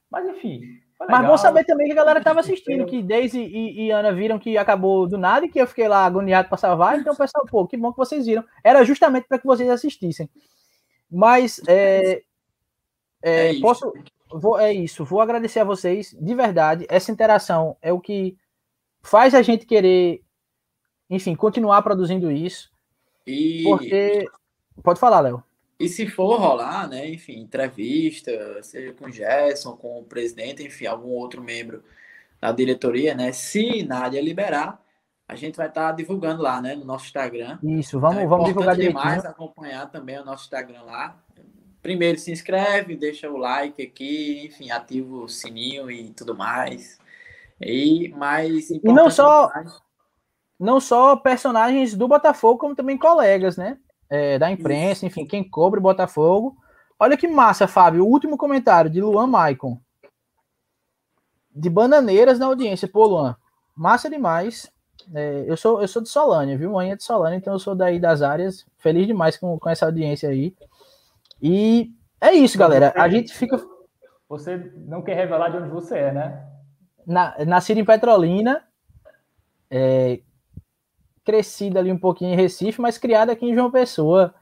[0.09, 0.61] Mas enfim.
[1.07, 4.37] Mas bom saber também que a galera estava assistindo, que Daisy e, e, Ana viram
[4.37, 6.99] que acabou do nada e que eu fiquei lá agoniado para salvar.
[6.99, 8.43] Então, pessoal, pô, que bom que vocês viram.
[8.61, 10.29] Era justamente para que vocês assistissem.
[11.09, 12.21] Mas é,
[13.21, 13.91] é, é posso.
[14.31, 15.03] Vou, é isso.
[15.03, 16.85] Vou agradecer a vocês, de verdade.
[16.87, 18.37] Essa interação é o que
[19.01, 20.21] faz a gente querer,
[21.09, 22.71] enfim, continuar produzindo isso.
[23.25, 23.63] E...
[23.63, 24.25] Porque.
[24.83, 25.43] Pode falar, Léo.
[25.79, 30.85] E se for rolar, né, enfim, entrevista, seja com o Gerson, com o presidente, enfim,
[30.85, 31.81] algum outro membro
[32.39, 34.81] da diretoria, né, se Nádia liberar,
[35.29, 37.59] a gente vai estar tá divulgando lá, né, no nosso Instagram.
[37.61, 41.15] Isso, vamos, é vamos divulgar demais acompanhar também o nosso Instagram lá.
[41.83, 46.97] Primeiro se inscreve, deixa o like aqui, enfim, ativa o sininho e tudo mais.
[47.61, 49.51] E mais E não só
[50.59, 53.77] não só personagens do Botafogo, como também colegas, né?
[54.09, 55.05] É, da imprensa, Isso.
[55.05, 56.57] enfim, quem cobre o Botafogo.
[56.99, 58.03] Olha que massa, Fábio.
[58.03, 59.79] O último comentário de Luan Maicon.
[61.55, 62.87] De bananeiras na audiência.
[62.87, 63.37] Pô, Luan,
[63.75, 64.67] massa demais.
[65.13, 66.71] É, eu, sou, eu sou de Solânia, viu?
[66.71, 68.65] Mãe é de Solânia, então eu sou daí das áreas.
[68.77, 70.55] Feliz demais com, com essa audiência aí.
[71.41, 71.91] E
[72.21, 72.93] é isso, galera.
[72.95, 73.59] A gente fica.
[74.27, 76.45] Você não quer revelar de onde você é, né?
[77.05, 78.63] Na, nascido em Petrolina,
[79.71, 80.19] é,
[81.23, 84.33] crescido ali um pouquinho em Recife, mas criado aqui em João Pessoa.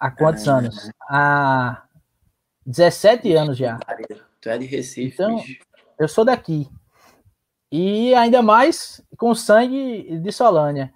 [0.00, 0.90] Há quantos é, anos?
[1.08, 1.84] Há
[2.66, 3.78] 17 anos já.
[4.40, 5.60] Tu é de Recife, então, bicho.
[5.98, 6.68] Eu sou daqui.
[7.70, 10.92] E ainda mais com sangue de Solânia.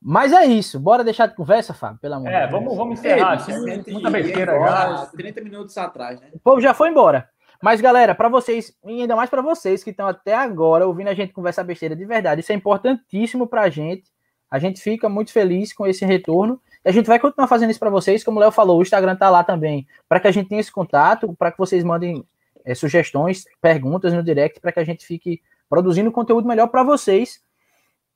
[0.00, 0.78] Mas é isso.
[0.78, 2.62] Bora deixar de conversa, Fábio, pelo amor É, de Deus.
[2.62, 3.36] vamos, vamos encerrar.
[3.38, 5.06] Gente, muita besteira embora já.
[5.06, 6.28] 30 minutos atrás, né?
[6.34, 7.28] O povo já foi embora.
[7.62, 11.14] Mas, galera, para vocês, e ainda mais para vocês que estão até agora ouvindo a
[11.14, 14.04] gente conversar besteira de verdade, isso é importantíssimo para a gente.
[14.50, 16.60] A gente fica muito feliz com esse retorno.
[16.84, 18.22] E a gente vai continuar fazendo isso para vocês.
[18.22, 20.70] Como o Léo falou, o Instagram tá lá também, para que a gente tenha esse
[20.70, 22.22] contato, para que vocês mandem
[22.62, 27.40] é, sugestões, perguntas no direct, para que a gente fique produzindo conteúdo melhor para vocês.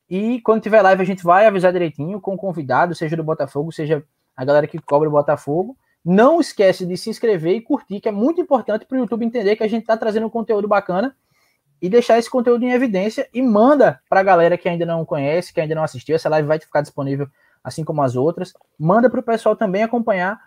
[0.08, 3.70] E quando tiver live, a gente vai avisar direitinho com o convidado, seja do Botafogo,
[3.70, 4.02] seja
[4.36, 5.76] a galera que cobra o Botafogo.
[6.04, 9.56] Não esquece de se inscrever e curtir, que é muito importante para o YouTube entender
[9.56, 11.14] que a gente está trazendo um conteúdo bacana
[11.80, 15.52] e deixar esse conteúdo em evidência e manda para a galera que ainda não conhece,
[15.52, 16.16] que ainda não assistiu.
[16.16, 17.28] Essa live vai ficar disponível
[17.62, 18.52] assim como as outras.
[18.78, 20.40] Manda para o pessoal também acompanhar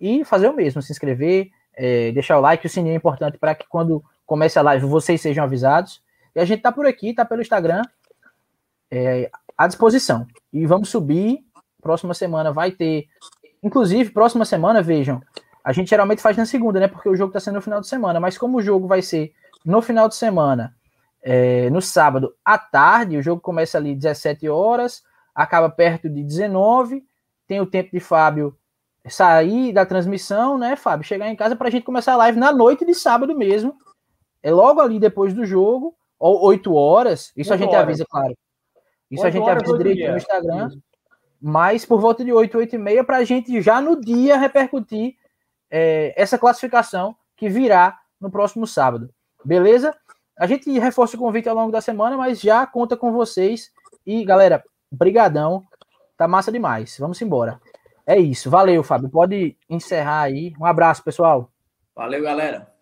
[0.00, 3.54] e fazer o mesmo, se inscrever, é, deixar o like, o sininho é importante para
[3.54, 6.02] que quando comece a live vocês sejam avisados.
[6.34, 7.82] E a gente tá por aqui, tá pelo Instagram
[8.90, 10.26] é, à disposição.
[10.52, 11.44] E vamos subir.
[11.80, 13.06] Próxima semana vai ter.
[13.62, 15.22] Inclusive, próxima semana, vejam,
[15.62, 16.88] a gente geralmente faz na segunda, né?
[16.88, 18.20] Porque o jogo tá sendo no final de semana.
[18.20, 19.32] Mas como o jogo vai ser
[19.64, 20.74] no final de semana,
[21.22, 25.02] é, no sábado à tarde, o jogo começa ali 17 horas,
[25.34, 27.04] acaba perto de 19.
[27.46, 28.56] Tem o tempo de Fábio
[29.08, 31.06] sair da transmissão, né, Fábio?
[31.06, 33.76] Chegar em casa para a gente começar a live na noite de sábado mesmo.
[34.42, 35.94] É logo ali depois do jogo,
[36.28, 37.32] 8 horas.
[37.36, 37.82] Isso a Oito gente horas.
[37.88, 38.34] avisa, claro.
[39.10, 40.16] Isso a gente avisa oito direitinho no.
[40.16, 40.68] Instagram.
[40.68, 40.82] Isso.
[41.40, 45.14] Mas por volta de 8, 8 e meia, para a gente já no dia repercutir
[45.70, 49.10] é, essa classificação que virá no próximo sábado.
[49.44, 49.94] Beleza?
[50.38, 53.70] A gente reforça o convite ao longo da semana, mas já conta com vocês.
[54.06, 55.62] E, galera, brigadão.
[56.16, 56.96] Tá massa demais.
[56.98, 57.60] Vamos embora.
[58.06, 58.50] É isso.
[58.50, 59.08] Valeu, Fábio.
[59.10, 60.54] Pode encerrar aí.
[60.58, 61.50] Um abraço, pessoal.
[61.94, 62.73] Valeu, galera.